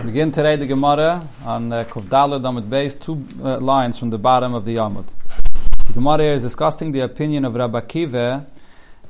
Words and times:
We 0.00 0.06
begin 0.06 0.32
today 0.32 0.56
the 0.56 0.66
Gemara 0.66 1.28
on 1.44 1.70
uh, 1.70 1.84
Kovdala 1.84 2.40
Damat 2.40 2.70
base, 2.70 2.96
two 2.96 3.22
uh, 3.42 3.58
lines 3.58 3.98
from 3.98 4.08
the 4.08 4.16
bottom 4.16 4.54
of 4.54 4.64
the 4.64 4.76
Yamud. 4.76 5.04
The 5.88 5.92
Gemara 5.92 6.32
is 6.32 6.40
discussing 6.40 6.92
the 6.92 7.00
opinion 7.00 7.44
of 7.44 7.54
Rabbi 7.54 7.82
Kiva, 7.82 8.46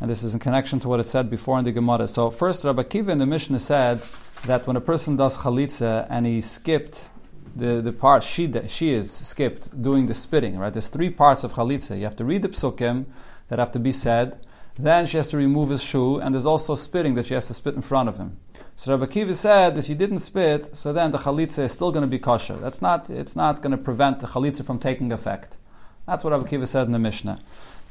and 0.01 0.11
this 0.11 0.25
is 0.25 0.35
in 0.35 0.41
connection 0.41 0.81
to 0.81 0.89
what 0.89 0.99
it 0.99 1.07
said 1.07 1.31
before 1.31 1.61
in 1.61 1.65
the 1.65 1.71
Gemara. 1.71 2.09
So, 2.09 2.29
first, 2.29 2.65
Rabbi 2.65 2.83
Kiva 2.83 3.13
in 3.13 3.19
the 3.19 3.27
Mishnah 3.27 3.61
said 3.61 4.03
that 4.47 4.67
when 4.67 4.75
a 4.75 4.81
person 4.81 5.15
does 5.15 5.37
chalitza 5.37 6.09
and 6.11 6.27
he 6.27 6.41
skipped 6.41 7.11
the, 7.55 7.81
the 7.81 7.93
part, 7.93 8.25
she, 8.25 8.53
she 8.67 8.93
is 8.93 9.13
skipped 9.13 9.81
doing 9.81 10.07
the 10.07 10.15
spitting, 10.15 10.59
right? 10.59 10.73
There's 10.73 10.89
three 10.89 11.11
parts 11.11 11.45
of 11.45 11.53
chalitza. 11.53 11.97
You 11.99 12.05
have 12.05 12.17
to 12.17 12.25
read 12.25 12.43
the 12.43 12.49
psukim 12.49 13.05
that 13.47 13.61
have 13.61 13.71
to 13.73 13.79
be 13.79 13.93
said, 13.93 14.45
then 14.77 15.07
she 15.07 15.19
has 15.19 15.29
to 15.29 15.37
remove 15.37 15.69
his 15.69 15.85
shoe, 15.85 16.19
and 16.19 16.35
there's 16.35 16.47
also 16.47 16.75
spitting 16.75 17.15
that 17.15 17.27
she 17.27 17.35
has 17.35 17.47
to 17.47 17.55
spit 17.55 17.77
in 17.77 17.83
front 17.83 18.09
of 18.09 18.17
him. 18.17 18.39
So 18.81 18.97
Rabbi 18.97 19.13
Kiva 19.13 19.35
said, 19.35 19.77
if 19.77 19.91
you 19.91 19.95
didn't 19.95 20.21
spit, 20.21 20.75
so 20.75 20.91
then 20.95 21.11
the 21.11 21.19
chalitza 21.19 21.65
is 21.65 21.73
still 21.73 21.93
going 21.93 22.01
to 22.01 22.09
be 22.09 22.19
kosher. 22.19 22.57
That's 22.57 22.81
not, 22.81 23.11
it's 23.11 23.37
not 23.37 23.61
going 23.61 23.73
to 23.73 23.77
prevent 23.77 24.21
the 24.21 24.27
chalitza 24.27 24.65
from 24.65 24.79
taking 24.79 25.13
effect. 25.13 25.59
That's 26.07 26.25
what 26.25 26.31
Rabbi 26.31 26.49
Kiva 26.49 26.67
said 26.67 26.87
in 26.87 26.93
the 26.93 26.99
Mishnah. 26.99 27.43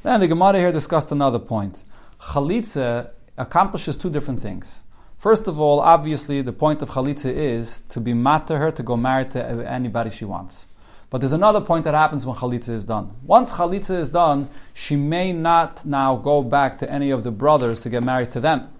Then 0.02 0.18
the 0.18 0.26
Gemara 0.26 0.58
here 0.58 0.72
discussed 0.72 1.12
another 1.12 1.38
point. 1.38 1.84
Chalitza 2.20 3.10
accomplishes 3.38 3.96
two 3.96 4.10
different 4.10 4.42
things. 4.42 4.80
First 5.16 5.46
of 5.46 5.60
all, 5.60 5.78
obviously, 5.78 6.42
the 6.42 6.52
point 6.52 6.82
of 6.82 6.90
chalitza 6.90 7.32
is 7.32 7.82
to 7.82 8.00
be 8.00 8.12
mat 8.12 8.48
to 8.48 8.58
her, 8.58 8.72
to 8.72 8.82
go 8.82 8.96
married 8.96 9.30
to 9.30 9.70
anybody 9.70 10.10
she 10.10 10.24
wants. 10.24 10.66
But 11.08 11.20
there's 11.20 11.32
another 11.32 11.60
point 11.60 11.84
that 11.84 11.94
happens 11.94 12.26
when 12.26 12.34
chalitza 12.34 12.70
is 12.70 12.84
done. 12.84 13.14
Once 13.22 13.52
chalitza 13.52 13.96
is 13.96 14.10
done, 14.10 14.50
she 14.74 14.96
may 14.96 15.32
not 15.32 15.86
now 15.86 16.16
go 16.16 16.42
back 16.42 16.78
to 16.78 16.90
any 16.90 17.10
of 17.10 17.22
the 17.22 17.30
brothers 17.30 17.78
to 17.82 17.90
get 17.90 18.02
married 18.02 18.32
to 18.32 18.40
them. 18.40 18.70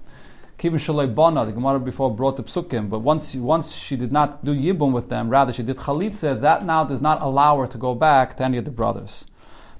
Kivin 0.60 0.74
Shalai 0.74 1.14
Bana, 1.14 1.46
the 1.46 1.52
Gemara 1.52 1.80
before 1.80 2.14
brought 2.14 2.36
the 2.36 2.42
psukim, 2.42 2.90
but 2.90 2.98
once, 2.98 3.34
once 3.34 3.74
she 3.74 3.96
did 3.96 4.12
not 4.12 4.44
do 4.44 4.54
yibum 4.54 4.92
with 4.92 5.08
them, 5.08 5.30
rather 5.30 5.54
she 5.54 5.62
did 5.62 5.78
chalitza, 5.78 6.38
that 6.38 6.66
now 6.66 6.84
does 6.84 7.00
not 7.00 7.22
allow 7.22 7.58
her 7.60 7.66
to 7.66 7.78
go 7.78 7.94
back 7.94 8.36
to 8.36 8.44
any 8.44 8.58
of 8.58 8.66
the 8.66 8.70
brothers. 8.70 9.24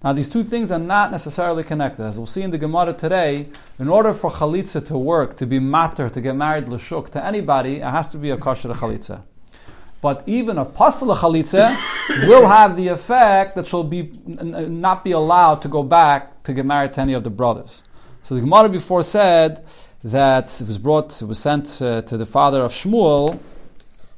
Now, 0.02 0.14
these 0.14 0.30
two 0.30 0.42
things 0.42 0.70
are 0.70 0.78
not 0.78 1.10
necessarily 1.10 1.64
connected. 1.64 2.02
As 2.04 2.16
we'll 2.16 2.26
see 2.26 2.40
in 2.40 2.50
the 2.50 2.56
Gemara 2.56 2.94
today, 2.94 3.48
in 3.78 3.90
order 3.90 4.14
for 4.14 4.30
chalitza 4.30 4.86
to 4.86 4.96
work, 4.96 5.36
to 5.36 5.44
be 5.44 5.58
matter, 5.58 6.08
to 6.08 6.18
get 6.18 6.34
married 6.34 6.66
l'shuk 6.66 7.10
to 7.10 7.22
anybody, 7.22 7.76
it 7.76 7.82
has 7.82 8.08
to 8.08 8.16
be 8.16 8.30
a 8.30 8.38
kosher 8.38 8.70
chalitza. 8.70 9.20
But 10.00 10.22
even 10.26 10.56
a 10.56 10.64
pasla 10.64 11.14
chalitza 11.14 11.76
will 12.26 12.48
have 12.48 12.78
the 12.78 12.88
effect 12.88 13.54
that 13.56 13.66
she'll 13.66 13.84
be 13.84 14.18
not 14.24 15.04
be 15.04 15.10
allowed 15.10 15.60
to 15.60 15.68
go 15.68 15.82
back 15.82 16.42
to 16.44 16.54
get 16.54 16.64
married 16.64 16.94
to 16.94 17.02
any 17.02 17.12
of 17.12 17.22
the 17.22 17.28
brothers. 17.28 17.82
So 18.22 18.34
the 18.34 18.40
Gemara 18.40 18.70
before 18.70 19.02
said 19.02 19.62
that 20.02 20.62
was 20.66 20.78
brought, 20.78 21.20
it 21.20 21.26
was 21.26 21.38
sent 21.38 21.80
uh, 21.82 22.02
to 22.02 22.16
the 22.16 22.26
father 22.26 22.62
of 22.62 22.72
Shmuel. 22.72 23.38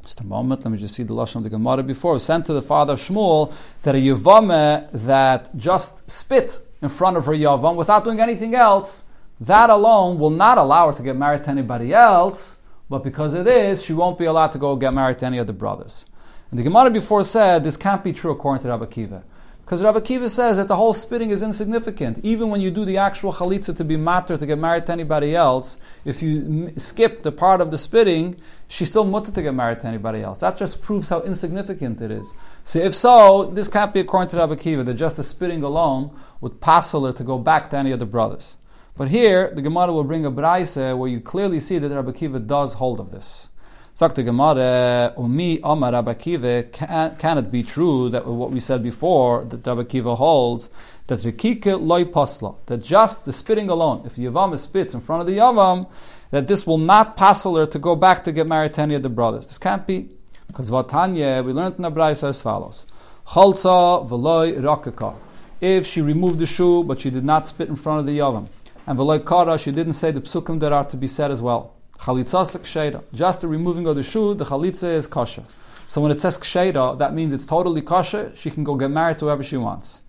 Just 0.02 0.20
a 0.20 0.24
moment, 0.24 0.64
let 0.64 0.70
me 0.70 0.78
just 0.78 0.94
see 0.94 1.02
the 1.02 1.14
lashon 1.14 1.36
of 1.36 1.44
the 1.44 1.50
Gemara 1.50 1.82
before. 1.82 2.18
Sent 2.18 2.46
to 2.46 2.52
the 2.52 2.62
father 2.62 2.94
of 2.94 2.98
Shmuel 2.98 3.52
that 3.82 3.94
a 3.94 3.98
yavame 3.98 4.90
that 4.92 5.56
just 5.56 6.10
spit 6.10 6.60
in 6.80 6.88
front 6.88 7.16
of 7.16 7.26
her 7.26 7.32
yavam 7.32 7.76
without 7.76 8.04
doing 8.04 8.20
anything 8.20 8.54
else, 8.54 9.04
that 9.40 9.70
alone 9.70 10.18
will 10.18 10.30
not 10.30 10.58
allow 10.58 10.90
her 10.90 10.96
to 10.96 11.02
get 11.02 11.16
married 11.16 11.44
to 11.44 11.50
anybody 11.50 11.94
else. 11.94 12.60
But 12.88 13.04
because 13.04 13.34
it 13.34 13.46
is, 13.46 13.82
she 13.82 13.92
won't 13.92 14.18
be 14.18 14.26
allowed 14.26 14.52
to 14.52 14.58
go 14.58 14.76
get 14.76 14.92
married 14.92 15.18
to 15.20 15.26
any 15.26 15.38
of 15.38 15.46
the 15.46 15.52
brothers. 15.52 16.06
And 16.50 16.58
the 16.58 16.64
Gemara 16.64 16.90
before 16.90 17.24
said 17.24 17.64
this 17.64 17.76
can't 17.76 18.04
be 18.04 18.12
true 18.12 18.32
according 18.32 18.62
to 18.62 18.68
Rabbi 18.68 18.86
Kiva. 18.86 19.22
Because 19.64 19.82
Rabbi 19.82 20.00
Kiva 20.00 20.28
says 20.28 20.56
that 20.56 20.66
the 20.68 20.76
whole 20.76 20.92
spitting 20.92 21.30
is 21.30 21.42
insignificant. 21.42 22.18
Even 22.24 22.50
when 22.50 22.60
you 22.60 22.70
do 22.70 22.84
the 22.84 22.98
actual 22.98 23.32
chalitza 23.32 23.74
to 23.76 23.84
be 23.84 23.96
matter, 23.96 24.36
to 24.36 24.44
get 24.44 24.58
married 24.58 24.86
to 24.86 24.92
anybody 24.92 25.36
else, 25.36 25.78
if 26.04 26.20
you 26.20 26.72
skip 26.76 27.22
the 27.22 27.32
part 27.32 27.60
of 27.60 27.70
the 27.70 27.78
spitting, 27.78 28.34
she's 28.66 28.88
still 28.88 29.04
mutter 29.04 29.30
to 29.30 29.40
get 29.40 29.54
married 29.54 29.80
to 29.80 29.86
anybody 29.86 30.20
else. 30.20 30.40
That 30.40 30.58
just 30.58 30.82
proves 30.82 31.08
how 31.08 31.22
insignificant 31.22 32.02
it 32.02 32.10
is. 32.10 32.34
So 32.64 32.80
if 32.80 32.94
so, 32.94 33.50
this 33.54 33.68
can't 33.68 33.94
be 33.94 34.00
according 34.00 34.30
to 34.30 34.36
Rabbi 34.38 34.56
Kiva, 34.56 34.82
that 34.84 34.94
just 34.94 35.16
the 35.16 35.22
spitting 35.22 35.62
alone 35.62 36.10
would 36.40 36.60
passel 36.60 37.06
her 37.06 37.12
to 37.12 37.24
go 37.24 37.38
back 37.38 37.70
to 37.70 37.78
any 37.78 37.92
of 37.92 38.00
the 38.00 38.04
brothers. 38.04 38.58
But 38.96 39.08
here, 39.08 39.52
the 39.54 39.62
Gemara 39.62 39.92
will 39.92 40.04
bring 40.04 40.26
a 40.26 40.30
braise 40.30 40.76
where 40.76 41.08
you 41.08 41.20
clearly 41.20 41.60
see 41.60 41.78
that 41.78 41.88
Rabbi 41.88 42.12
Kiva 42.12 42.40
does 42.40 42.74
hold 42.74 43.00
of 43.00 43.10
this. 43.10 43.48
Sagt 43.94 44.14
the 44.14 44.22
Gemara, 44.22 45.12
Umi 45.18 45.60
Amar 45.62 45.92
Rabbi 45.92 46.14
Kiva, 46.14 46.62
can, 46.62 47.14
can 47.16 47.36
it 47.36 47.50
be 47.52 47.62
true 47.62 48.08
that 48.08 48.26
what 48.26 48.50
we 48.50 48.58
said 48.58 48.82
before, 48.82 49.44
that 49.44 49.66
Rabbi 49.66 49.84
Kiva 49.84 50.16
holds, 50.16 50.70
that 51.08 51.18
Rikike 51.18 51.78
loy 51.78 52.04
pasla, 52.04 52.56
that 52.66 52.82
just 52.82 53.26
the 53.26 53.34
spitting 53.34 53.68
alone, 53.68 54.02
if 54.06 54.16
the 54.16 54.24
Yavam 54.24 54.58
spits 54.58 54.94
in 54.94 55.02
front 55.02 55.20
of 55.20 55.26
the 55.26 55.36
Yavam, 55.36 55.90
that 56.30 56.48
this 56.48 56.66
will 56.66 56.78
not 56.78 57.18
passel 57.18 57.54
her 57.56 57.66
to 57.66 57.78
go 57.78 57.94
back 57.94 58.24
to 58.24 58.32
get 58.32 58.46
married 58.46 58.72
to 58.72 58.80
any 58.80 58.94
of 58.94 59.02
the 59.02 59.10
brothers. 59.10 59.48
This 59.48 59.58
can't 59.58 59.86
be. 59.86 60.08
Because 60.46 60.70
Vatanya, 60.70 61.44
we 61.44 61.52
learned 61.52 61.76
in 61.76 61.82
the 61.82 61.90
Braisa 61.90 62.28
as 62.30 62.40
follows. 62.40 62.86
Chalza 63.26 64.08
v'loy 64.08 64.58
rakaka. 64.58 65.14
If 65.60 65.86
she 65.86 66.00
removed 66.00 66.38
the 66.38 66.46
shoe, 66.46 66.82
but 66.82 67.00
she 67.00 67.10
did 67.10 67.24
not 67.26 67.46
spit 67.46 67.68
in 67.68 67.76
front 67.76 68.00
of 68.00 68.06
the 68.06 68.18
Yavam. 68.18 68.48
And 68.86 68.98
v'loy 68.98 69.26
kara, 69.26 69.58
she 69.58 69.70
didn't 69.70 69.92
say 69.92 70.10
the 70.12 70.22
psukim 70.22 70.60
that 70.60 70.72
are 70.72 70.84
to 70.84 70.96
be 70.96 71.06
said 71.06 71.30
as 71.30 71.42
well. 71.42 71.74
Chalitza 72.02 72.42
ksheira. 72.58 73.04
Just 73.14 73.42
the 73.42 73.48
removing 73.48 73.86
of 73.86 73.94
the 73.94 74.02
shoe, 74.02 74.34
the 74.34 74.44
chalitza 74.44 74.92
is 74.96 75.06
kosher. 75.06 75.44
So 75.86 76.00
when 76.00 76.10
it 76.10 76.20
says 76.20 76.36
ksheira, 76.36 76.98
that 76.98 77.14
means 77.14 77.32
it's 77.32 77.46
totally 77.46 77.80
kosher. 77.80 78.32
She 78.34 78.50
can 78.50 78.64
go 78.64 78.74
get 78.74 78.90
married 78.90 79.20
to 79.20 79.26
whoever 79.26 79.44
she 79.44 79.56
wants. 79.56 80.02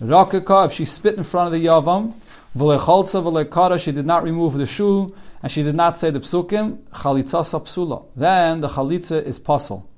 Rakaka, 0.00 0.66
if 0.66 0.72
she 0.72 0.84
spit 0.84 1.16
in 1.16 1.24
front 1.24 1.48
of 1.48 1.52
the 1.52 1.66
yavam, 1.66 2.14
v'lechalza 2.56 3.22
v'lekara, 3.22 3.82
she 3.82 3.90
did 3.90 4.06
not 4.06 4.22
remove 4.22 4.54
the 4.54 4.66
shoe, 4.66 5.14
and 5.42 5.50
she 5.50 5.64
did 5.64 5.74
not 5.74 5.96
say 5.96 6.10
the 6.10 6.20
psukim, 6.20 6.78
chalitza 6.92 7.42
sapsula. 7.42 8.06
Then 8.14 8.60
the 8.60 8.68
chalitza 8.68 9.20
is 9.24 9.40
puzzle. 9.40 9.88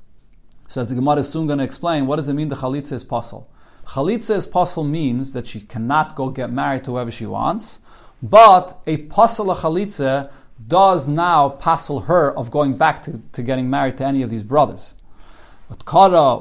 So 0.69 0.81
as 0.81 0.89
the 0.89 0.95
Gemara 0.95 1.19
is 1.19 1.29
soon 1.29 1.47
going 1.47 1.59
to 1.59 1.65
explain, 1.65 2.07
what 2.07 2.17
does 2.17 2.31
it 2.31 2.35
mean 2.35 2.49
the 2.49 2.57
chalitza 2.57 2.93
is 2.93 3.05
puzzle? 3.05 3.51
Chalitza 3.89 4.37
is 4.37 4.47
puzzle 4.47 4.85
means 4.85 5.33
that 5.33 5.47
she 5.47 5.61
cannot 5.61 6.17
go 6.17 6.31
get 6.31 6.51
married 6.51 6.85
to 6.85 6.93
whoever 6.93 7.11
she 7.11 7.27
wants, 7.27 7.81
but 8.23 8.81
a 8.87 8.97
puzzle 8.97 9.55
chalitza 9.55 10.31
does 10.69 11.09
now 11.09 11.49
passel 11.49 12.01
her 12.01 12.33
of 12.37 12.51
going 12.51 12.77
back 12.77 13.03
to, 13.03 13.21
to 13.33 13.43
getting 13.43 13.69
married 13.69 13.99
to 13.99 14.05
any 14.05 14.23
of 14.23 14.31
these 14.31 14.43
brothers. 14.45 14.95
But 15.69 15.87
kara 15.87 16.41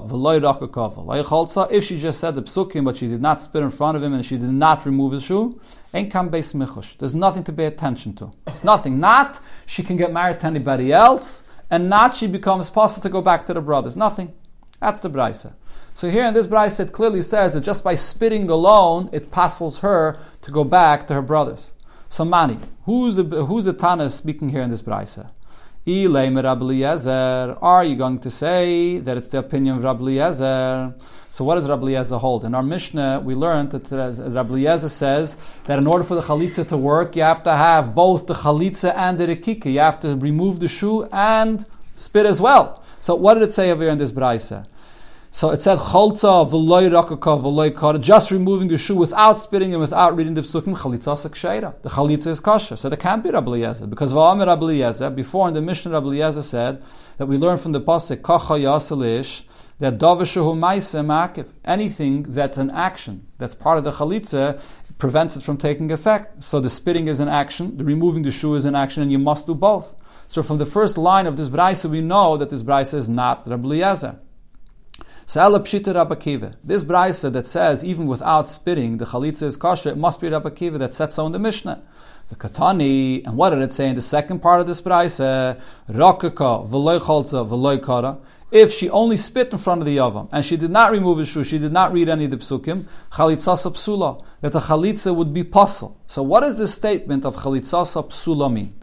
if 1.72 1.84
she 1.84 1.98
just 1.98 2.20
said 2.20 2.36
the 2.36 2.44
psukim, 2.44 2.84
but 2.86 2.98
she 2.98 3.08
did 3.08 3.22
not 3.22 3.42
spit 3.42 3.64
in 3.64 3.70
front 3.70 3.98
of 3.98 4.04
him 4.04 4.14
and 4.14 4.26
she 4.26 4.38
did 4.38 4.50
not 4.50 4.86
remove 4.86 5.14
his 5.14 5.24
shoe, 5.24 5.60
ain't 5.94 6.12
kam 6.12 6.30
beis 6.30 6.54
michush. 6.54 6.98
There's 6.98 7.16
nothing 7.16 7.44
to 7.46 7.54
pay 7.54 7.66
attention 7.66 8.14
to. 8.16 8.32
It's 8.48 8.64
nothing. 8.64 9.00
Not 9.00 9.40
she 9.66 9.82
can 9.82 9.98
get 9.98 10.12
married 10.12 10.42
to 10.42 10.48
anybody 10.48 10.92
else, 10.92 11.46
and 11.70 11.90
not 11.90 12.16
she 12.16 12.28
becomes 12.28 12.70
possible 12.70 13.04
to 13.04 13.10
go 13.10 13.22
back 13.22 13.46
to 13.46 13.54
the 13.54 13.62
brothers. 13.62 13.96
Nothing. 13.96 14.34
That's 14.80 15.00
the 15.00 15.10
brisa. 15.10 15.54
So 15.94 16.10
here 16.10 16.26
in 16.26 16.34
this 16.34 16.48
brisa, 16.48 16.82
it 16.82 16.92
clearly 16.92 17.22
says 17.22 17.54
that 17.54 17.62
just 17.62 17.84
by 17.84 17.94
spitting 17.94 18.50
alone, 18.50 19.10
it 19.14 19.32
passels 19.32 19.80
her 19.80 20.20
to 20.42 20.52
go 20.52 20.64
back 20.64 21.08
to 21.08 21.14
her 21.14 21.22
brothers. 21.22 21.72
So 22.14 22.24
Mani, 22.24 22.60
who's 22.86 23.16
the 23.16 23.24
who's 23.24 23.66
the 23.66 23.74
Tana 23.74 24.08
speaking 24.08 24.50
here 24.50 24.62
in 24.62 24.70
this 24.70 24.84
brisa? 24.84 25.32
Are 27.60 27.84
you 27.84 27.96
going 27.96 28.20
to 28.20 28.30
say 28.30 29.00
that 29.00 29.18
it's 29.18 29.30
the 29.30 29.40
opinion 29.40 29.78
of 29.78 29.84
Rabbi 29.84 30.02
Eliezer? 30.02 30.94
So 31.32 31.44
what 31.44 31.56
does 31.56 31.68
Rabbi 31.68 31.82
Eliezer 31.82 32.20
hold? 32.20 32.46
In 32.46 32.54
our 32.54 32.62
Mishnah, 32.62 33.22
we 33.26 33.34
learned 33.34 33.72
that 33.72 33.90
Rabbi 33.92 34.54
Eliezer 34.54 34.90
says 34.90 35.38
that 35.66 35.80
in 35.80 35.88
order 35.88 36.04
for 36.04 36.14
the 36.14 36.22
chalitza 36.22 36.68
to 36.68 36.78
work, 36.78 37.16
you 37.16 37.24
have 37.24 37.42
to 37.46 37.56
have 37.58 37.96
both 37.96 38.28
the 38.28 38.36
chalitza 38.36 38.96
and 38.96 39.18
the 39.18 39.26
rikika. 39.26 39.74
You 39.74 39.80
have 39.80 40.00
to 40.02 40.16
remove 40.16 40.60
the 40.60 40.68
shoe 40.68 41.06
and 41.12 41.66
spit 41.96 42.28
as 42.28 42.40
well. 42.40 42.84
So 43.00 43.16
what 43.16 43.34
did 43.34 43.42
it 43.42 43.54
say 43.54 43.72
over 43.72 43.82
here 43.82 43.92
in 43.92 43.98
this 43.98 44.12
brisa? 44.12 44.68
So 45.36 45.50
it 45.50 45.64
said 45.64 45.80
cholza 45.80 46.48
v'loy 46.48 46.92
rakaka 46.92 47.42
v'loy 47.42 47.76
kara, 47.76 47.98
just 47.98 48.30
removing 48.30 48.68
the 48.68 48.78
shoe 48.78 48.96
without 48.96 49.42
spitting 49.42 49.74
and 49.74 49.82
without 49.82 50.16
reading 50.16 50.36
the 50.36 50.42
psukim 50.42 50.78
chalitza 50.78 51.18
sakshayra. 51.18 51.82
The 51.82 51.90
chalitza 51.90 52.28
is 52.28 52.40
kosher, 52.40 52.76
so 52.76 52.88
there 52.88 52.98
can't 52.98 53.24
be 53.24 53.32
Rabbi 53.32 53.48
Eliezer 53.48 53.88
because 53.88 54.14
v'amer 54.14 54.46
Rabbi. 54.46 55.10
Before 55.10 55.48
in 55.48 55.56
the 55.56 55.62
Mishnah, 55.62 55.90
Rabbi 55.90 56.06
Eliezer 56.06 56.44
said 56.44 56.84
that 57.18 57.26
we 57.26 57.40
learn 57.40 57.58
from 57.58 57.72
the 57.72 57.82
pasuk 57.82 58.22
kacha 58.22 58.54
yaselish 58.54 59.46
that 59.80 59.98
davashahu 59.98 60.56
ma'isem 60.56 61.08
akiv. 61.08 61.48
Anything 61.66 62.22
that's 62.22 62.60
an 62.60 62.70
action 62.70 63.26
that's 63.40 63.56
part 63.56 63.80
of 63.80 63.86
the 63.86 63.92
chalitza 63.94 64.62
prevents 65.00 65.36
it 65.36 65.42
from 65.42 65.58
taking 65.58 65.90
effect. 65.90 66.44
So 66.44 66.60
the 66.60 66.70
spitting 66.70 67.08
is 67.08 67.20
an 67.20 67.28
action, 67.28 67.78
the 67.78 67.84
removing 67.84 68.22
the 68.22 68.30
shoe 68.30 68.54
is 68.54 68.66
an 68.68 68.76
action, 68.76 69.02
and 69.02 69.12
you 69.12 69.18
must 69.18 69.48
do 69.48 69.56
both. 69.56 69.96
So 70.28 70.44
from 70.44 70.60
the 70.60 70.68
first 70.68 70.96
line 70.96 71.26
of 71.26 71.38
this 71.38 71.50
brisa, 71.50 71.90
we 71.90 72.02
know 72.02 72.38
that 72.38 72.52
this 72.52 72.62
brisa 72.62 72.94
is 72.94 73.10
not 73.10 73.50
Rabbi 73.50 73.66
Eliezer. 73.66 74.20
Sa'ala 75.26 75.62
pshita 75.62 75.96
Rabbi 75.96 76.16
This 76.64 76.84
brisa 76.84 77.32
that 77.32 77.48
says 77.48 77.86
even 77.86 78.08
without 78.08 78.50
spitting 78.50 78.98
the 78.98 79.06
chalitza 79.06 79.44
is 79.44 79.56
kosher, 79.56 79.90
it 79.90 79.98
must 79.98 80.20
be 80.20 80.28
Rabbi 80.28 80.50
Kiva 80.50 80.78
that 80.80 80.94
said 80.94 81.14
so 81.14 81.26
in 81.26 81.32
the 81.32 81.40
Mishnah. 81.40 81.82
The 82.30 82.36
Katani, 82.36 83.26
and 83.26 83.38
what 83.38 83.52
did 83.52 83.62
it 83.62 83.72
say 83.72 83.88
in 83.88 83.96
the 83.96 84.02
second 84.02 84.40
part 84.40 84.60
of 84.60 84.68
this 84.68 84.82
brisa? 84.82 85.62
Rakaka 85.90 86.68
v'loy 86.68 87.00
chalza 87.00 87.48
v'loy 87.48 87.84
kara. 87.84 88.18
If 88.52 88.72
she 88.72 88.90
only 88.90 89.18
spit 89.18 89.52
in 89.52 89.58
front 89.58 89.82
of 89.82 89.86
the 89.86 89.98
yavam 89.98 90.30
and 90.32 90.46
she 90.46 90.58
did 90.58 90.70
not 90.70 90.92
remove 90.92 91.18
his 91.18 91.30
shoe, 91.30 91.44
she 91.44 91.58
did 91.58 91.72
not 91.72 91.94
read 91.94 92.10
any 92.10 92.26
of 92.26 92.32
the 92.32 92.38
psukim, 92.38 92.86
chalitza 93.12 93.56
psula, 93.72 94.24
that 94.42 94.52
the 94.52 94.60
chalitza 94.60 95.16
would 95.16 95.34
be 95.34 95.44
puzzle. 95.44 96.00
So 96.08 96.22
what 96.22 96.42
does 96.42 96.58
this 96.58 96.74
statement 96.74 97.26
of 97.26 97.38
chalitza 97.38 97.86
psula 97.86 98.52
mean? 98.52 98.76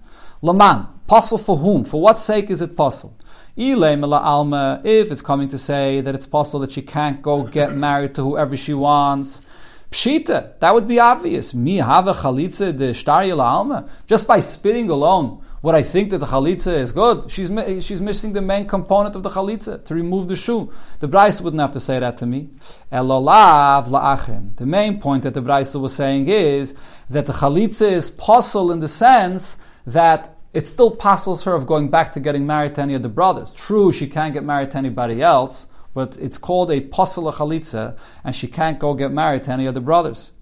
Laman, 0.43 0.87
puzzle 1.07 1.39
for 1.39 1.59
whom? 1.59 1.85
For 1.85 2.01
what 2.01 2.19
sake 2.19 2.51
is 2.51 2.63
it 2.63 2.77
puzzle? 2.77 3.17
Alma, 3.61 4.81
if 4.85 5.11
it's 5.13 5.23
coming 5.23 5.49
to 5.49 5.59
say 5.59 6.01
that 6.01 6.15
it's 6.15 6.27
possible 6.27 6.61
that 6.61 6.73
she 6.73 6.83
can't 6.83 7.23
go 7.23 7.43
get 7.45 7.77
married 7.77 8.15
to 8.15 8.23
whoever 8.23 8.57
she 8.57 8.75
wants, 8.75 9.43
pshita, 9.91 10.59
that 10.61 10.75
would 10.75 10.89
be 10.89 10.99
obvious. 10.99 11.53
Mi 11.53 11.77
have 11.77 12.07
a 12.07 12.13
chalitza 12.13 12.77
de 12.77 12.93
shtarya 12.93 13.39
alma. 13.39 13.89
Just 14.07 14.27
by 14.27 14.41
spitting 14.41 14.89
alone, 14.89 15.43
what 15.61 15.75
I 15.75 15.83
think 15.83 16.11
that 16.11 16.19
the 16.19 16.27
chalitza 16.27 16.75
is 16.75 16.93
good? 16.93 17.31
She's, 17.31 17.51
she's 17.85 18.01
missing 18.01 18.33
the 18.33 18.41
main 18.41 18.67
component 18.67 19.15
of 19.15 19.23
the 19.23 19.29
chalitza 19.29 19.85
to 19.85 19.95
remove 19.95 20.29
the 20.29 20.37
shoe. 20.37 20.73
The 21.01 21.09
Bryce 21.09 21.41
wouldn't 21.43 21.61
have 21.61 21.73
to 21.73 21.81
say 21.81 21.99
that 21.99 22.17
to 22.19 22.27
me. 22.27 22.49
Elolav 22.91 23.89
la'achim. 23.89 24.57
The 24.57 24.67
main 24.67 25.01
point 25.01 25.25
that 25.25 25.35
the 25.35 25.43
Bryce 25.43 25.75
was 25.75 25.95
saying 25.95 26.29
is 26.29 26.75
that 27.11 27.27
the 27.27 27.35
chalitza 27.35 27.93
is 27.93 28.11
possible 28.11 28.73
in 28.73 28.81
the 28.81 28.89
sense 28.89 29.61
that 29.87 30.40
it 30.53 30.69
still 30.69 30.91
passes 30.91 31.45
her 31.45 31.55
of 31.55 31.67
going 31.67 31.89
back 31.89 32.13
to 32.13 32.21
getting 32.21 32.47
married 32.47 32.75
to 32.75 32.83
any 32.83 32.95
of 32.95 33.03
the 33.03 33.09
brothers. 33.09 33.53
True, 33.53 33.93
she 33.93 34.07
can't 34.07 34.35
get 34.35 34.45
married 34.45 34.71
to 34.73 34.79
anybody 34.79 35.23
else, 35.23 35.69
but 35.95 36.17
it's 36.19 36.39
called 36.39 36.71
a 36.71 36.81
pasala 36.81 37.33
chalitza, 37.35 37.97
and 38.25 38.35
she 38.35 38.47
can't 38.47 38.79
go 38.79 38.95
get 38.95 39.13
married 39.13 39.45
to 39.45 39.53
any 39.53 39.67
of 39.67 39.75
the 39.75 39.81
brothers. 39.81 40.33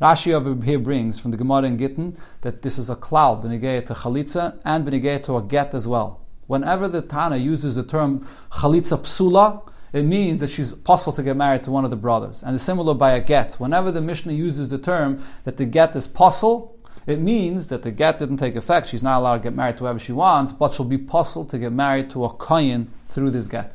Rashi 0.00 0.32
over 0.32 0.54
here 0.64 0.78
brings 0.78 1.18
from 1.18 1.32
the 1.32 1.36
Gemara 1.36 1.64
in 1.64 1.76
Gittin 1.76 2.16
that 2.42 2.62
this 2.62 2.78
is 2.78 2.88
a 2.88 2.94
cloud, 2.94 3.42
benigay 3.42 3.84
to 3.86 3.94
chalitza, 3.94 4.60
and 4.64 4.86
benigay 4.86 5.20
to 5.24 5.36
a 5.36 5.42
get 5.42 5.74
as 5.74 5.88
well. 5.88 6.20
Whenever 6.46 6.86
the 6.86 7.02
Tana 7.02 7.36
uses 7.36 7.74
the 7.74 7.82
term 7.82 8.26
chalitza 8.52 8.98
psula, 8.98 9.68
it 9.92 10.02
means 10.02 10.40
that 10.40 10.50
she's 10.50 10.72
possible 10.72 11.14
to 11.14 11.22
get 11.22 11.36
married 11.36 11.64
to 11.64 11.70
one 11.70 11.84
of 11.84 11.90
the 11.90 11.96
brothers. 11.96 12.42
And 12.42 12.54
it's 12.54 12.62
similar 12.62 12.94
by 12.94 13.12
a 13.12 13.20
get. 13.20 13.54
Whenever 13.54 13.90
the 13.90 14.02
Mishnah 14.02 14.32
uses 14.32 14.68
the 14.68 14.78
term 14.78 15.24
that 15.44 15.56
the 15.56 15.64
get 15.64 15.96
is 15.96 16.06
possible, 16.06 16.77
it 17.08 17.20
means 17.20 17.68
that 17.68 17.82
the 17.82 17.90
get 17.90 18.18
didn't 18.18 18.36
take 18.36 18.54
effect. 18.54 18.88
She's 18.88 19.02
not 19.02 19.18
allowed 19.18 19.38
to 19.38 19.42
get 19.42 19.54
married 19.54 19.78
to 19.78 19.84
whoever 19.84 19.98
she 19.98 20.12
wants, 20.12 20.52
but 20.52 20.74
she'll 20.74 20.84
be 20.84 20.98
possible 20.98 21.46
to 21.46 21.58
get 21.58 21.72
married 21.72 22.10
to 22.10 22.24
a 22.24 22.32
kohen 22.32 22.92
through 23.06 23.30
this 23.30 23.46
get. 23.46 23.74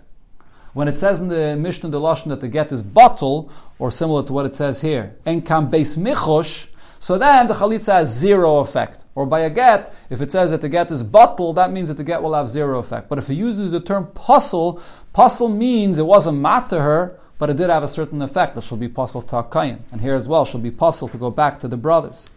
When 0.74 0.88
it 0.88 0.98
says 0.98 1.20
in 1.20 1.30
the 1.30 1.56
Mishnah 1.56 1.90
the 1.90 2.00
Lashon 2.00 2.30
that 2.30 2.42
the 2.42 2.48
get 2.48 2.72
is 2.72 2.84
bottle, 2.84 3.52
or 3.80 3.92
similar 3.92 4.24
to 4.24 4.34
what 4.34 4.46
it 4.46 4.56
says 4.56 4.82
here, 4.82 5.16
and 5.26 5.44
enkam 5.44 5.72
beis 5.72 5.98
michosh, 5.98 6.68
so 7.00 7.18
then 7.18 7.48
the 7.48 7.54
chalitza 7.56 7.94
has 7.94 8.18
zero 8.18 8.60
effect. 8.60 9.04
Or 9.16 9.26
by 9.26 9.42
a 9.42 9.50
get, 9.50 9.94
if 10.10 10.22
it 10.22 10.32
says 10.32 10.52
that 10.52 10.62
the 10.62 10.70
get 10.70 10.90
is 10.90 11.04
bottle, 11.04 11.54
that 11.54 11.72
means 11.72 11.90
that 11.90 11.96
the 11.96 12.04
get 12.04 12.24
will 12.24 12.34
have 12.34 12.50
zero 12.50 12.80
effect. 12.80 13.10
But 13.10 13.18
if 13.18 13.30
it 13.30 13.36
uses 13.36 13.72
the 13.72 13.80
term 13.80 14.08
puzzle, 14.14 14.82
puzzle 15.12 15.50
means 15.50 16.00
it 16.00 16.06
wasn't 16.06 16.40
mat 16.40 16.70
to 16.70 16.80
her, 16.80 17.20
but 17.38 17.50
it 17.50 17.58
did 17.58 17.70
have 17.70 17.84
a 17.84 17.88
certain 17.88 18.22
effect 18.22 18.56
that 18.56 18.64
she'll 18.64 18.78
be 18.78 18.88
puzzle 18.88 19.22
to 19.24 19.38
a 19.38 19.44
kain. 19.44 19.84
And 19.92 20.02
here 20.02 20.16
as 20.16 20.28
well, 20.28 20.46
she'll 20.46 20.62
be 20.62 20.72
puzzle 20.72 21.10
to 21.10 21.18
go 21.18 21.30
back 21.30 21.60
to 21.60 21.68
the 21.68 21.78
brothers. 21.78 22.30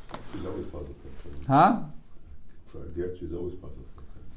Huh? 1.47 1.77
For 2.73 2.79
a 2.79 2.89
get, 2.89 3.17
she's 3.19 3.33
always 3.33 3.55
positive. 3.55 3.83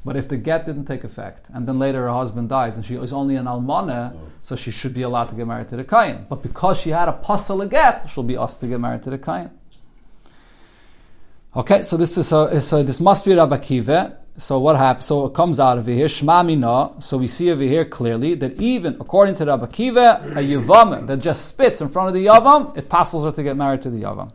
But 0.06 0.16
if 0.16 0.30
the 0.30 0.38
get 0.38 0.66
didn't 0.66 0.86
take 0.86 1.04
effect, 1.04 1.48
and 1.54 1.68
then 1.68 1.78
later 1.78 2.04
her 2.04 2.14
husband 2.14 2.50
dies, 2.50 2.78
and 2.78 2.86
she 2.86 2.96
is 2.96 3.12
only 3.12 3.36
an 3.36 3.46
almana, 3.46 4.14
Oh. 4.14 4.20
so 4.44 4.56
she 4.56 4.72
should 4.72 4.94
be 4.94 5.02
allowed 5.02 5.26
to 5.26 5.36
get 5.36 5.46
married 5.46 5.68
to 5.70 5.76
the 5.76 5.84
kain. 5.84 6.26
But 6.30 6.42
because 6.42 6.80
she 6.80 6.92
had 6.92 7.10
a 7.10 7.14
pasal 7.14 7.70
get, 7.70 8.10
she'll 8.10 8.24
be 8.24 8.38
asked 8.38 8.62
to 8.62 8.68
get 8.68 8.80
married 8.80 9.04
to 9.04 9.10
the 9.10 9.18
kain. 9.18 9.50
Okay, 11.56 11.82
so 11.82 11.98
this 11.98 12.18
is 12.18 12.28
so, 12.28 12.60
so 12.60 12.84
this 12.84 13.00
must 13.02 13.26
be 13.26 13.34
Rabbi 13.34 13.58
Akiva. 13.58 14.16
So 14.38 14.60
what 14.60 14.78
happens? 14.78 15.08
So 15.08 15.26
it 15.26 15.34
comes 15.34 15.60
out 15.60 15.78
of 15.80 15.88
here, 15.88 16.06
Shma 16.06 16.46
Mina. 16.46 17.02
So 17.02 17.18
we 17.18 17.28
see 17.28 17.52
over 17.52 17.64
here 17.64 17.84
clearly 17.84 18.36
that 18.36 18.62
even 18.62 18.96
according 19.02 19.36
to 19.36 19.46
Rabbi 19.46 19.66
Akiva, 19.66 20.24
a 20.38 20.42
yavam 20.42 21.08
that 21.08 21.18
just 21.18 21.48
spits 21.48 21.82
in 21.82 21.90
front 21.90 22.08
of 22.08 22.14
the 22.14 22.26
yavam, 22.28 22.78
it 22.78 22.88
passes 22.88 23.24
her 23.24 23.32
to 23.32 23.44
get 23.44 23.58
married 23.58 23.82
to 23.82 23.90
the 23.90 24.04
yavam. 24.04 24.32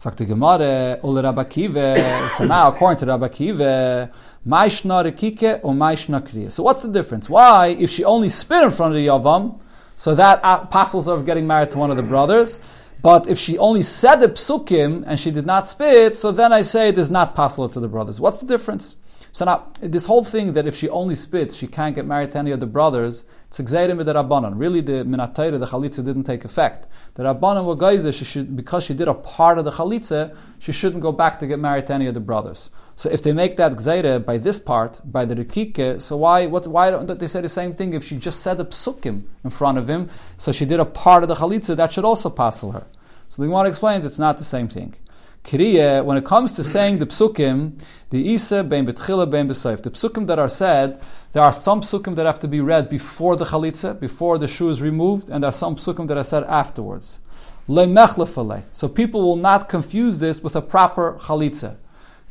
Sagt 0.00 0.18
die 0.18 0.24
Gemara, 0.24 0.96
Ule 1.02 1.22
Rabbi 1.22 1.42
Akiva. 1.42 2.30
So 2.30 2.46
now, 2.46 2.68
according 2.68 3.00
to 3.00 3.04
Rabbi 3.04 3.28
Akiva, 3.28 4.10
Maishna 4.48 5.04
Rekike 5.04 5.60
or 5.62 5.74
Maishna 5.74 6.26
Kriya. 6.26 6.50
So 6.50 6.62
what's 6.62 6.80
the 6.80 6.88
difference? 6.88 7.28
Why, 7.28 7.76
if 7.78 7.90
she 7.90 8.02
only 8.02 8.28
spit 8.28 8.64
in 8.64 8.70
front 8.70 8.94
of 8.94 8.96
the 8.96 9.08
Yavam, 9.08 9.60
so 9.98 10.14
that 10.14 10.40
passes 10.70 11.06
of 11.06 11.26
getting 11.26 11.46
married 11.46 11.72
to 11.72 11.78
one 11.78 11.90
of 11.90 11.98
the 11.98 12.02
brothers, 12.02 12.60
but 13.02 13.28
if 13.28 13.38
she 13.38 13.58
only 13.58 13.82
said 13.82 14.20
the 14.20 14.28
psukim 14.28 15.04
and 15.06 15.20
she 15.20 15.30
did 15.30 15.44
not 15.44 15.68
spit, 15.68 16.16
so 16.16 16.32
then 16.32 16.50
I 16.50 16.62
say 16.62 16.88
it 16.88 16.96
is 16.96 17.10
not 17.10 17.34
possible 17.34 17.68
to 17.68 17.78
the 17.78 17.88
brothers. 17.88 18.18
What's 18.18 18.40
the 18.40 18.46
difference? 18.46 18.96
So 19.32 19.44
now, 19.44 19.68
this 19.80 20.06
whole 20.06 20.24
thing 20.24 20.54
that 20.54 20.66
if 20.66 20.76
she 20.76 20.88
only 20.88 21.14
spits, 21.14 21.54
she 21.54 21.66
can't 21.66 21.94
get 21.94 22.06
married 22.06 22.32
to 22.32 22.38
any 22.38 22.50
of 22.50 22.60
the 22.60 22.66
brothers. 22.66 23.24
Really, 23.58 24.80
the 24.80 25.04
Minatayra, 25.04 25.58
the 25.58 25.66
Chalitza, 25.66 26.04
didn't 26.04 26.24
take 26.24 26.44
effect. 26.44 26.86
The 27.14 27.22
Rabbanan 27.22 27.64
were 27.64 27.76
geyser, 27.76 28.12
she 28.12 28.24
should, 28.24 28.56
because 28.56 28.84
she 28.84 28.94
did 28.94 29.08
a 29.08 29.14
part 29.14 29.58
of 29.58 29.64
the 29.64 29.70
Chalitza, 29.70 30.36
she 30.58 30.72
shouldn't 30.72 31.02
go 31.02 31.12
back 31.12 31.38
to 31.40 31.46
get 31.46 31.58
married 31.58 31.86
to 31.88 31.94
any 31.94 32.06
of 32.06 32.14
the 32.14 32.20
brothers. 32.20 32.70
So 32.96 33.08
if 33.08 33.22
they 33.22 33.32
make 33.32 33.56
that 33.56 33.72
gzeira 33.72 34.24
by 34.24 34.38
this 34.38 34.58
part, 34.58 35.00
by 35.04 35.24
the 35.24 35.34
Rikike, 35.34 36.02
so 36.02 36.16
why, 36.18 36.46
what, 36.46 36.66
why 36.66 36.90
don't 36.90 37.18
they 37.18 37.26
say 37.26 37.40
the 37.40 37.48
same 37.48 37.74
thing 37.74 37.92
if 37.92 38.04
she 38.04 38.16
just 38.16 38.42
said 38.42 38.58
the 38.58 38.66
psukim 38.66 39.22
in 39.42 39.50
front 39.50 39.78
of 39.78 39.88
him, 39.88 40.10
so 40.36 40.52
she 40.52 40.64
did 40.64 40.80
a 40.80 40.84
part 40.84 41.22
of 41.22 41.28
the 41.28 41.36
Chalitza, 41.36 41.76
that 41.76 41.92
should 41.92 42.04
also 42.04 42.30
passel 42.30 42.72
her. 42.72 42.86
So 43.28 43.42
the 43.42 43.48
Gemara 43.48 43.68
explains 43.68 44.04
it's 44.04 44.18
not 44.18 44.38
the 44.38 44.44
same 44.44 44.68
thing. 44.68 44.96
Kriya, 45.44 46.04
when 46.04 46.16
it 46.16 46.24
comes 46.24 46.52
to 46.52 46.62
saying 46.62 46.98
the 46.98 47.06
psukim, 47.06 47.80
the 48.10 48.28
isa 48.28 48.62
ben 48.62 48.86
betchila 48.86 49.28
ben 49.28 49.48
besayf, 49.48 49.82
the 49.82 49.90
psukim 49.90 50.26
that 50.26 50.38
are 50.38 50.48
said, 50.48 51.00
there 51.32 51.42
are 51.42 51.52
some 51.52 51.80
psukim 51.80 52.14
that 52.16 52.26
have 52.26 52.40
to 52.40 52.48
be 52.48 52.60
read 52.60 52.90
before 52.90 53.36
the 53.36 53.46
chalitza, 53.46 53.98
before 53.98 54.36
the 54.36 54.46
shoe 54.46 54.68
is 54.68 54.82
removed, 54.82 55.28
and 55.28 55.42
there 55.42 55.48
are 55.48 55.52
some 55.52 55.76
psukim 55.76 56.08
that 56.08 56.18
are 56.18 56.24
said 56.24 56.44
afterwards. 56.44 57.20
So 57.66 58.88
people 58.88 59.22
will 59.22 59.36
not 59.36 59.68
confuse 59.68 60.18
this 60.18 60.42
with 60.42 60.56
a 60.56 60.62
proper 60.62 61.16
chalitza. 61.20 61.76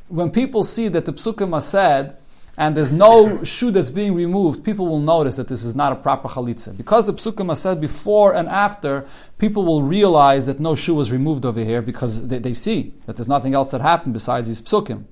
When 0.08 0.32
people 0.32 0.64
see 0.64 0.88
that 0.90 1.06
the 1.06 1.14
psukim 1.14 1.54
are 1.54 1.62
said, 1.62 2.18
and 2.60 2.76
there's 2.76 2.92
no 2.92 3.42
shoe 3.46 3.72
that's 3.72 3.90
being 3.90 4.14
removed, 4.14 4.66
people 4.66 4.86
will 4.86 5.00
notice 5.00 5.38
that 5.38 5.48
this 5.48 5.64
is 5.64 5.78
not 5.78 5.94
a 5.94 5.96
proper 5.96 6.28
chalitza. 6.28 6.76
Because 6.76 7.08
the 7.08 7.14
psukim 7.14 7.50
are 7.50 7.56
said 7.56 7.80
before 7.80 8.36
and 8.36 8.50
after, 8.50 9.08
people 9.38 9.64
will 9.64 9.82
realize 9.82 10.46
that 10.46 10.60
no 10.60 10.76
shoe 10.76 10.94
was 10.94 11.10
removed 11.10 11.46
over 11.46 11.64
here 11.64 11.82
because 11.82 12.28
they, 12.28 12.38
they 12.38 12.52
see 12.52 12.94
that 13.06 13.16
there's 13.16 13.30
nothing 13.30 13.54
else 13.54 13.72
that 13.72 13.80
happened 13.80 14.12
besides 14.12 14.50
these 14.50 14.62
psukim. 14.62 15.06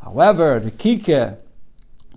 However, 0.00 0.60
the 0.60 0.70
kike, 0.70 1.38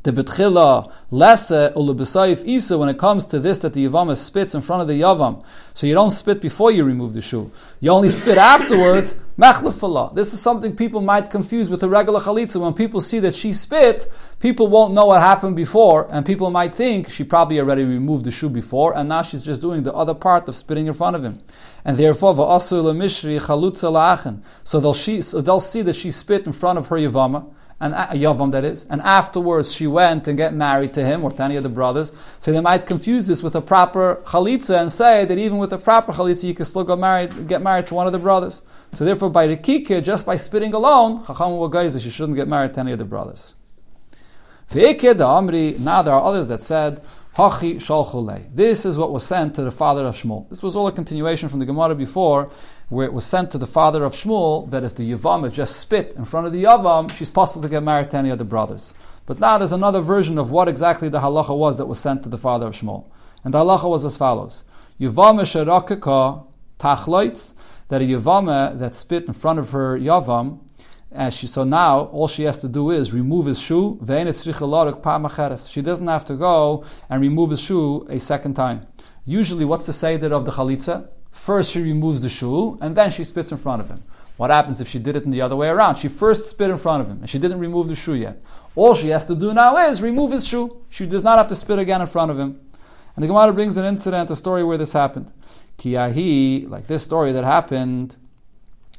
the 0.06 0.14
betchila, 0.14 0.90
lesse, 1.12 1.74
ulubesayif 1.74 2.46
isa, 2.46 2.78
when 2.78 2.90
it 2.90 2.98
comes 2.98 3.26
to 3.26 3.40
this 3.40 3.60
that 3.60 3.74
the 3.74 3.86
yavam 3.86 4.16
spits 4.16 4.54
in 4.54 4.62
front 4.62 4.84
of 4.84 4.88
the 4.88 5.02
yavam, 5.02 5.44
so 5.74 5.88
you 5.88 5.96
don't 5.96 6.12
spit 6.12 6.40
before 6.40 6.72
you 6.72 6.84
remove 6.84 7.14
the 7.14 7.22
shoe, 7.22 7.52
you 7.80 7.90
only 7.90 8.08
spit 8.08 8.38
afterwards, 8.56 9.16
machlefala. 9.38 10.14
This 10.14 10.32
is 10.32 10.40
something 10.40 10.76
people 10.76 11.02
might 11.02 11.32
confuse 11.32 11.70
with 11.70 11.82
a 11.82 11.90
regular 11.90 12.20
chalitza. 12.20 12.62
When 12.62 12.74
people 12.74 13.02
see 13.02 13.18
that 13.20 13.34
she 13.34 13.52
spit, 13.52 14.12
people 14.40 14.68
won't 14.68 14.94
know 14.94 15.08
what 15.08 15.22
happened 15.22 15.56
before, 15.56 16.08
and 16.12 16.24
people 16.24 16.52
might 16.52 16.76
think 16.76 17.10
she 17.10 17.24
probably 17.24 17.60
already 17.60 17.84
removed 17.84 18.26
the 18.26 18.32
shoe 18.32 18.50
before, 18.50 18.96
and 18.96 19.10
now 19.10 19.24
she's 19.24 19.42
just 19.42 19.60
doing 19.60 19.82
the 19.82 19.94
other 19.94 20.14
part 20.14 20.48
of 20.48 20.56
spitting 20.56 20.86
in 20.86 20.94
front 20.94 21.16
of 21.16 21.24
him. 21.24 21.40
And 21.84 21.98
therefore, 21.98 22.36
va'asu 22.36 22.84
lemishri 22.84 23.42
chalutza 23.42 23.92
la'achen. 23.92 24.42
So 24.64 24.80
they'll, 24.80 24.94
so 24.94 25.42
they'll 25.42 25.60
see 25.60 25.82
that 25.82 25.96
she 25.96 26.12
spit 26.12 26.46
in 26.46 26.54
front 26.54 26.78
of 26.78 26.90
her 26.90 26.98
yavama, 26.98 27.52
and 27.80 27.94
Yavam 27.94 28.52
that 28.52 28.64
is, 28.64 28.86
and 28.86 29.02
afterwards 29.02 29.74
she 29.74 29.86
went 29.86 30.28
and 30.28 30.38
get 30.38 30.54
married 30.54 30.94
to 30.94 31.04
him 31.04 31.24
or 31.24 31.32
to 31.32 31.44
any 31.44 31.58
of 31.58 31.64
the 31.64 31.70
brothers. 31.70 32.14
So 32.40 32.52
they 32.52 32.62
might 32.62 32.86
confuse 32.86 33.28
this 33.28 33.44
with 33.44 33.56
a 33.56 33.62
proper 33.62 34.22
chalitza 34.26 34.80
and 34.80 34.92
say 34.92 35.26
that 35.26 35.38
even 35.38 35.58
with 35.58 35.74
a 35.74 35.78
proper 35.78 36.14
chalitza 36.14 36.46
you 36.46 36.54
can 36.54 36.66
still 36.66 36.86
go 36.86 36.96
married, 36.96 37.48
get 37.48 37.62
married 37.62 37.88
to 37.88 37.94
one 37.94 38.08
of 38.08 38.14
the 38.14 38.20
brothers. 38.20 38.62
So 38.94 39.04
therefore, 39.04 39.30
by 39.30 39.48
the 39.48 39.58
kike, 39.58 40.04
just 40.04 40.26
by 40.26 40.38
spitting 40.38 40.74
alone, 40.74 41.20
Chacham 41.26 41.52
Wagaiza, 41.52 42.02
she 42.02 42.10
shouldn't 42.10 42.38
get 42.38 42.48
married 42.48 42.74
to 42.76 42.80
any 42.80 42.94
of 42.94 43.00
the 43.00 43.06
brothers. 43.06 43.56
The 44.70 44.82
Amri, 44.82 45.78
now 45.80 46.02
there 46.02 46.14
are 46.14 46.24
others 46.24 46.48
that 46.48 46.64
said, 46.64 47.04
Hachi. 47.36 48.56
This 48.56 48.86
is 48.86 48.98
what 48.98 49.12
was 49.12 49.26
sent 49.26 49.56
to 49.56 49.64
the 49.64 49.72
father 49.72 50.06
of 50.06 50.16
Shmuel. 50.16 50.48
This 50.50 50.64
was 50.64 50.78
all 50.78 50.88
a 50.88 50.92
continuation 50.94 51.50
from 51.50 51.60
the 51.60 51.66
Gemara 51.66 51.94
before, 51.94 52.50
where 52.90 53.06
it 53.06 53.14
was 53.14 53.26
sent 53.26 53.52
to 53.52 53.58
the 53.58 53.66
father 53.66 54.04
of 54.04 54.14
Shmuel 54.14 54.70
that 54.70 54.84
if 54.84 54.96
the 54.96 55.12
Yavam 55.12 55.52
just 55.52 55.78
spit 55.78 56.14
in 56.16 56.26
front 56.26 56.48
of 56.48 56.54
the 56.54 56.64
Yavam, 56.64 57.12
she's 57.12 57.30
possible 57.30 57.64
to 57.64 57.70
get 57.70 57.84
married 57.84 58.12
to 58.12 58.18
any 58.18 58.30
of 58.30 58.38
the 58.38 58.44
brothers. 58.44 58.94
But 59.26 59.40
now 59.40 59.58
there's 59.58 59.72
another 59.72 60.02
version 60.02 60.38
of 60.38 60.52
what 60.52 60.68
exactly 60.68 61.10
the 61.10 61.20
halacha 61.20 61.58
was 61.58 61.78
that 61.78 61.88
was 61.88 62.00
sent 62.00 62.24
to 62.24 62.30
the 62.30 62.38
father 62.38 62.68
of 62.68 62.74
Shmuel. 62.74 63.06
And 63.44 63.54
the 63.54 63.60
halacha 63.60 63.90
was 63.90 64.06
as 64.06 64.18
follows. 64.18 64.64
Yavam 65.00 65.40
sherakaka 65.42 66.46
tachloitz, 66.80 67.54
that 67.88 68.02
a 68.02 68.06
Yavam 68.06 68.80
that 68.80 68.96
spit 68.96 69.26
in 69.26 69.34
front 69.34 69.60
of 69.60 69.72
her 69.72 69.98
Yavam, 69.98 70.60
as 71.12 71.34
she, 71.34 71.48
so 71.48 71.64
now 71.64 72.06
all 72.06 72.28
she 72.28 72.44
has 72.44 72.60
to 72.60 72.68
do 72.68 72.92
is 72.92 73.14
remove 73.14 73.46
his 73.46 73.60
shoe. 73.60 73.98
She 74.02 74.06
doesn't 75.82 76.08
have 76.08 76.26
to 76.26 76.36
go 76.36 76.84
and 77.10 77.22
remove 77.22 77.52
his 77.52 77.62
shoe 77.62 78.06
a 78.10 78.20
second 78.20 78.56
time. 78.56 78.86
Usually, 79.24 79.66
what's 79.66 79.86
the 79.86 79.94
seder 79.94 80.34
of 80.34 80.46
the 80.46 80.52
chalitza? 80.52 81.08
First, 81.36 81.72
she 81.72 81.82
removes 81.82 82.24
the 82.24 82.30
shoe 82.30 82.80
and 82.82 82.96
then 82.96 83.12
she 83.12 83.24
spits 83.24 83.52
in 83.52 83.60
front 83.60 83.82
of 83.82 83.90
him. 83.90 84.02
What 84.38 84.50
happens 84.50 84.82
if 84.82 84.88
she 84.88 84.98
did 84.98 85.16
it 85.16 85.26
in 85.26 85.32
the 85.32 85.42
other 85.42 85.56
way 85.56 85.68
around? 85.68 85.96
She 85.96 86.08
first 86.08 86.50
spit 86.50 86.72
in 86.72 86.78
front 86.78 87.02
of 87.02 87.08
him 87.08 87.20
and 87.20 87.30
she 87.30 87.38
didn't 87.38 87.60
remove 87.60 87.88
the 87.88 87.94
shoe 87.94 88.16
yet. 88.16 88.42
All 88.76 88.96
she 88.96 89.10
has 89.10 89.28
to 89.28 89.36
do 89.36 89.54
now 89.54 89.78
is 89.78 90.02
remove 90.02 90.32
his 90.32 90.48
shoe. 90.48 90.76
She 90.90 91.06
does 91.06 91.24
not 91.24 91.38
have 91.38 91.48
to 91.48 91.56
spit 91.56 91.78
again 91.78 92.02
in 92.02 92.08
front 92.08 92.32
of 92.32 92.40
him. 92.40 92.60
And 93.16 93.24
the 93.24 93.28
Gemara 93.28 93.54
brings 93.54 93.78
an 93.78 93.86
incident, 93.86 94.32
a 94.32 94.36
story 94.36 94.64
where 94.64 94.78
this 94.78 94.94
happened. 94.94 95.32
Kiyahi, 95.78 96.70
like 96.70 96.88
this 96.88 97.04
story 97.04 97.32
that 97.34 97.44
happened, 97.44 98.16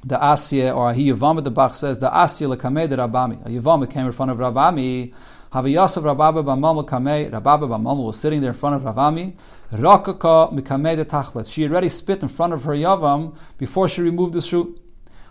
the 0.05 0.17
Asya, 0.17 0.77
or 0.77 0.95
he 0.95 1.11
Yavam 1.11 1.43
the 1.43 1.51
Bach 1.51 1.75
says, 1.75 1.99
the 1.99 2.11
Asya 2.11 2.55
lekamed 2.55 2.91
Rabami. 2.91 3.45
A 3.45 3.49
Yavam 3.49 3.91
came 3.91 4.07
in 4.07 4.13
front 4.13 4.31
of 4.31 4.39
Rabami, 4.39 5.13
Haviyasov 5.53 6.03
Rababa 6.03 6.45
Bamama 6.45 6.87
Kamei, 6.87 7.31
Rababa 7.31 7.69
Bamama 7.69 8.05
was 8.05 8.19
sitting 8.19 8.41
there 8.41 8.51
in 8.51 8.57
front 8.57 8.75
of 8.75 8.83
Ravami. 8.83 9.35
Rakaka 9.73 10.53
Mikamei 10.53 10.97
de 10.97 11.05
Tachlet. 11.05 11.51
She 11.51 11.65
already 11.65 11.89
spit 11.89 12.23
in 12.23 12.29
front 12.29 12.53
of 12.53 12.65
her 12.65 12.73
Yavam 12.73 13.37
before 13.59 13.89
she 13.89 14.03
removed 14.03 14.33
the 14.35 14.41
shoe. 14.41 14.77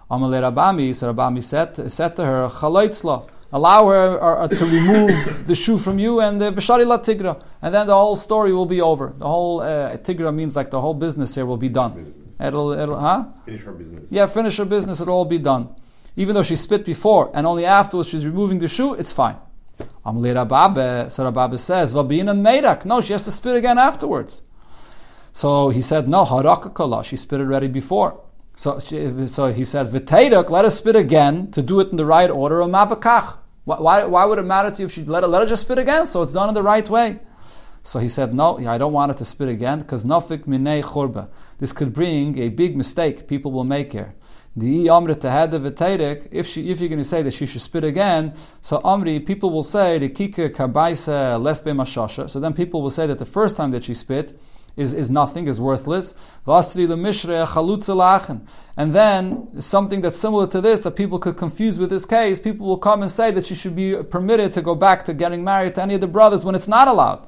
Amalei 0.10 0.54
Rabami, 0.54 0.94
so 0.94 1.14
Rabami 1.14 1.44
said, 1.44 1.92
said 1.92 2.16
to 2.16 2.26
her, 2.26 2.48
Chaloitzla, 2.48 3.28
allow 3.52 3.88
her 3.88 4.22
uh, 4.22 4.48
to 4.48 4.66
remove 4.66 5.48
the 5.48 5.56
shoe 5.56 5.78
from 5.78 6.00
you 6.00 6.22
and 6.22 6.42
the 6.42 6.52
Vishari 6.52 6.86
La 6.86 7.00
Tigra. 7.00 7.42
And 7.62 7.74
then 7.74 7.88
the 7.88 7.94
whole 7.94 8.16
story 8.16 8.54
will 8.54 8.66
be 8.66 8.82
over. 8.82 9.14
The 9.18 9.28
whole 9.28 9.62
uh, 9.62 9.98
Tigra 9.98 10.34
means 10.34 10.56
like 10.56 10.70
the 10.70 10.80
whole 10.80 10.94
business 10.94 11.36
here 11.36 11.46
will 11.46 11.58
be 11.58 11.70
done. 11.70 12.14
It'll, 12.40 12.72
it'll, 12.72 13.00
huh? 13.00 13.26
Finish 13.46 13.64
her 13.64 13.72
business. 13.72 14.12
Yeah, 14.12 14.28
finish 14.28 14.58
her 14.58 14.66
business, 14.66 15.02
it'll 15.02 15.14
all 15.14 15.26
be 15.26 15.40
done. 15.40 15.76
Even 16.16 16.36
though 16.36 16.44
she 16.44 16.56
spit 16.56 16.86
before 16.86 17.32
and 17.34 17.48
only 17.48 17.66
afterwards 17.66 18.10
she's 18.10 18.26
removing 18.26 18.60
the 18.60 18.68
shoe, 18.68 18.94
it's 18.94 19.12
fine. 19.12 19.38
Amalei 20.06 20.34
Rababe, 20.34 21.12
so 21.12 21.30
Rababe 21.30 21.58
says, 21.58 21.94
Vabina 21.94 22.36
Medak. 22.36 22.86
No, 22.86 23.02
she 23.02 23.14
has 23.14 23.24
to 23.26 23.32
spit 23.32 23.56
again 23.56 23.78
afterwards. 23.78 24.44
So 25.32 25.70
he 25.70 25.82
said, 25.82 26.08
no, 26.08 26.26
Harakakala, 26.26 27.04
she 27.04 27.18
spit 27.18 27.40
already 27.40 27.68
before. 27.68 28.22
So, 28.56 28.80
she, 28.80 29.28
so 29.28 29.52
he 29.52 29.64
said, 29.64 29.88
V'teidak, 29.88 30.50
let 30.50 30.64
her 30.64 30.70
spit 30.70 30.96
again 30.96 31.52
to 31.52 31.62
do 31.62 31.80
it 31.82 31.90
in 31.90 31.98
the 31.98 32.06
right 32.06 32.30
order 32.32 32.62
of 32.62 32.70
Mabakach. 32.70 33.38
Why, 33.66 34.06
why, 34.06 34.26
would 34.26 34.38
it 34.38 34.44
matter 34.44 34.70
to 34.70 34.78
you 34.78 34.86
if 34.86 34.94
she 34.94 35.04
let 35.04 35.24
her, 35.24 35.28
let 35.28 35.42
her 35.42 35.48
just 35.48 35.64
spit 35.64 35.80
again 35.80 36.06
so 36.06 36.22
it's 36.22 36.34
done 36.34 36.50
in 36.50 36.56
the 36.56 36.62
right 36.62 36.88
way? 36.88 37.20
So 37.82 38.00
he 38.00 38.10
said, 38.10 38.34
No, 38.34 38.58
I 38.68 38.78
don't 38.78 38.94
want 38.94 39.12
it 39.12 39.18
to 39.18 39.26
spit 39.26 39.50
again 39.50 39.80
because 39.80 40.06
nafik 40.06 40.46
minei 40.46 40.84
churba. 40.84 41.28
This 41.58 41.74
could 41.74 41.94
bring 41.94 42.38
a 42.40 42.50
big 42.50 42.76
mistake 42.76 43.28
people 43.28 43.52
will 43.52 43.64
make 43.64 43.94
here. 43.94 44.16
The 44.58 44.88
amrit 44.88 45.18
tehada 45.18 46.28
if 46.32 46.48
she 46.48 46.70
if 46.70 46.80
you're 46.80 46.90
going 46.90 47.00
to 47.00 47.04
say 47.04 47.22
that 47.22 47.34
she 47.34 47.46
should 47.46 47.62
spit 47.62 47.84
again, 47.84 48.34
so 48.62 48.80
amri 48.80 49.26
people 49.26 49.50
will 49.50 49.64
say 49.64 49.98
the 49.98 50.10
kika 50.10 50.50
kabaisa 50.50 51.42
lesbe 51.42 51.76
mashasha. 51.76 52.30
So 52.30 52.40
then 52.40 52.54
people 52.54 52.82
will 52.82 52.90
say 52.90 53.08
that 53.08 53.20
the 53.20 53.26
first 53.26 53.58
time 53.58 53.72
that 53.72 53.84
she 53.84 53.94
spit 53.94 54.40
is, 54.78 54.94
is 54.94 55.10
nothing, 55.10 55.48
is 55.48 55.60
worthless. 55.60 56.16
And 56.46 58.94
then 58.94 59.62
something 59.62 60.02
that's 60.02 60.18
similar 60.18 60.48
to 60.48 60.62
this 60.62 60.82
that 60.82 60.96
people 60.96 61.20
could 61.20 61.38
confuse 61.38 61.80
with 61.80 61.90
this 61.90 62.06
case, 62.06 62.40
people 62.40 62.68
will 62.68 62.78
come 62.78 63.02
and 63.02 63.10
say 63.10 63.32
that 63.32 63.46
she 63.46 63.56
should 63.56 63.76
be 63.76 63.96
permitted 64.04 64.54
to 64.54 64.62
go 64.62 64.76
back 64.76 65.06
to 65.06 65.14
getting 65.14 65.44
married 65.44 65.76
to 65.76 65.82
any 65.82 65.96
of 65.96 66.02
the 66.02 66.08
brothers 66.08 66.44
when 66.44 66.56
it's 66.56 66.68
not 66.68 66.88
allowed. 66.88 67.28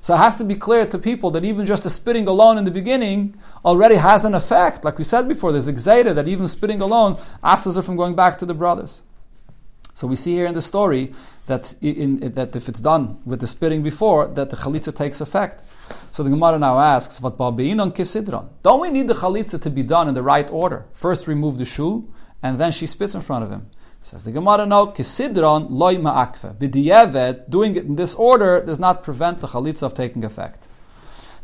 So 0.00 0.14
it 0.14 0.18
has 0.18 0.36
to 0.36 0.44
be 0.44 0.54
clear 0.54 0.86
to 0.86 0.98
people 0.98 1.30
that 1.32 1.44
even 1.44 1.66
just 1.66 1.82
the 1.82 1.90
spitting 1.90 2.28
alone 2.28 2.56
in 2.56 2.64
the 2.64 2.70
beginning 2.70 3.34
already 3.64 3.96
has 3.96 4.24
an 4.24 4.34
effect. 4.34 4.84
Like 4.84 4.98
we 4.98 5.04
said 5.04 5.28
before, 5.28 5.52
there's 5.52 5.68
exeta 5.68 6.14
that 6.14 6.28
even 6.28 6.46
spitting 6.48 6.80
alone 6.80 7.18
asks 7.42 7.74
her 7.74 7.82
from 7.82 7.96
going 7.96 8.14
back 8.14 8.38
to 8.38 8.46
the 8.46 8.54
brothers. 8.54 9.02
So 9.94 10.06
we 10.06 10.14
see 10.14 10.34
here 10.34 10.46
in 10.46 10.54
the 10.54 10.62
story 10.62 11.12
that, 11.46 11.74
in, 11.80 12.22
in, 12.22 12.34
that 12.34 12.54
if 12.54 12.68
it's 12.68 12.80
done 12.80 13.18
with 13.24 13.40
the 13.40 13.48
spitting 13.48 13.82
before, 13.82 14.28
that 14.28 14.50
the 14.50 14.56
chalitza 14.56 14.94
takes 14.94 15.20
effect. 15.20 15.60
So 16.12 16.22
the 16.22 16.30
Gemara 16.30 16.58
now 16.58 16.78
asks, 16.78 17.20
"What 17.20 17.40
on 17.40 17.92
kisidron? 17.92 18.48
Don't 18.62 18.80
we 18.80 18.90
need 18.90 19.08
the 19.08 19.14
chalitza 19.14 19.60
to 19.62 19.70
be 19.70 19.82
done 19.82 20.08
in 20.08 20.14
the 20.14 20.22
right 20.22 20.48
order? 20.50 20.86
First, 20.92 21.26
remove 21.26 21.58
the 21.58 21.64
shoe, 21.64 22.08
and 22.42 22.58
then 22.58 22.70
she 22.70 22.86
spits 22.86 23.14
in 23.14 23.22
front 23.22 23.44
of 23.44 23.50
him." 23.50 23.66
Says 24.02 24.24
the 24.24 24.30
Gemara, 24.30 24.64
"No, 24.64 24.86
kisidron 24.88 25.66
loy 25.70 25.96
ma'akve. 25.96 26.54
B'diyevet, 26.54 27.50
doing 27.50 27.76
it 27.76 27.84
in 27.84 27.96
this 27.96 28.14
order 28.14 28.64
does 28.64 28.78
not 28.78 29.02
prevent 29.02 29.38
the 29.38 29.48
chalitza 29.48 29.82
of 29.82 29.94
taking 29.94 30.24
effect." 30.24 30.66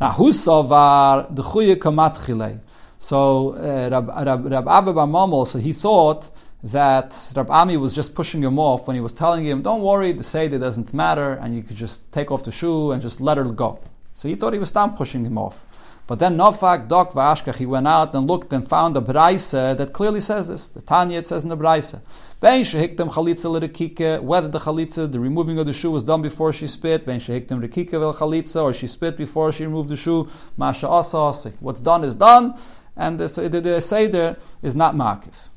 Now, 0.00 0.10
husavar 0.12 1.34
the 1.34 1.42
chuye 1.42 1.76
kamat 1.76 2.16
chilei. 2.24 2.60
So 2.98 3.54
uh, 3.54 3.90
Rab, 3.90 4.08
Rab, 4.08 4.46
Rab 4.50 4.68
Abba 4.68 4.92
Mamol, 4.92 5.46
so 5.46 5.58
he 5.58 5.72
thought 5.72 6.30
that 6.62 7.14
Rab 7.36 7.50
Ami 7.50 7.76
was 7.76 7.94
just 7.94 8.14
pushing 8.14 8.42
him 8.42 8.58
off 8.58 8.86
when 8.86 8.94
he 8.94 9.00
was 9.00 9.12
telling 9.12 9.44
him, 9.44 9.60
"Don't 9.60 9.82
worry, 9.82 10.12
the 10.12 10.24
seder 10.24 10.58
doesn't 10.58 10.94
matter, 10.94 11.34
and 11.34 11.54
you 11.54 11.62
could 11.62 11.76
just 11.76 12.10
take 12.12 12.30
off 12.30 12.44
the 12.44 12.52
shoe 12.52 12.92
and 12.92 13.02
just 13.02 13.20
let 13.20 13.36
her 13.36 13.44
go." 13.44 13.78
So 14.14 14.28
he 14.28 14.36
thought 14.36 14.52
he 14.52 14.58
was 14.58 14.70
stop 14.70 14.96
pushing 14.96 15.26
him 15.26 15.36
off. 15.36 15.66
But 16.06 16.18
then 16.18 16.36
Nofak, 16.36 16.88
Dok, 16.88 17.12
Vashkach, 17.12 17.56
he 17.56 17.64
went 17.64 17.88
out 17.88 18.14
and 18.14 18.26
looked 18.26 18.52
and 18.52 18.66
found 18.66 18.94
a 18.96 19.00
Braise 19.00 19.52
that 19.52 19.92
clearly 19.94 20.20
says 20.20 20.48
this. 20.48 20.68
The 20.68 20.82
Tanya, 20.82 21.18
it 21.18 21.26
says 21.26 21.44
in 21.44 21.48
the 21.48 21.56
Braise. 21.56 21.96
Ben 22.40 22.60
shehiktem 22.60 23.10
chalitza 23.10 23.50
l'rekike, 23.50 24.22
whether 24.22 24.48
the 24.48 24.58
chalitza, 24.58 25.10
the 25.10 25.18
removing 25.18 25.58
of 25.58 25.64
the 25.64 25.72
shoe 25.72 25.90
was 25.90 26.02
done 26.02 26.20
before 26.20 26.52
she 26.52 26.66
spit, 26.66 27.06
ben 27.06 27.18
shehiktem 27.18 27.66
rekike 27.66 27.92
vel 27.92 28.12
chalitza, 28.12 28.62
or 28.64 28.74
she 28.74 28.86
spit 28.86 29.16
before 29.16 29.50
she 29.50 29.64
removed 29.64 29.88
the 29.88 29.96
shoe, 29.96 30.28
masha 30.58 30.86
asa 30.86 31.50
What's 31.60 31.80
done 31.80 32.04
is 32.04 32.16
done, 32.16 32.54
and 32.96 33.18
the, 33.18 33.48
the, 33.48 33.60
the 33.62 33.80
Seder 33.80 34.36
is 34.62 34.76
not 34.76 34.94
makif. 34.94 35.48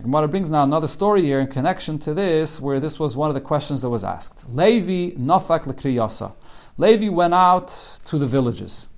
Gemara 0.00 0.28
brings 0.28 0.52
now 0.52 0.62
another 0.62 0.86
story 0.86 1.22
here 1.22 1.40
in 1.40 1.48
connection 1.48 1.98
to 1.98 2.14
this, 2.14 2.60
where 2.60 2.78
this 2.78 3.00
was 3.00 3.16
one 3.16 3.28
of 3.28 3.34
the 3.34 3.40
questions 3.40 3.82
that 3.82 3.90
was 3.90 4.04
asked. 4.04 4.44
Levi 4.48 5.16
nofak 5.18 5.66
l'kriyasa. 5.66 6.32
Levi 6.80 7.10
went 7.10 7.34
out 7.34 7.68
to 8.06 8.16
the 8.16 8.26
villages. 8.26 8.88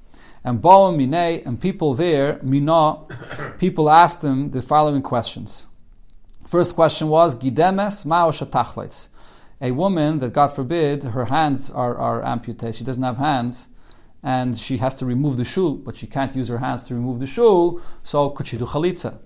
And 0.44 0.62
Baal 0.62 0.92
Minei, 0.94 1.44
and 1.44 1.60
people 1.60 1.94
there, 1.94 2.38
Mina, 2.40 2.98
people 3.58 3.90
asked 3.90 4.22
him 4.22 4.52
the 4.52 4.62
following 4.62 5.02
questions. 5.02 5.66
First 6.46 6.76
question 6.76 7.08
was, 7.08 7.34
Gidemes 7.34 8.06
Ma'o 8.06 9.08
A 9.60 9.72
woman 9.72 10.20
that, 10.20 10.32
God 10.32 10.52
forbid, 10.52 11.02
her 11.02 11.24
hands 11.24 11.72
are, 11.72 11.96
are 11.96 12.24
amputated, 12.24 12.76
she 12.76 12.84
doesn't 12.84 13.02
have 13.02 13.18
hands, 13.18 13.68
and 14.22 14.56
she 14.56 14.76
has 14.76 14.94
to 14.96 15.04
remove 15.04 15.36
the 15.36 15.44
shoe, 15.44 15.82
but 15.84 15.96
she 15.96 16.06
can't 16.06 16.36
use 16.36 16.46
her 16.46 16.58
hands 16.58 16.84
to 16.84 16.94
remove 16.94 17.18
the 17.18 17.26
shoe, 17.26 17.82
so 18.04 18.30
could 18.30 18.46
she 18.46 18.58
do 18.58 18.64
chalitza? 18.64 19.18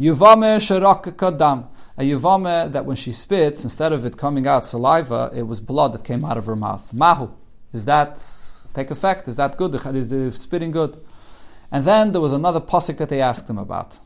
Yuvame 0.00 0.56
Sharakakadam. 0.56 1.68
A 1.98 2.02
yuvame 2.02 2.72
that 2.72 2.86
when 2.86 2.96
she 2.96 3.12
spits, 3.12 3.64
instead 3.64 3.92
of 3.92 4.06
it 4.06 4.16
coming 4.16 4.46
out 4.46 4.64
saliva, 4.64 5.30
it 5.34 5.42
was 5.42 5.60
blood 5.60 5.92
that 5.92 6.04
came 6.04 6.24
out 6.24 6.38
of 6.38 6.46
her 6.46 6.56
mouth. 6.56 6.90
Mahu. 6.94 7.28
Is 7.72 7.84
that 7.86 8.22
take 8.74 8.90
effect? 8.90 9.28
Is 9.28 9.36
that 9.36 9.56
good? 9.56 9.74
Is 9.74 10.10
the 10.10 10.30
spitting 10.32 10.70
good? 10.70 11.00
And 11.70 11.84
then 11.84 12.12
there 12.12 12.20
was 12.20 12.32
another 12.32 12.60
pasuk 12.60 12.98
that 12.98 13.08
they 13.08 13.20
asked 13.20 13.48
him 13.48 13.58
about. 13.58 13.98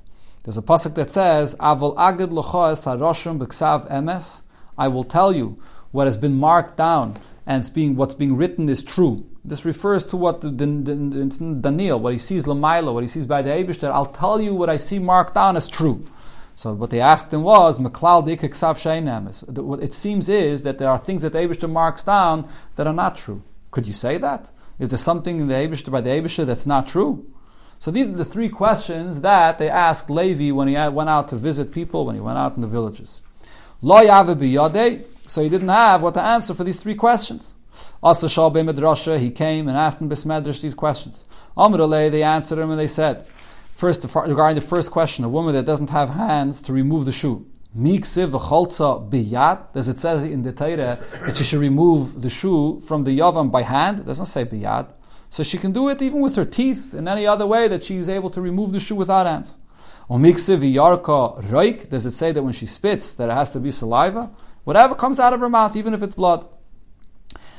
There's 0.44 0.58
a 0.58 0.62
pasuk 0.62 0.94
that 0.94 1.10
says, 1.10 1.56
"Avol 1.56 1.94
agid 1.98 2.30
haroshim 2.30 3.38
b'ksav 3.38 3.90
emes." 3.90 4.42
I 4.78 4.88
will 4.88 5.04
tell 5.04 5.34
you 5.34 5.58
what 5.90 6.06
has 6.06 6.16
been 6.16 6.34
marked 6.34 6.76
down 6.76 7.16
and 7.46 7.60
it's 7.60 7.70
being 7.70 7.96
what's 7.96 8.14
being 8.14 8.36
written 8.36 8.68
is 8.68 8.82
true. 8.82 9.24
This 9.44 9.64
refers 9.64 10.04
to 10.06 10.16
what 10.16 10.40
the, 10.40 10.50
the, 10.50 10.66
the, 10.66 11.58
Daniel, 11.60 12.00
what 12.00 12.12
he 12.12 12.18
sees 12.18 12.44
lamaila, 12.44 12.92
what 12.92 13.04
he 13.04 13.06
sees 13.06 13.26
by 13.26 13.42
the 13.42 13.50
Eibushter. 13.50 13.90
I'll 13.90 14.06
tell 14.06 14.40
you 14.40 14.52
what 14.52 14.68
I 14.68 14.76
see 14.76 14.98
marked 14.98 15.34
down 15.34 15.56
as 15.56 15.68
true. 15.68 16.04
So 16.56 16.72
what 16.72 16.90
they 16.90 17.00
asked 17.00 17.32
him 17.32 17.42
was, 17.42 17.78
it 17.78 17.84
seems 19.94 20.28
is 20.28 20.62
that 20.64 20.78
there 20.78 20.88
are 20.88 20.98
things 20.98 21.22
that 21.22 21.32
the 21.32 21.38
Eibushter 21.38 21.70
marks 21.70 22.02
down 22.02 22.48
that 22.74 22.88
are 22.88 22.92
not 22.92 23.16
true. 23.16 23.42
Could 23.76 23.86
you 23.86 23.92
say 23.92 24.16
that? 24.16 24.50
Is 24.78 24.88
there 24.88 24.96
something 24.96 25.38
in 25.38 25.48
the 25.48 25.54
Abishter 25.54 25.90
by 25.90 26.00
the 26.00 26.08
Abishter 26.08 26.46
that's 26.46 26.64
not 26.64 26.86
true? 26.88 27.30
So 27.78 27.90
these 27.90 28.08
are 28.08 28.14
the 28.14 28.24
three 28.24 28.48
questions 28.48 29.20
that 29.20 29.58
they 29.58 29.68
asked 29.68 30.08
Levi 30.08 30.50
when 30.50 30.68
he 30.68 30.76
went 30.88 31.10
out 31.10 31.28
to 31.28 31.36
visit 31.36 31.72
people, 31.72 32.06
when 32.06 32.14
he 32.14 32.20
went 32.22 32.38
out 32.38 32.56
in 32.56 32.62
the 32.62 32.68
villages. 32.68 33.20
Lo 33.82 34.00
so 35.26 35.42
he 35.42 35.50
didn't 35.50 35.68
have 35.68 36.02
what 36.02 36.14
to 36.14 36.22
answer 36.22 36.54
for 36.54 36.64
these 36.64 36.80
three 36.80 36.94
questions. 36.94 37.52
Asa 38.02 38.28
Shalbe 38.28 39.18
he 39.20 39.30
came 39.30 39.68
and 39.68 39.76
asked 39.76 40.00
in 40.00 40.08
Bismedrash 40.08 40.62
these 40.62 40.72
questions. 40.72 41.26
Amrale, 41.54 42.10
they 42.10 42.22
answered 42.22 42.58
him 42.58 42.70
and 42.70 42.80
they 42.80 42.86
said, 42.86 43.26
first 43.72 44.02
regarding 44.02 44.54
the 44.54 44.66
first 44.66 44.90
question, 44.90 45.22
a 45.22 45.28
woman 45.28 45.54
that 45.54 45.66
doesn't 45.66 45.90
have 45.90 46.08
hands 46.08 46.62
to 46.62 46.72
remove 46.72 47.04
the 47.04 47.12
shoe. 47.12 47.44
Miksiv 47.76 48.30
v'cholza 48.30 49.10
biyad. 49.10 49.72
Does 49.74 49.88
it 49.88 49.98
says 49.98 50.24
in 50.24 50.42
the 50.42 50.52
Torah 50.52 50.98
that 51.26 51.36
she 51.36 51.44
should 51.44 51.60
remove 51.60 52.22
the 52.22 52.30
shoe 52.30 52.80
from 52.80 53.04
the 53.04 53.18
yavam 53.18 53.50
by 53.50 53.62
hand? 53.62 54.00
It 54.00 54.06
doesn't 54.06 54.26
say 54.26 54.46
biyad. 54.46 54.92
So 55.28 55.42
she 55.42 55.58
can 55.58 55.72
do 55.72 55.88
it 55.90 56.00
even 56.00 56.20
with 56.20 56.36
her 56.36 56.46
teeth 56.46 56.94
in 56.94 57.06
any 57.06 57.26
other 57.26 57.46
way 57.46 57.68
that 57.68 57.84
she 57.84 57.96
is 57.96 58.08
able 58.08 58.30
to 58.30 58.40
remove 58.40 58.72
the 58.72 58.80
shoe 58.80 58.94
without 58.94 59.26
hands. 59.26 59.58
Or 60.08 60.18
miksiv 60.18 60.60
v'yarka 60.60 61.44
roik. 61.44 61.90
Does 61.90 62.06
it 62.06 62.14
say 62.14 62.32
that 62.32 62.42
when 62.42 62.54
she 62.54 62.64
spits 62.64 63.12
that 63.14 63.28
it 63.28 63.34
has 63.34 63.50
to 63.50 63.60
be 63.60 63.70
saliva? 63.70 64.30
Whatever 64.64 64.94
comes 64.94 65.20
out 65.20 65.34
of 65.34 65.40
her 65.40 65.50
mouth, 65.50 65.76
even 65.76 65.92
if 65.92 66.02
it's 66.02 66.14
blood. 66.14 66.46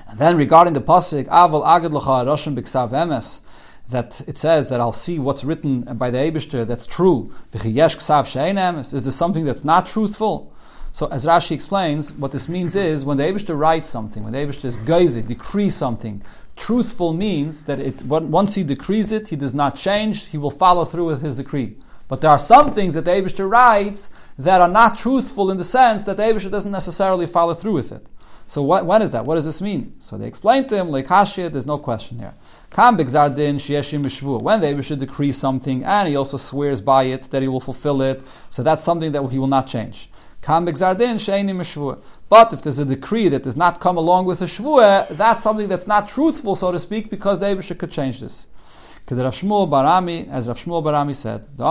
And 0.07 0.17
then 0.17 0.35
regarding 0.37 0.73
the 0.73 0.81
pasuk, 0.81 1.27
aval 1.27 1.63
agad 1.63 1.93
l'cha 1.93 2.25
roshim 2.25 2.55
b'ksav 2.55 2.89
emes 2.89 3.41
that 3.89 4.21
it 4.27 4.37
says 4.37 4.69
that 4.69 4.81
I'll 4.81 4.91
see 4.91 5.17
what's 5.19 5.43
written 5.43 5.81
by 5.81 6.11
the 6.11 6.17
Abishter 6.17 6.67
that's 6.67 6.85
true. 6.85 7.33
Is 7.53 9.05
this 9.05 9.15
something 9.15 9.45
that's 9.45 9.63
not 9.63 9.87
truthful? 9.87 10.53
So 10.91 11.07
as 11.07 11.25
Rashi 11.25 11.51
explains, 11.51 12.13
what 12.13 12.31
this 12.31 12.49
means 12.49 12.75
is 12.75 13.05
when 13.05 13.17
the 13.17 13.23
Abishter 13.23 13.57
writes 13.57 13.87
something, 13.87 14.23
when 14.23 14.33
the 14.33 14.39
Abishter 14.39 14.65
is 14.65 14.77
geize, 14.77 15.15
decrees 15.15 15.75
something, 15.75 16.21
truthful 16.55 17.13
means 17.13 17.65
that 17.65 17.79
it, 17.79 18.03
once 18.03 18.55
he 18.55 18.63
decrees 18.63 19.11
it, 19.11 19.27
he 19.27 19.35
does 19.35 19.53
not 19.53 19.75
change, 19.75 20.25
he 20.25 20.37
will 20.37 20.51
follow 20.51 20.85
through 20.85 21.05
with 21.05 21.21
his 21.21 21.35
decree. 21.35 21.77
But 22.07 22.21
there 22.21 22.31
are 22.31 22.39
some 22.39 22.71
things 22.71 22.95
that 22.95 23.05
the 23.05 23.11
Abishter 23.11 23.49
writes 23.49 24.13
that 24.39 24.61
are 24.61 24.67
not 24.67 24.97
truthful 24.97 25.51
in 25.51 25.57
the 25.57 25.63
sense 25.63 26.03
that 26.05 26.17
the 26.17 26.23
Abishter 26.23 26.51
doesn't 26.51 26.71
necessarily 26.71 27.25
follow 27.25 27.53
through 27.53 27.73
with 27.73 27.91
it. 27.91 28.07
So 28.47 28.61
what, 28.63 28.85
what 28.85 29.01
is 29.01 29.11
that? 29.11 29.25
What 29.25 29.35
does 29.35 29.45
this 29.45 29.61
mean? 29.61 29.93
So 29.99 30.17
they 30.17 30.25
explained 30.25 30.69
to 30.69 30.77
him, 30.77 30.89
like 30.89 31.07
Hashia, 31.07 31.51
there's 31.51 31.67
no 31.67 31.77
question 31.77 32.19
here. 32.19 32.33
When 32.75 32.97
the 32.97 33.03
Abishah 33.05 34.83
should 34.83 34.99
decree 34.99 35.31
something 35.31 35.83
and 35.83 36.07
he 36.07 36.15
also 36.15 36.37
swears 36.37 36.81
by 36.81 37.03
it 37.03 37.23
that 37.31 37.41
he 37.41 37.47
will 37.47 37.59
fulfill 37.59 38.01
it, 38.01 38.21
so 38.49 38.61
that's 38.61 38.83
something 38.83 39.11
that 39.13 39.27
he 39.31 39.39
will 39.39 39.47
not 39.47 39.67
change. 39.67 40.09
But 40.45 40.67
if 42.53 42.61
there's 42.61 42.79
a 42.79 42.85
decree 42.85 43.29
that 43.29 43.43
does 43.43 43.57
not 43.57 43.79
come 43.79 43.97
along 43.97 44.25
with 44.25 44.41
a 44.41 44.45
shvuah, 44.45 45.09
that's 45.09 45.43
something 45.43 45.67
that's 45.67 45.87
not 45.87 46.07
truthful, 46.07 46.55
so 46.55 46.71
to 46.71 46.79
speak, 46.79 47.09
because 47.09 47.39
the 47.39 47.47
Abisha 47.47 47.77
could 47.77 47.91
change 47.91 48.19
this. 48.19 48.47
As 49.09 49.17
Rav 49.17 49.33
Shmuel 49.33 49.69
Barami 50.83 51.15
said, 51.15 51.45
the. 51.57 51.63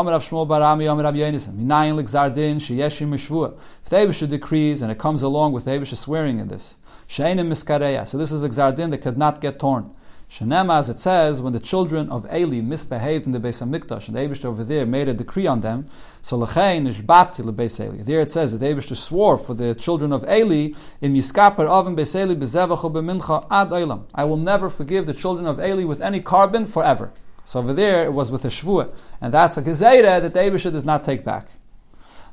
If 3.84 3.90
the 3.90 3.96
Abisha 3.96 4.28
decrees, 4.28 4.82
and 4.82 4.90
it 4.90 4.98
comes 4.98 5.22
along 5.22 5.52
with 5.52 5.64
the 5.66 5.72
Abisha 5.72 5.96
swearing 5.96 6.38
in 6.38 6.48
this, 6.48 6.78
miskareya. 7.08 8.08
So 8.08 8.16
this 8.16 8.32
is 8.32 8.42
a 8.42 8.48
gzardin 8.48 8.90
that 8.90 8.98
could 8.98 9.18
not 9.18 9.42
get 9.42 9.58
torn. 9.58 9.90
Shenema, 10.30 10.80
as 10.80 10.88
it 10.88 10.98
says, 10.98 11.40
when 11.40 11.52
the 11.52 11.60
children 11.60 12.10
of 12.10 12.26
Eli 12.32 12.60
misbehaved 12.60 13.26
in 13.26 13.32
the 13.32 13.38
Beis 13.38 13.62
Hamikdash, 13.62 14.08
and 14.08 14.16
the 14.16 14.48
over 14.48 14.64
there 14.64 14.84
made 14.84 15.08
a 15.08 15.14
decree 15.14 15.46
on 15.46 15.60
them, 15.60 15.88
so 16.20 16.36
lechein 16.36 16.92
ishbati 16.92 17.44
lebeis 17.44 17.80
Eli. 17.80 18.02
There 18.02 18.20
it 18.20 18.28
says 18.28 18.50
that 18.52 18.58
the 18.58 18.66
Eibush 18.66 18.94
swore 18.96 19.38
for 19.38 19.54
the 19.54 19.74
children 19.74 20.12
of 20.12 20.24
Eli 20.24 20.72
in 21.00 21.14
Miskaper 21.14 21.66
Oven 21.68 21.94
Beis 21.94 22.14
Eli 22.18 22.34
bezevachu 22.34 22.90
b'mincha 22.90 23.46
ad 23.50 23.70
olam. 23.70 24.04
I 24.14 24.24
will 24.24 24.36
never 24.36 24.68
forgive 24.68 25.06
the 25.06 25.14
children 25.14 25.46
of 25.46 25.60
Eli 25.60 25.84
with 25.84 26.00
any 26.00 26.20
carbon 26.20 26.66
forever. 26.66 27.12
So 27.44 27.60
over 27.60 27.72
there 27.72 28.04
it 28.04 28.12
was 28.12 28.32
with 28.32 28.44
a 28.44 28.48
shvuah, 28.48 28.92
and 29.20 29.32
that's 29.32 29.56
a 29.56 29.62
gezeira 29.62 30.20
that 30.20 30.34
the 30.34 30.40
Eibush 30.40 30.70
does 30.72 30.84
not 30.84 31.04
take 31.04 31.24
back. 31.24 31.50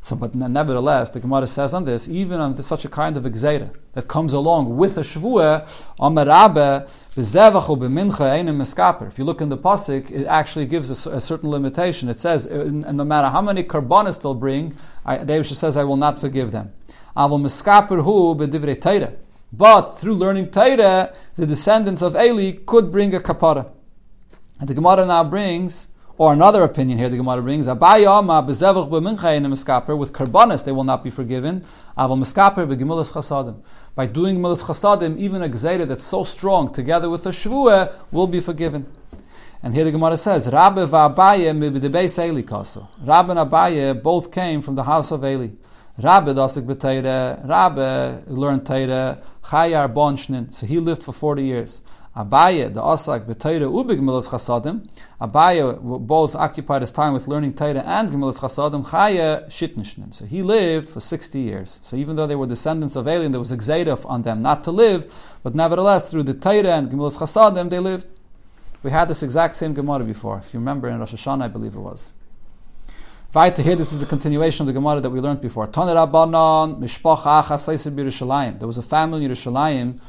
So, 0.05 0.17
but 0.17 0.36
nevertheless, 0.36 1.12
the 1.12 1.22
Gemara 1.22 1.48
says 1.48 1.74
on 1.74 1.86
this, 1.86 2.10
even 2.10 2.41
on 2.41 2.55
this, 2.55 2.67
such 2.67 2.83
a 2.83 2.89
kind 2.89 3.15
of 3.15 3.24
exeda 3.24 3.74
that 3.93 4.10
comes 4.10 4.33
along 4.33 4.75
with 4.75 4.98
a 4.98 5.00
shvuah, 5.00 5.65
Amarabe, 5.98 6.89
b'zevachu 7.15 7.77
b'mincha. 7.77 9.07
If 9.07 9.17
you 9.17 9.24
look 9.24 9.39
in 9.39 9.48
the 9.48 9.57
pasuk, 9.57 10.12
it 10.12 10.25
actually 10.25 10.65
gives 10.65 11.07
a, 11.07 11.12
a 11.12 11.22
certain 11.22 11.50
limitation. 11.50 12.10
It 12.10 12.19
says, 12.19 12.48
uh, 12.48 12.65
and 12.65 12.98
no 12.98 13.05
matter 13.05 13.29
how 13.29 13.41
many 13.41 13.63
karbanis 13.63 14.22
they'll 14.22 14.33
bring, 14.33 14.75
David 15.07 15.45
says, 15.45 15.77
I 15.77 15.86
will 15.86 15.95
not 15.95 16.19
forgive 16.19 16.51
them. 16.51 16.74
Hu 17.15 17.29
b'divrei. 17.39 19.15
But 19.53 19.91
through 19.93 20.15
learning 20.15 20.51
Torah, 20.51 21.13
the 21.38 21.45
descendants 21.45 22.01
of 22.01 22.17
Eli 22.17 22.57
could 22.65 22.91
bring 22.91 23.15
a 23.15 23.22
kapara. 23.22 23.69
And 24.60 24.67
the 24.67 24.74
Gemara 24.74 25.05
now 25.05 25.24
brings 25.24 25.88
or 26.24 26.32
another 26.32 26.63
opinion 26.63 26.98
here 26.98 27.10
the 27.10 27.18
Gemara 27.18 27.42
brings, 27.42 27.68
Abaya 27.68 28.24
ma 28.24 28.42
bezevach 28.42 28.89
b'mincha 28.89 29.36
in 29.36 29.46
a 29.46 29.50
miskaper, 29.50 29.98
with 29.98 30.13
karbanis 30.13 30.63
they 30.63 30.72
will 30.72 30.86
not 30.86 31.03
be 31.03 31.10
forgiven, 31.10 31.65
aval 31.98 32.18
miskaper 32.18 32.65
b'gemulas 32.65 33.12
chasadim. 33.12 33.62
By 33.94 34.06
doing 34.06 34.38
gemulas 34.38 34.63
chasadim, 34.63 35.18
even 35.18 35.44
a 35.44 35.50
gzeira 35.50 35.86
that's 35.86 36.06
so 36.06 36.24
strong, 36.24 36.74
together 36.74 37.10
with 37.10 37.25
a 37.25 37.30
shvuah, 37.30 37.94
will 38.12 38.27
be 38.27 38.39
forgiven. 38.39 38.86
And 39.62 39.74
here 39.74 39.84
the 39.84 39.92
Gemara 39.92 40.15
says, 40.15 40.48
Rabbe 40.48 40.88
v'Abaye 40.88 41.51
mibdebeis 41.51 42.18
Eli 42.25 42.44
kaso. 42.44 42.88
Rabbe 43.03 43.32
and 43.32 43.39
Abaye 43.39 44.01
both 44.01 44.32
came 44.32 44.62
from 44.62 44.75
the 44.75 44.84
house 44.84 45.12
of 45.12 45.25
Eli. 45.25 45.50
Rabbe 46.01 46.27
dasik 46.27 46.65
b'teire, 46.65 47.46
Rabbe 47.46 48.24
learned 48.27 48.62
teire, 48.63 49.22
chayar 49.44 49.94
bonshnin, 49.94 50.53
so 50.53 50.65
he 50.65 50.80
lived 50.80 51.03
for 51.03 51.12
40 51.12 51.44
years. 51.44 51.82
Abaye, 52.15 52.72
the 52.72 52.79
Asak, 52.82 53.25
B'Teire, 53.25 53.62
Ubig 53.62 54.00
Gemilas 54.00 54.27
Chasadim. 54.27 54.88
Abaye 55.20 56.05
both 56.05 56.36
occupied 56.36 56.82
his 56.82 56.91
time 56.91 57.13
with 57.13 57.27
learning 57.27 57.53
Teire 57.53 57.84
and 57.84 58.10
Gemilas 58.10 58.39
Chasadim. 58.39 58.86
Chaya 58.86 59.48
Shitnishnim. 59.48 60.13
So 60.13 60.25
he 60.25 60.43
lived 60.43 60.89
for 60.89 61.00
60 61.00 61.39
years. 61.39 61.79
So 61.82 61.98
even 61.98 62.15
though 62.15 62.27
they 62.27 62.36
were 62.36 62.46
descendants 62.46 62.96
of 62.96 63.08
alien, 63.08 63.32
there 63.32 63.39
was 63.39 63.51
a 63.51 63.58
Gzeidaf 63.58 64.08
on 64.08 64.22
them 64.22 64.43
not 64.43 64.63
to 64.65 64.72
live, 64.72 65.12
but 65.41 65.55
nevertheless, 65.55 66.10
through 66.10 66.24
the 66.24 66.36
Teire 66.36 66.77
and 66.77 66.91
Gemilas 66.91 67.17
Chasadim, 67.17 67.72
they 67.72 67.79
lived. 67.79 68.05
We 68.84 68.91
had 68.91 69.08
this 69.08 69.24
exact 69.24 69.55
same 69.55 69.74
Gemara 69.74 70.03
before. 70.03 70.38
If 70.39 70.53
you 70.53 70.60
remember 70.60 70.89
in 70.89 71.00
Rosh 71.00 71.13
Hashanah, 71.13 71.43
I 71.43 71.48
believe 71.48 71.74
it 71.74 71.79
was. 71.79 72.13
Right 73.35 73.57
here, 73.57 73.75
this 73.75 73.91
is 73.91 73.99
the 73.99 74.05
continuation 74.05 74.61
of 74.61 74.67
the 74.67 74.73
Gemara 74.73 75.01
that 75.01 75.09
we 75.09 75.19
learned 75.19 75.41
before. 75.41 75.65
There 75.65 75.83
was 75.87 75.97
a 78.77 78.83
family 78.83 79.25
in 79.25 79.31
Yerushalayim 79.31 79.99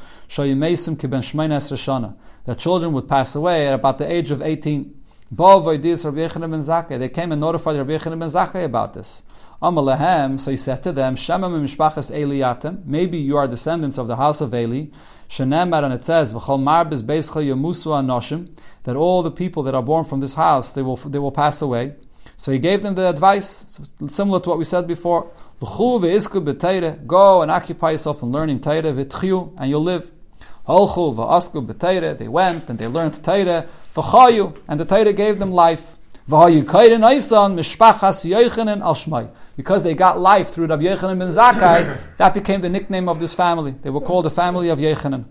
that 2.45 2.59
children 2.59 2.93
would 2.93 3.07
pass 3.09 3.35
away 3.35 3.67
at 3.67 3.73
about 3.73 3.97
the 3.97 4.11
age 4.11 4.29
of 4.29 4.43
18. 4.43 4.93
They 5.31 7.09
came 7.09 7.31
and 7.31 7.41
notified 7.41 7.77
Rabbi 7.77 7.97
Yechon 7.97 8.19
ben 8.19 8.29
Zakkai 8.29 8.63
about 8.63 8.93
this. 8.93 9.23
So 10.43 10.51
he 10.51 10.57
said 10.57 10.83
to 10.83 10.91
them, 10.91 11.15
Maybe 12.85 13.17
you 13.17 13.37
are 13.37 13.47
descendants 13.47 13.97
of 13.97 14.05
the 14.05 14.17
house 14.17 14.41
of 14.41 14.53
Eli. 14.53 14.85
And 15.39 15.93
it 15.93 16.03
says, 16.03 16.31
that 16.31 16.43
all 18.95 19.23
the 19.23 19.31
people 19.31 19.63
that 19.63 19.73
are 19.73 19.81
born 19.81 20.05
from 20.05 20.19
this 20.19 20.35
house, 20.35 20.73
they 20.73 20.83
will, 20.83 20.97
they 20.97 21.17
will 21.17 21.31
pass 21.31 21.63
away. 21.63 21.95
So 22.37 22.51
he 22.51 22.59
gave 22.59 22.83
them 22.83 22.95
the 22.95 23.07
advice, 23.07 23.79
similar 24.07 24.39
to 24.41 24.49
what 24.49 24.57
we 24.57 24.65
said 24.65 24.87
before. 24.87 25.31
Go 25.61 27.41
and 27.41 27.51
occupy 27.51 27.91
yourself 27.91 28.21
in 28.23 28.31
learning 28.31 28.59
Torah, 28.59 28.89
and 29.57 29.69
you'll 29.69 29.83
live. 29.83 30.11
They 30.67 32.27
went 32.27 32.69
and 32.69 32.79
they 32.79 32.87
learned 32.87 33.23
Torah, 33.23 33.65
and 34.67 34.79
the 34.79 34.85
Torah 34.85 35.13
gave 35.13 35.39
them 35.39 35.51
life. 35.51 35.95
Because 39.55 39.83
they 39.83 39.93
got 39.93 40.19
life 40.19 40.49
through 40.49 40.65
Rabbi 40.65 40.83
Yechanan 40.83 41.19
ben 41.19 41.27
Zakkai, 41.27 41.97
that 42.17 42.33
became 42.33 42.61
the 42.61 42.69
nickname 42.69 43.07
of 43.07 43.19
this 43.19 43.35
family. 43.35 43.75
They 43.81 43.91
were 43.91 44.01
called 44.01 44.25
the 44.25 44.31
family 44.31 44.69
of 44.69 44.79
Yechanan. 44.79 45.25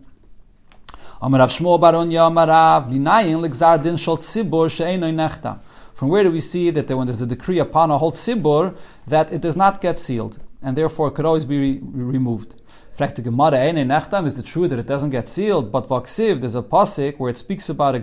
From 5.94 6.08
where 6.08 6.24
do 6.24 6.30
we 6.32 6.40
see 6.40 6.70
that 6.70 6.90
when 6.90 7.06
there's 7.06 7.22
a 7.22 7.26
decree 7.26 7.60
upon 7.60 7.92
a 7.92 7.98
whole 7.98 8.12
tzibur, 8.12 8.76
that 9.06 9.32
it 9.32 9.40
does 9.40 9.56
not 9.56 9.80
get 9.80 9.98
sealed, 9.98 10.40
and 10.60 10.76
therefore 10.76 11.12
could 11.12 11.24
always 11.24 11.44
be 11.44 11.58
re- 11.58 11.80
removed? 11.82 12.60
Gemara, 12.96 14.24
is 14.24 14.38
it 14.38 14.46
true 14.46 14.68
that 14.68 14.78
it 14.78 14.86
doesn't 14.86 15.10
get 15.10 15.28
sealed? 15.28 15.72
But 15.72 15.88
vaksiv, 15.88 16.40
there's 16.40 16.54
a 16.54 16.62
pasuk 16.62 17.18
where 17.18 17.30
it 17.30 17.38
speaks 17.38 17.68
about 17.68 17.96
a 17.96 18.00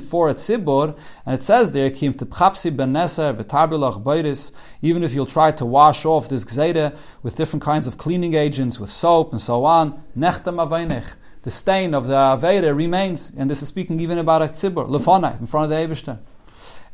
for 0.00 0.28
a 0.28 0.34
tzibur, 0.34 0.96
and 1.24 1.34
it 1.34 1.42
says 1.42 1.72
there, 1.72 1.90
Kim 1.90 2.12
tepchapsi 2.12 2.74
ben 2.74 2.92
neser 2.92 3.34
v'tarbilach 3.34 4.52
even 4.82 5.02
if 5.02 5.14
you'll 5.14 5.24
try 5.24 5.50
to 5.50 5.64
wash 5.64 6.04
off 6.04 6.28
this 6.28 6.44
gzeida 6.44 6.96
with 7.22 7.36
different 7.36 7.62
kinds 7.62 7.86
of 7.86 7.96
cleaning 7.96 8.34
agents, 8.34 8.78
with 8.78 8.92
soap 8.92 9.32
and 9.32 9.40
so 9.40 9.64
on, 9.64 10.02
nechtam. 10.16 11.06
The 11.42 11.50
stain 11.50 11.94
of 11.94 12.06
the 12.06 12.14
Aveda 12.14 12.74
remains, 12.76 13.32
and 13.36 13.48
this 13.48 13.62
is 13.62 13.68
speaking 13.68 14.00
even 14.00 14.18
about 14.18 14.42
a 14.42 14.46
tzibur, 14.48 14.88
lefonai, 14.88 15.40
in 15.40 15.46
front 15.46 15.64
of 15.64 15.70
the 15.70 15.76
Eibishter. 15.76 16.18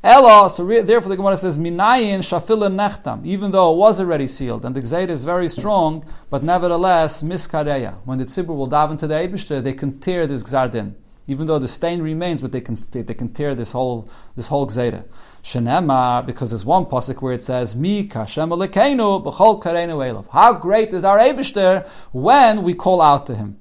Ella, 0.03 0.49
so 0.49 0.65
re- 0.65 0.81
therefore 0.81 1.11
the 1.11 1.17
Gemara 1.17 1.37
says, 1.37 1.59
Minayin 1.59 2.21
shafila 2.21 2.73
nechtam, 2.73 3.27
even 3.27 3.51
though 3.51 3.75
it 3.75 3.77
was 3.77 4.01
already 4.01 4.27
sealed, 4.27 4.65
and 4.65 4.75
the 4.75 4.81
Gzeid 4.81 5.11
is 5.11 5.25
very 5.25 5.47
strong, 5.47 6.07
but 6.31 6.43
nevertheless, 6.43 7.23
miskareya. 7.23 7.97
When 8.07 8.17
the 8.17 8.25
tzibur 8.25 8.57
will 8.57 8.67
dive 8.67 8.91
into 8.91 9.07
the 9.07 9.15
Eibishter, 9.15 9.63
they 9.63 9.75
can 9.75 9.99
tear 10.01 10.27
this 10.27 10.43
Gzardin. 10.43 10.95
Even 11.27 11.47
though 11.47 11.59
the 11.59 11.69
stain 11.69 12.01
remains, 12.01 12.41
but 12.41 12.51
they 12.51 12.63
can, 12.63 12.77
they, 12.93 13.15
can 13.15 13.29
tear 13.29 13.55
this 13.55 13.73
whole, 13.73 14.09
this 14.37 14.47
whole 14.47 14.67
Gzeida. 14.67 15.05
Shenema, 15.45 16.25
because 16.25 16.51
there's 16.51 16.65
one 16.65 16.87
pasuk 16.87 17.21
where 17.21 17.35
it 17.35 17.43
says, 17.43 17.77
Mi 17.77 18.09
kashem 18.09 18.49
alekeinu 18.49 19.23
b'chol 19.23 19.63
kareinu 19.63 19.99
elav. 19.99 20.29
How 20.31 20.55
great 20.55 20.95
is 20.95 21.05
our 21.05 21.19
Eibishter 21.19 21.87
when 22.13 22.63
we 22.63 22.73
call 22.73 23.03
out 23.03 23.27
to 23.27 23.35
him. 23.35 23.59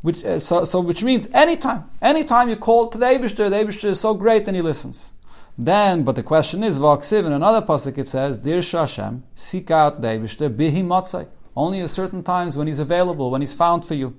Which, 0.00 0.24
uh, 0.24 0.40
so, 0.40 0.64
so, 0.64 0.80
which 0.80 1.04
means 1.04 1.28
anytime, 1.32 1.84
anytime 2.02 2.48
you 2.48 2.56
call 2.56 2.88
to 2.88 2.98
the 2.98 3.06
Eibishter, 3.06 3.48
the 3.48 3.56
Eibishter 3.56 3.90
is 3.90 4.00
so 4.00 4.14
great 4.14 4.48
and 4.48 4.56
he 4.56 4.60
listens. 4.60 5.12
Then, 5.58 6.02
but 6.02 6.16
the 6.16 6.22
question 6.22 6.64
is, 6.64 6.78
Vaksiv, 6.78 7.26
in 7.26 7.32
another 7.32 7.60
pasuk 7.64 7.98
it 7.98 8.08
says, 8.08 8.38
Dir 8.38 8.62
Shashem, 8.62 9.22
seek 9.34 9.70
out 9.70 10.00
the 10.00 10.08
bihi 10.08 10.82
matzai. 10.84 11.28
Only 11.54 11.80
at 11.80 11.90
certain 11.90 12.22
times 12.22 12.56
when 12.56 12.66
he's 12.66 12.78
available, 12.78 13.30
when 13.30 13.42
he's 13.42 13.52
found 13.52 13.84
for 13.84 13.94
you. 13.94 14.16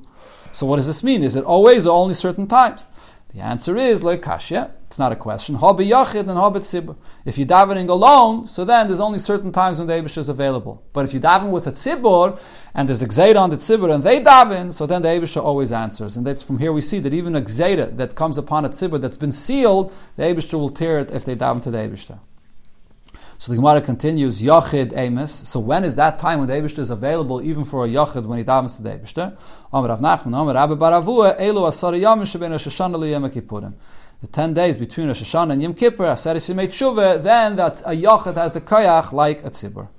So 0.52 0.68
what 0.68 0.76
does 0.76 0.86
this 0.86 1.04
mean? 1.04 1.24
Is 1.24 1.36
it 1.36 1.44
always 1.44 1.88
or 1.88 1.98
only 1.98 2.14
certain 2.14 2.48
times? 2.48 2.86
The 3.34 3.42
answer 3.42 3.76
is 3.78 4.04
like 4.04 4.22
kashya. 4.22 4.70
It's 4.86 5.00
not 5.00 5.12
a 5.12 5.16
question. 5.16 5.58
Hobi 5.58 5.90
yachid 5.90 6.20
and 6.20 6.38
hobit 6.38 6.62
tzibur. 6.62 6.96
If 7.26 7.40
you're 7.40 7.48
davening 7.48 7.90
alone, 7.90 8.46
so 8.46 8.64
then 8.64 8.86
there's 8.86 9.00
only 9.00 9.18
certain 9.18 9.52
times 9.52 9.80
when 9.80 9.88
the 9.88 9.94
Eibush 9.94 10.20
is 10.20 10.30
available. 10.30 10.84
But 10.94 11.06
if 11.06 11.16
you 11.16 11.20
daven 11.20 11.50
with 11.50 11.66
a 11.66 11.72
tzibur 11.72 12.40
and 12.76 12.88
there's 12.88 13.02
a 13.02 13.08
gzeida 13.08 13.40
on 13.40 13.50
the 13.50 13.56
tzibur 13.56 13.92
and 13.92 14.04
they 14.04 14.22
daven, 14.22 14.72
so 14.72 14.86
then 14.86 15.02
the 15.02 15.10
Eibush 15.10 15.36
always 15.42 15.72
answers. 15.72 16.16
And 16.16 16.28
that's 16.28 16.44
from 16.44 16.60
here 16.60 16.72
we 16.72 16.82
see 16.82 17.00
that 17.00 17.12
even 17.12 17.36
a 17.36 17.42
gzeida 17.42 17.98
that 17.98 18.14
comes 18.14 18.38
upon 18.38 18.66
a 18.66 18.70
tzibur 18.70 19.02
that's 19.02 19.18
been 19.18 19.32
sealed, 19.32 19.92
the 20.16 20.24
Eibush 20.24 20.54
will 20.54 20.70
tear 20.70 21.00
it 21.00 21.10
if 21.10 21.26
they 21.26 21.36
daven 21.36 21.64
to 21.64 21.72
the 21.72 21.80
Eibush. 21.80 22.16
So 23.44 23.52
the 23.52 23.58
Gemara 23.58 23.82
continues, 23.82 24.42
Yachid 24.42 24.96
Amos. 24.96 25.34
So 25.50 25.60
when 25.60 25.84
is 25.84 25.98
that 25.98 26.18
time 26.18 26.40
when 26.40 26.48
the 26.48 26.54
Eibishter 26.54 26.80
is 26.80 26.92
available 26.92 27.42
even 27.42 27.66
for 27.66 27.84
a 27.84 27.90
Yachid 27.90 28.26
when 28.26 28.38
he 28.38 28.46
davens 28.46 28.78
to 28.78 28.84
the 28.84 28.92
Eibishter? 28.92 29.36
Amar 29.74 29.90
Rav 29.90 30.00
Nachman, 30.00 30.28
Amar 30.28 30.54
Rabbi 30.54 30.76
Baravua, 30.76 31.38
Elu 31.38 31.68
Asar 31.68 31.94
Yom 31.94 32.22
Sheben 32.22 32.52
Rosh 32.52 32.68
Hashanah 32.68 32.96
Liyom 32.96 33.30
Kippurim. 33.30 33.74
The 34.22 34.28
ten 34.28 34.54
days 34.54 34.78
between 34.78 35.08
Rosh 35.08 35.24
Hashanah 35.24 35.52
and 35.52 35.62
Yom 35.62 35.74
Kippur, 35.74 36.06
Asar 36.06 36.36
Yisimei 36.36 36.68
Tshuva, 36.68 37.22
then 37.22 37.58
that 37.58 37.82
a 37.82 37.90
Yachid 37.90 38.36
has 38.36 38.54
the 38.54 38.62
Kayach 38.62 39.12
like 39.12 39.44
a 39.44 39.50
Tzibur. 39.50 39.90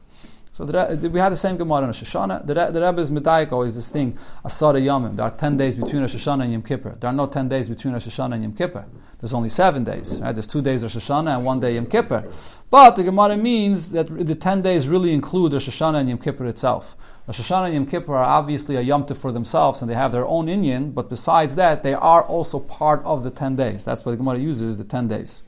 So 0.54 0.64
the, 0.64 1.10
we 1.10 1.18
had 1.18 1.32
the 1.32 1.36
same 1.36 1.56
Gemara 1.56 1.80
in 1.80 1.86
Rosh 1.86 2.04
Hashanah. 2.04 2.46
The, 2.46 2.54
the 2.54 2.80
Rebbe 2.80 3.00
is 3.00 3.10
medayik 3.10 3.50
always 3.50 3.74
this 3.74 3.88
thing, 3.88 4.16
Asara 4.44 4.80
Yomim. 4.80 5.16
There 5.16 5.26
are 5.26 5.32
10 5.32 5.56
days 5.56 5.74
between 5.74 6.02
Rosh 6.02 6.14
Hashanah 6.14 6.44
and 6.44 6.52
Yom 6.52 6.62
Kippur. 6.62 6.96
There 7.00 7.10
are 7.10 7.12
no 7.12 7.26
10 7.26 7.48
days 7.48 7.68
between 7.68 7.92
Rosh 7.92 8.06
Hashanah 8.06 8.34
and 8.34 8.44
Yom 8.44 8.52
Kippur. 8.54 8.84
There's 9.20 9.34
only 9.34 9.48
seven 9.48 9.82
days. 9.82 10.20
Right? 10.20 10.32
There's 10.32 10.46
two 10.46 10.62
days 10.62 10.84
Rosh 10.84 10.94
Hashanah 10.94 11.38
and 11.38 11.44
one 11.44 11.58
day 11.58 11.74
Yom 11.74 11.86
Kippur. 11.86 12.30
But 12.70 12.94
the 12.94 13.02
Gemara 13.02 13.36
means 13.36 13.90
that 13.90 14.06
the 14.06 14.36
10 14.36 14.62
days 14.62 14.86
really 14.86 15.12
include 15.12 15.54
Rosh 15.54 15.68
Hashanah 15.68 15.98
and 15.98 16.08
Yom 16.08 16.18
Kippur 16.18 16.46
itself. 16.46 16.96
Rosh 17.26 17.40
Hashanah 17.40 17.64
and 17.64 17.74
Yom 17.74 17.86
Kippur 17.86 18.14
are 18.14 18.24
obviously 18.24 18.76
a 18.76 18.80
Yom 18.80 19.08
for 19.08 19.32
themselves 19.32 19.82
and 19.82 19.90
they 19.90 19.96
have 19.96 20.12
their 20.12 20.24
own 20.24 20.46
Inyan, 20.46 20.94
but 20.94 21.10
besides 21.10 21.56
that, 21.56 21.82
they 21.82 21.94
are 21.94 22.22
also 22.22 22.60
part 22.60 23.02
of 23.04 23.24
the 23.24 23.30
10 23.32 23.56
days. 23.56 23.84
That's 23.84 24.04
what 24.04 24.12
the 24.12 24.18
Gemara 24.18 24.38
uses, 24.38 24.78
the 24.78 24.84
10 24.84 25.08
days. 25.08 25.42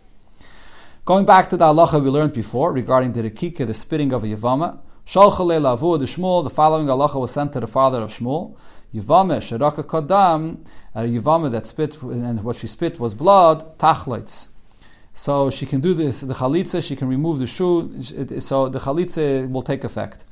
Going 1.04 1.24
back 1.24 1.48
to 1.50 1.56
the 1.56 1.66
halacha 1.66 2.02
we 2.02 2.10
learned 2.10 2.32
before 2.32 2.72
regarding 2.72 3.12
the 3.12 3.22
Rekike, 3.22 3.64
the 3.64 3.72
spitting 3.72 4.12
of 4.12 4.24
a 4.24 4.26
Yavama, 4.26 4.80
Shalchale 5.06 5.60
Lavu 5.60 5.98
the 6.00 6.04
Shmuel, 6.04 6.42
the 6.42 6.50
following 6.50 6.88
halacha 6.88 7.20
was 7.20 7.30
sent 7.30 7.52
to 7.52 7.60
the 7.60 7.68
father 7.68 8.02
of 8.02 8.10
Shmuel. 8.10 8.56
Yavame 8.92 9.38
Sheraka 9.38 9.84
Kadam, 9.84 10.66
a 10.96 11.02
Yavame 11.02 11.52
that 11.52 11.68
spit, 11.68 12.02
and 12.02 12.42
what 12.42 12.56
she 12.56 12.66
spit 12.66 12.98
was 12.98 13.14
blood, 13.14 13.78
Tachleitz. 13.78 14.48
So 15.14 15.48
she 15.48 15.64
can 15.64 15.80
do 15.80 15.94
the, 15.94 16.06
the 16.26 16.34
chalitza, 16.34 16.82
she 16.82 16.96
can 16.96 17.06
remove 17.08 17.38
the 17.38 17.46
shoe, 17.46 18.02
so 18.40 18.68
the 18.68 18.80
chalitza 18.80 19.48
will 19.48 19.62
take 19.62 19.84
effect. 19.84 20.24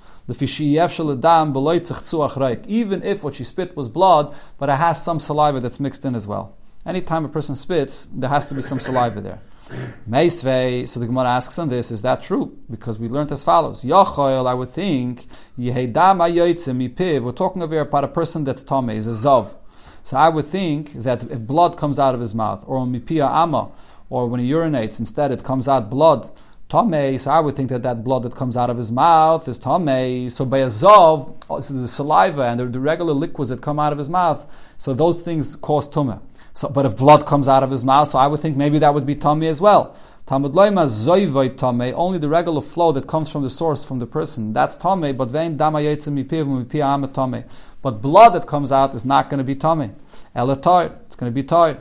Even 2.68 3.02
if 3.02 3.22
what 3.22 3.34
she 3.36 3.44
spit 3.44 3.76
was 3.76 3.88
blood, 3.88 4.34
but 4.58 4.68
it 4.68 4.76
has 4.76 5.02
some 5.02 5.20
saliva 5.20 5.60
that's 5.60 5.78
mixed 5.78 6.04
in 6.04 6.16
as 6.16 6.26
well. 6.26 6.56
Anytime 6.84 7.24
a 7.24 7.28
person 7.28 7.54
spits, 7.54 8.06
there 8.06 8.28
has 8.28 8.48
to 8.48 8.54
be 8.54 8.60
some 8.60 8.80
saliva 8.80 9.20
there. 9.20 9.40
Meisvei, 10.08 10.86
so 10.86 11.00
the 11.00 11.06
Gemara 11.06 11.30
asks 11.30 11.58
on 11.58 11.68
this, 11.68 11.90
is 11.90 12.02
that 12.02 12.22
true? 12.22 12.56
Because 12.70 12.98
we 12.98 13.08
learned 13.08 13.32
as 13.32 13.42
follows. 13.42 13.84
Yochoil, 13.84 14.46
I 14.46 14.54
would 14.54 14.70
think, 14.70 15.26
we're 15.56 17.32
talking 17.32 17.62
over 17.62 17.74
here 17.74 17.82
about 17.82 18.04
a 18.04 18.08
person 18.08 18.44
that's 18.44 18.62
tame, 18.62 18.90
is 18.90 19.06
a 19.06 19.10
zav. 19.10 19.54
So 20.02 20.18
I 20.18 20.28
would 20.28 20.44
think 20.44 20.92
that 21.02 21.24
if 21.30 21.40
blood 21.40 21.78
comes 21.78 21.98
out 21.98 22.14
of 22.14 22.20
his 22.20 22.34
mouth, 22.34 22.62
or 22.66 22.84
mipia 22.84 23.26
ama, 23.26 23.70
or 24.10 24.26
when 24.26 24.40
he 24.40 24.50
urinates, 24.50 25.00
instead 25.00 25.32
it 25.32 25.42
comes 25.42 25.66
out 25.66 25.88
blood, 25.88 26.30
tame, 26.68 27.18
so 27.18 27.30
I 27.30 27.40
would 27.40 27.56
think 27.56 27.70
that 27.70 27.82
that 27.84 28.04
blood 28.04 28.22
that 28.24 28.34
comes 28.34 28.58
out 28.58 28.68
of 28.68 28.76
his 28.76 28.92
mouth 28.92 29.48
is 29.48 29.58
tame. 29.58 30.28
So 30.28 30.44
by 30.44 30.58
a 30.58 30.66
zav, 30.66 31.42
uh, 31.48 31.60
so 31.62 31.72
the 31.72 31.88
saliva 31.88 32.42
and 32.42 32.60
the, 32.60 32.66
the, 32.66 32.80
regular 32.80 33.14
liquids 33.14 33.48
that 33.48 33.62
come 33.62 33.78
out 33.78 33.92
of 33.92 33.98
his 33.98 34.10
mouth, 34.10 34.46
so 34.76 34.92
those 34.92 35.22
things 35.22 35.56
cause 35.56 35.88
tumah. 35.88 36.20
So, 36.54 36.68
but 36.68 36.86
if 36.86 36.96
blood 36.96 37.26
comes 37.26 37.48
out 37.48 37.64
of 37.64 37.70
his 37.72 37.84
mouth, 37.84 38.08
so 38.08 38.18
I 38.18 38.28
would 38.28 38.38
think 38.38 38.56
maybe 38.56 38.78
that 38.78 38.94
would 38.94 39.04
be 39.04 39.16
tummy 39.16 39.48
as 39.48 39.60
well. 39.60 39.96
Talmud 40.26 40.52
loima 40.52 40.84
zoivoi 40.84 41.54
tame, 41.56 41.92
only 41.96 42.16
the 42.16 42.28
regular 42.28 42.60
flow 42.60 42.92
that 42.92 43.08
comes 43.08 43.30
from 43.30 43.42
the 43.42 43.50
source, 43.50 43.84
from 43.84 43.98
the 43.98 44.06
person, 44.06 44.52
that's 44.52 44.76
tame, 44.76 45.16
but 45.16 45.30
vein 45.30 45.56
dama 45.56 45.80
mipiv 45.80 47.12
tame. 47.12 47.44
But 47.82 48.00
blood 48.00 48.30
that 48.34 48.46
comes 48.46 48.70
out 48.70 48.94
is 48.94 49.04
not 49.04 49.28
going 49.28 49.38
to 49.38 49.44
be 49.44 49.56
tame. 49.56 49.96
Elatoid, 50.34 50.96
it's 51.06 51.16
going 51.16 51.30
to 51.30 51.34
be 51.34 51.46
toid. 51.46 51.78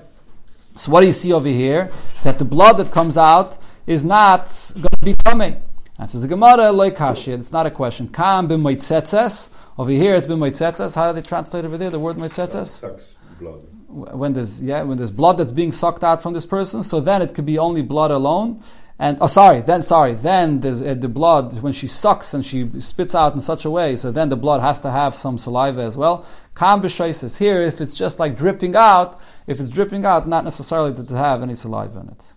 So 0.76 0.92
what 0.92 1.02
do 1.02 1.06
you 1.06 1.14
see 1.14 1.32
over 1.32 1.48
here? 1.48 1.92
That 2.24 2.40
the 2.40 2.46
blood 2.46 2.78
that 2.78 2.92
comes 2.92 3.16
out 3.16 3.58
is 3.86 4.04
not 4.04 4.48
going 4.74 4.90
to 4.90 5.06
be 5.06 5.14
tame. 5.14 5.62
And 6.00 6.10
says 6.10 6.24
the 6.24 6.28
Gemara 6.28 6.74
loikashir. 6.74 7.40
It's 7.40 7.52
not 7.52 7.68
a 7.68 7.72
question. 7.72 8.10
Kam 8.10 8.50
b'moitzetzes. 8.50 9.54
Over 9.78 9.92
here 9.92 10.16
it's 10.16 10.26
b'moitzetzes. 10.26 10.96
How 10.96 11.14
do 11.14 11.22
they 11.22 11.26
translate 11.26 11.64
over 11.64 11.78
there 11.78 11.92
the 11.92 12.00
word 12.00 12.18
moitzetzes? 12.18 13.16
blood 13.40 13.62
when 13.94 14.34
there's 14.34 14.64
yeah 14.64 14.84
when 14.84 14.98
there's 14.98 15.12
blood 15.12 15.38
that's 15.38 15.52
being 15.52 15.72
sucked 15.72 16.04
out 16.04 16.24
from 16.24 16.34
this 16.34 16.46
person, 16.46 16.84
so 16.84 17.00
then 17.00 17.22
it 17.22 17.34
could 17.34 17.46
be 17.46 17.58
only 17.58 17.82
blood 17.82 18.12
alone. 18.12 18.64
And 19.00 19.18
oh, 19.20 19.28
sorry, 19.28 19.62
then 19.62 19.82
sorry, 19.82 20.14
then 20.14 20.62
there's 20.62 20.82
uh, 20.82 20.94
the 20.94 21.08
blood 21.08 21.62
when 21.62 21.74
she 21.74 21.88
sucks 21.88 22.34
and 22.34 22.46
she 22.46 22.70
spits 22.80 23.16
out 23.16 23.34
in 23.34 23.42
such 23.42 23.66
a 23.66 23.70
way. 23.70 23.96
So 23.96 24.12
then 24.12 24.30
the 24.30 24.36
blood 24.36 24.62
has 24.62 24.80
to 24.82 24.92
have 24.92 25.16
some 25.16 25.38
saliva 25.38 25.82
as 25.82 25.98
well. 25.98 26.26
Kam 26.56 26.88
says 26.88 27.38
here, 27.38 27.62
if 27.62 27.82
it's 27.82 27.96
just 27.96 28.20
like 28.20 28.38
dripping 28.38 28.76
out, 28.76 29.20
if 29.48 29.60
it's 29.60 29.70
dripping 29.70 30.06
out, 30.06 30.28
not 30.28 30.44
necessarily 30.44 30.94
does 30.94 31.12
it 31.12 31.18
have 31.18 31.42
any 31.42 31.56
saliva 31.56 32.00
in 32.02 32.10
it. 32.10 32.34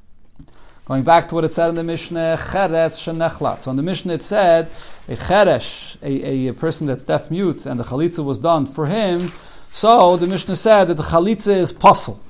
Going 0.87 1.03
back 1.03 1.29
to 1.29 1.35
what 1.35 1.45
it 1.45 1.53
said 1.53 1.69
in 1.69 1.75
the 1.75 1.85
Mishnah. 1.85 2.38
So 2.38 3.71
in 3.71 3.77
the 3.77 3.83
Mishnah 3.83 4.14
it 4.14 4.23
said 4.23 4.71
a 5.09 5.16
cheresh, 5.16 5.97
a, 6.03 6.49
a 6.49 6.55
person 6.55 6.87
that's 6.87 7.05
deaf 7.05 7.31
mute, 7.31 7.66
and 7.66 7.79
the 7.79 7.85
chalitza 7.85 8.25
was 8.25 8.38
done 8.38 8.66
for 8.66 8.87
him. 8.87 9.31
So 9.72 10.16
the 10.16 10.26
Mishnah 10.26 10.57
said 10.57 10.85
that 10.88 10.94
the 10.94 11.02
chalitza 11.02 11.57
is 11.57 11.72
puzzle. 11.72 12.22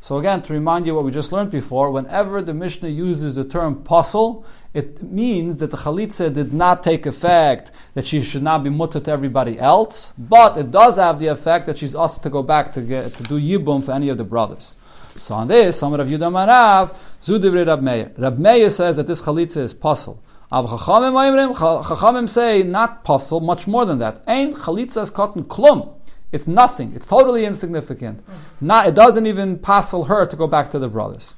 So 0.00 0.18
again, 0.18 0.42
to 0.42 0.52
remind 0.52 0.86
you 0.86 0.94
what 0.94 1.04
we 1.04 1.12
just 1.12 1.30
learned 1.30 1.52
before, 1.52 1.90
whenever 1.90 2.42
the 2.42 2.54
Mishnah 2.54 2.88
uses 2.88 3.36
the 3.36 3.44
term 3.44 3.84
puzzle, 3.84 4.44
it 4.74 5.02
means 5.02 5.58
that 5.58 5.70
the 5.70 5.76
chalitza 5.76 6.32
did 6.32 6.52
not 6.52 6.82
take 6.82 7.06
effect, 7.06 7.70
that 7.94 8.06
she 8.06 8.20
should 8.20 8.42
not 8.42 8.64
be 8.64 8.70
mutter 8.70 8.98
to 8.98 9.10
everybody 9.12 9.58
else, 9.58 10.12
but 10.12 10.56
it 10.56 10.70
does 10.70 10.96
have 10.96 11.18
the 11.18 11.28
effect 11.28 11.66
that 11.66 11.78
she's 11.78 11.94
asked 11.94 12.22
to 12.22 12.30
go 12.30 12.42
back 12.42 12.72
to 12.72 12.80
get 12.80 13.14
to 13.14 13.22
do 13.22 13.38
yibum 13.38 13.84
for 13.84 13.92
any 13.92 14.08
of 14.08 14.18
the 14.18 14.24
brothers. 14.24 14.76
So 15.16 15.34
on 15.34 15.48
this, 15.48 15.78
some 15.78 15.92
of 15.92 16.06
Yudam 16.08 16.32
Arav, 16.32 16.96
Zudivri 17.22 17.66
Rab 17.66 17.82
Meir. 17.82 18.10
Rab 18.16 18.38
Meir 18.38 18.70
says 18.70 18.96
that 18.96 19.06
this 19.06 19.22
chalitza 19.22 19.58
is 19.58 19.74
puzzle. 19.74 20.22
Av 20.50 20.66
Chachamim 20.66 22.28
say 22.28 22.62
not 22.62 23.04
puzzle, 23.04 23.40
much 23.40 23.66
more 23.66 23.84
than 23.84 23.98
that. 23.98 24.22
Ain't 24.26 24.56
chalitza 24.56 25.02
is 25.02 25.10
cotton 25.10 25.44
klum. 25.44 25.94
It's 26.32 26.48
nothing. 26.48 26.94
It's 26.96 27.06
totally 27.06 27.44
insignificant. 27.44 28.26
Mm. 28.26 28.32
Not, 28.62 28.86
it 28.88 28.94
doesn't 28.94 29.26
even 29.26 29.58
passel 29.58 30.04
her 30.04 30.24
to 30.26 30.34
go 30.34 30.46
back 30.46 30.70
to 30.70 30.78
the 30.78 30.88
brothers. 30.88 31.36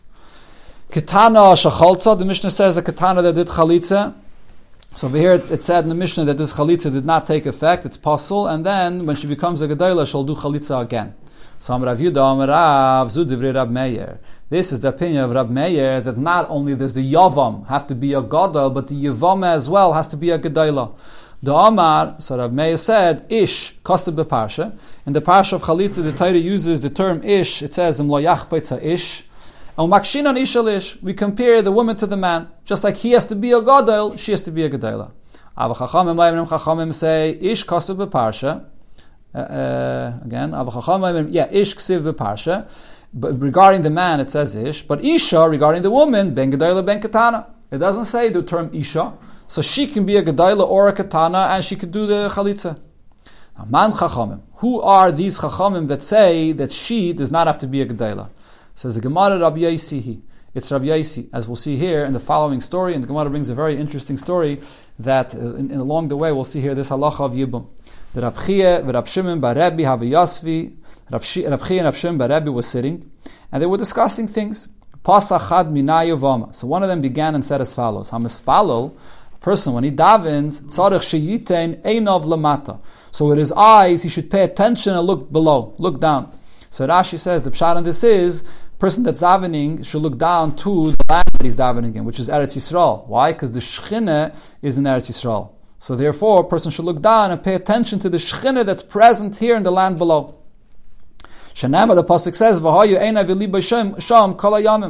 Ketana 0.90 1.54
shachalza, 1.56 2.16
the 2.16 2.24
Mishnah 2.24 2.50
says 2.50 2.76
a 2.76 2.82
ketana 2.82 3.20
that 3.24 3.34
did 3.34 3.48
chalitza. 3.48 4.14
So 4.94 5.08
over 5.08 5.18
here 5.18 5.34
it's, 5.34 5.50
it 5.50 5.64
said 5.64 5.82
in 5.82 5.88
the 5.88 5.94
Mishnah 5.96 6.24
that 6.26 6.38
this 6.38 6.52
chalitza 6.52 6.92
did 6.92 7.04
not 7.04 7.26
take 7.26 7.46
effect, 7.46 7.84
it's 7.84 7.96
possible, 7.96 8.46
and 8.46 8.64
then 8.64 9.04
when 9.04 9.16
she 9.16 9.26
becomes 9.26 9.60
a 9.60 9.66
gedola, 9.66 10.08
she'll 10.08 10.22
do 10.22 10.36
chalitza 10.36 10.80
again. 10.80 11.16
So 11.58 11.76
Rav 11.76 11.98
Yudah 11.98 12.46
Rav 12.46 13.08
Zudivri 13.08 13.52
Rab 13.52 13.70
Meir. 13.70 14.20
This 14.50 14.70
is 14.70 14.80
the 14.80 14.88
opinion 14.88 15.24
of 15.24 15.30
Rab 15.32 15.50
Meir 15.50 16.00
that 16.00 16.16
not 16.16 16.48
only 16.48 16.76
does 16.76 16.94
the 16.94 17.12
yavam 17.12 17.66
have 17.66 17.88
to 17.88 17.94
be 17.96 18.12
a 18.12 18.22
gadol, 18.22 18.70
but 18.70 18.86
the 18.86 18.94
yavam 18.94 19.44
as 19.44 19.68
well 19.68 19.94
has 19.94 20.06
to 20.08 20.16
be 20.16 20.30
a 20.30 20.38
gedola. 20.38 20.94
The 21.44 21.52
Omar, 21.52 22.16
so 22.20 22.38
Rav 22.38 22.54
Meir 22.54 22.78
said, 22.78 23.26
Ish, 23.28 23.76
kosted 23.84 24.14
beparsha. 24.14 24.74
In 25.04 25.12
the 25.12 25.20
parsha 25.20 25.52
of 25.52 25.62
Chalitza, 25.62 26.02
the 26.02 26.12
Torah 26.12 26.32
uses 26.32 26.80
the 26.80 26.88
term 26.88 27.22
Ish. 27.22 27.60
It 27.60 27.74
says, 27.74 28.00
Im 28.00 28.08
lo 28.08 28.16
Ish. 28.16 29.24
And 29.76 29.92
makshinan 29.92 30.40
ish 30.40 31.02
We 31.02 31.12
compare 31.12 31.60
the 31.60 31.70
woman 31.70 31.96
to 31.96 32.06
the 32.06 32.16
man. 32.16 32.48
Just 32.64 32.82
like 32.82 32.96
he 32.96 33.10
has 33.10 33.26
to 33.26 33.34
be 33.36 33.52
a 33.52 33.60
gadol, 33.60 34.16
she 34.16 34.30
has 34.30 34.40
to 34.40 34.50
be 34.50 34.62
a 34.62 34.70
gadela. 34.70 35.10
Ava 35.60 35.74
chachamim 35.74 36.16
ma'imrim 36.16 36.48
chachamim 36.48 36.94
say, 36.94 37.32
Ish 37.38 37.66
kosted 37.66 37.96
beparsha. 37.96 38.64
Uh, 39.34 39.38
uh, 39.38 40.20
again, 40.24 40.54
Ava 40.54 40.70
chachamim, 40.70 41.28
yeah, 41.30 41.50
Ish 41.50 41.76
ksiv 41.76 42.10
beparsha. 42.10 42.66
But 43.12 43.38
regarding 43.38 43.82
the 43.82 43.90
man, 43.90 44.20
it 44.20 44.30
says 44.30 44.56
Ish. 44.56 44.84
But 44.84 45.04
Isha, 45.04 45.46
regarding 45.46 45.82
the 45.82 45.90
woman, 45.90 46.32
ben 46.32 46.50
gadela 46.50 46.82
ben 46.82 47.02
katana. 47.02 47.48
It 47.70 47.78
doesn't 47.78 48.06
say 48.06 48.30
the 48.30 48.42
term 48.42 48.70
Isha. 48.72 49.12
So 49.54 49.62
she 49.62 49.86
can 49.86 50.04
be 50.04 50.16
a 50.16 50.22
Gedaila 50.24 50.68
or 50.68 50.88
a 50.88 50.92
Katana 50.92 51.46
and 51.52 51.64
she 51.64 51.76
could 51.76 51.92
do 51.92 52.08
the 52.08 52.28
Chalitza. 52.28 52.76
Now, 53.56 53.66
man 53.66 53.92
Chachamim. 53.92 54.40
Who 54.54 54.80
are 54.80 55.12
these 55.12 55.38
Chachamim 55.38 55.86
that 55.86 56.02
say 56.02 56.50
that 56.50 56.72
she 56.72 57.12
does 57.12 57.30
not 57.30 57.46
have 57.46 57.58
to 57.58 57.68
be 57.68 57.80
a 57.80 57.86
Gedaila? 57.86 58.30
Says 58.74 58.96
the 58.96 59.00
Gemara 59.00 59.38
Rabbi 59.38 59.58
Yaisihi. 59.58 60.22
It's 60.54 60.72
Rabbi 60.72 60.86
Yaisi, 60.86 61.28
as 61.32 61.46
we'll 61.46 61.54
see 61.54 61.76
here 61.76 62.04
in 62.04 62.14
the 62.14 62.18
following 62.18 62.60
story. 62.60 62.94
And 62.94 63.04
the 63.04 63.06
Gemara 63.06 63.30
brings 63.30 63.48
a 63.48 63.54
very 63.54 63.76
interesting 63.76 64.18
story 64.18 64.60
that 64.98 65.36
uh, 65.36 65.54
in, 65.54 65.70
in, 65.70 65.78
along 65.78 66.08
the 66.08 66.16
way 66.16 66.32
we'll 66.32 66.42
see 66.42 66.60
here 66.60 66.74
this 66.74 66.90
halacha 66.90 67.20
of 67.20 67.34
Yibum. 67.34 67.68
The 68.12 68.22
Rab 68.22 68.36
Chia, 68.44 68.82
the 68.82 68.92
Rab 68.92 69.06
Shimon, 69.06 69.40
Barebi, 69.40 69.82
Haviyasvi, 69.82 70.74
Rab 71.12 71.22
Chia 71.22 71.44
and 71.44 71.52
Rab 71.52 71.94
Shimon 71.94 72.18
Barebi 72.18 72.52
was 72.52 72.66
sitting 72.66 73.08
and 73.52 73.62
they 73.62 73.66
were 73.66 73.78
discussing 73.78 74.26
things. 74.26 74.66
Pasachad 75.04 75.70
minayavama. 75.70 76.52
So 76.54 76.66
one 76.66 76.82
of 76.82 76.88
them 76.88 77.02
began 77.02 77.36
and 77.36 77.44
said 77.44 77.60
as 77.60 77.74
follows: 77.74 78.10
Hamispalol 78.10 78.96
person, 79.44 79.74
when 79.74 79.84
he 79.84 79.90
davens, 79.90 80.62
tzarech 80.62 81.04
sheyitein 81.10 81.82
einov 81.82 82.24
lamata. 82.24 82.80
So 83.12 83.26
with 83.26 83.36
his 83.36 83.52
eyes, 83.52 84.02
he 84.02 84.08
should 84.08 84.30
pay 84.30 84.42
attention 84.42 84.94
and 84.94 85.06
look 85.06 85.30
below, 85.30 85.74
look 85.76 86.00
down. 86.00 86.32
So 86.70 86.86
Rashi 86.88 87.20
says 87.20 87.44
the 87.44 87.50
pshat 87.50 87.76
on 87.76 87.84
this 87.84 88.02
is 88.02 88.42
person 88.78 89.02
that's 89.02 89.20
davening 89.20 89.84
should 89.84 90.00
look 90.00 90.16
down 90.16 90.56
to 90.56 90.92
the 90.92 91.04
land 91.10 91.28
that 91.32 91.42
he's 91.42 91.58
davening 91.58 91.94
in, 91.94 92.06
which 92.06 92.18
is 92.18 92.30
Eretz 92.30 92.56
Yisrael. 92.56 93.06
Why? 93.06 93.32
Because 93.32 93.52
the 93.52 93.60
Shechina 93.60 94.34
is 94.62 94.78
in 94.78 94.84
Eretz 94.84 95.10
Yisrael. 95.10 95.52
So 95.78 95.94
therefore, 95.94 96.40
a 96.40 96.48
person 96.48 96.72
should 96.72 96.86
look 96.86 97.02
down 97.02 97.30
and 97.30 97.44
pay 97.44 97.54
attention 97.54 97.98
to 98.00 98.08
the 98.08 98.16
Shechina 98.16 98.64
that's 98.64 98.82
present 98.82 99.36
here 99.36 99.56
in 99.56 99.62
the 99.62 99.70
land 99.70 99.98
below. 99.98 100.38
Shanama, 101.54 101.94
the 101.94 102.02
pasuk 102.02 102.34
says, 102.34 102.60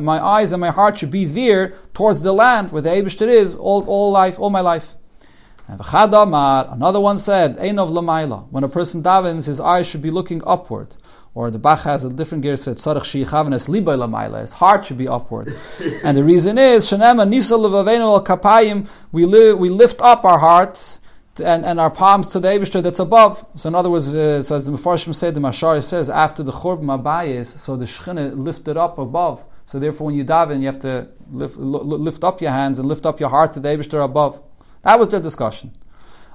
My 0.00 0.24
eyes 0.24 0.52
and 0.52 0.60
my 0.60 0.70
heart 0.70 0.98
should 0.98 1.10
be 1.10 1.26
there 1.26 1.74
towards 1.92 2.22
the 2.22 2.32
land 2.32 2.72
where 2.72 2.80
the 2.80 2.88
Eibushter 2.88 3.28
is 3.28 3.56
all, 3.56 3.84
all 3.84 4.10
life, 4.10 4.38
all 4.38 4.48
my 4.48 4.62
life. 4.62 4.96
And 5.68 5.80
another 5.80 7.00
one 7.00 7.18
said, 7.18 7.58
Einov 7.58 7.90
lamaila. 7.90 8.48
When 8.50 8.64
a 8.64 8.68
person 8.68 9.02
davens, 9.02 9.46
his 9.46 9.60
eyes 9.60 9.86
should 9.86 10.00
be 10.00 10.10
looking 10.10 10.42
upward. 10.46 10.96
Or 11.34 11.50
the 11.50 11.58
Bach 11.58 11.80
has 11.80 12.04
a 12.04 12.10
different 12.10 12.42
gear 12.42 12.56
said, 12.56 12.76
Tzarech 12.76 13.02
shichavenes 13.02 13.68
libay 13.68 13.98
lamaila. 13.98 14.40
His 14.40 14.54
heart 14.54 14.86
should 14.86 14.98
be 14.98 15.08
upward. 15.08 15.48
and 16.04 16.16
the 16.16 16.24
reason 16.24 16.56
is, 16.56 16.86
Shanema 16.86 17.28
nisal 17.28 17.64
al 17.64 18.24
kapayim. 18.24 18.88
We 19.12 19.26
we 19.26 19.68
lift 19.68 20.00
up 20.00 20.24
our 20.24 20.38
heart 20.38 20.98
and, 21.40 21.64
and 21.64 21.80
our 21.80 21.90
palms 21.90 22.28
to 22.28 22.40
the 22.40 22.48
Abishter 22.48 22.82
that's 22.82 23.00
above. 23.00 23.44
So 23.56 23.68
in 23.68 23.74
other 23.74 23.90
words, 23.90 24.14
uh, 24.14 24.42
so 24.42 24.56
as 24.56 24.66
the 24.66 24.72
Mefarshim 24.72 25.14
said, 25.14 25.34
the 25.34 25.40
Mashar 25.40 25.82
says, 25.82 26.10
after 26.10 26.42
the 26.42 26.52
Churb 26.52 26.82
Mabayis, 26.82 27.46
so 27.46 27.76
the 27.76 27.84
Shechina 27.84 28.36
lifted 28.36 28.76
up 28.76 28.98
above. 28.98 29.44
So 29.66 29.78
therefore 29.78 30.08
when 30.08 30.16
you 30.16 30.24
daven, 30.24 30.60
you 30.60 30.66
have 30.66 30.78
to 30.80 31.08
lift, 31.30 31.56
lift 31.56 32.22
up 32.24 32.40
your 32.40 32.52
hands 32.52 32.78
and 32.78 32.88
lift 32.88 33.06
up 33.06 33.18
your 33.20 33.30
heart 33.30 33.52
to 33.54 33.60
the 33.60 33.68
Abishter 33.68 34.04
above. 34.04 34.40
That 34.82 34.98
was 34.98 35.08
their 35.08 35.20
discussion. 35.20 35.72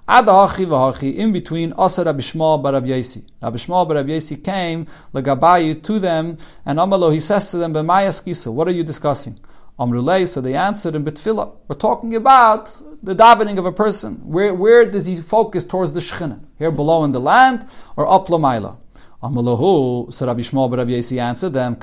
Ad 0.07 0.25
hachi 0.25 0.65
v'hachi, 0.65 1.15
in 1.15 1.31
between, 1.31 1.71
Asa 1.73 2.03
Rabbi 2.03 2.19
Shmuel 2.19 2.63
bar 2.63 2.73
Rabbi 2.73 2.87
Yesi. 2.87 3.29
Rabbi 3.41 3.57
Shmuel 3.57 3.87
bar 3.87 3.97
Rabbi 3.97 4.19
came, 4.43 4.87
legabayu, 5.13 5.83
to 5.83 5.99
them, 5.99 6.35
and 6.65 6.79
Amalo, 6.79 7.13
he 7.13 7.19
says 7.19 7.51
to 7.51 7.57
them, 7.57 7.75
B'mayas 7.75 8.25
kisa, 8.25 8.51
what 8.51 8.67
are 8.67 8.71
you 8.71 8.83
discussing? 8.83 9.39
Amrulay, 9.79 10.27
so 10.27 10.41
they 10.41 10.55
answered 10.55 10.93
in 10.93 11.05
Betfila. 11.05 11.55
We're 11.67 11.77
talking 11.77 12.15
about 12.15 12.81
the 13.01 13.15
davening 13.15 13.57
of 13.57 13.65
a 13.65 13.71
person. 13.71 14.15
Where, 14.29 14.53
where 14.53 14.85
does 14.85 15.05
he 15.05 15.15
focus 15.17 15.63
towards 15.63 15.93
the 15.93 16.01
Shekhinah? 16.01 16.43
Here 16.57 16.69
below 16.69 17.05
in 17.05 17.13
the 17.13 17.19
land, 17.19 17.65
or 17.95 18.11
up 18.11 18.27
Lamaila? 18.27 18.75
Amalahu, 19.23 20.13
so 20.13 20.27
Rabbi 20.27 20.41
Shmuel 20.41 20.77
Rabbi 20.77 20.91
Yesi 20.91 21.19
answered 21.19 21.53
them, 21.53 21.77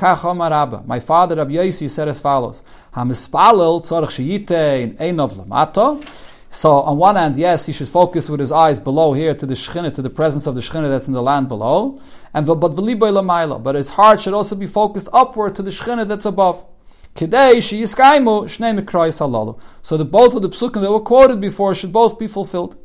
My 0.87 1.01
father 1.01 1.37
Rabbi 1.37 1.53
Yesi 1.53 1.89
said 1.91 2.09
as 2.09 2.21
follows, 2.21 2.63
sheyitein 2.95 4.97
lamato. 4.97 6.07
So 6.51 6.73
on 6.73 6.97
one 6.97 7.17
hand, 7.17 7.37
yes, 7.37 7.67
he 7.67 7.75
should 7.75 7.91
focus 7.91 8.31
with 8.31 8.41
his 8.41 8.53
eyes 8.53 8.81
below 8.81 9.13
here 9.13 9.35
to 9.35 9.45
the 9.45 9.53
Shekhinah, 9.53 9.95
to 9.97 10.03
the 10.03 10.09
presence 10.09 10.47
of 10.47 10.55
the 10.55 10.63
Shekhinah 10.63 10.89
that's 10.89 11.09
in 11.09 11.15
the 11.15 11.23
land 11.23 11.49
below. 11.49 12.01
And 12.33 12.47
but 12.47 12.59
but 12.59 13.75
his 13.75 13.91
heart 13.91 14.23
should 14.23 14.33
also 14.33 14.57
be 14.57 14.67
focused 14.67 15.11
upward 15.13 15.57
to 15.57 15.63
the 15.63 15.71
Shekhinah 15.71 16.09
that's 16.09 16.25
above. 16.25 16.65
Kedei 17.17 17.57
shnei 17.57 18.77
halalu. 18.85 19.59
So 19.83 19.97
the 19.97 20.05
both 20.05 20.35
of 20.35 20.43
the 20.43 20.51
psukim 20.51 20.83
that 20.83 20.91
were 20.91 21.01
quoted 21.01 21.41
before 21.41 21.75
should 21.75 21.93
both 21.93 22.19
be 22.19 22.27
fulfilled. 22.27 22.77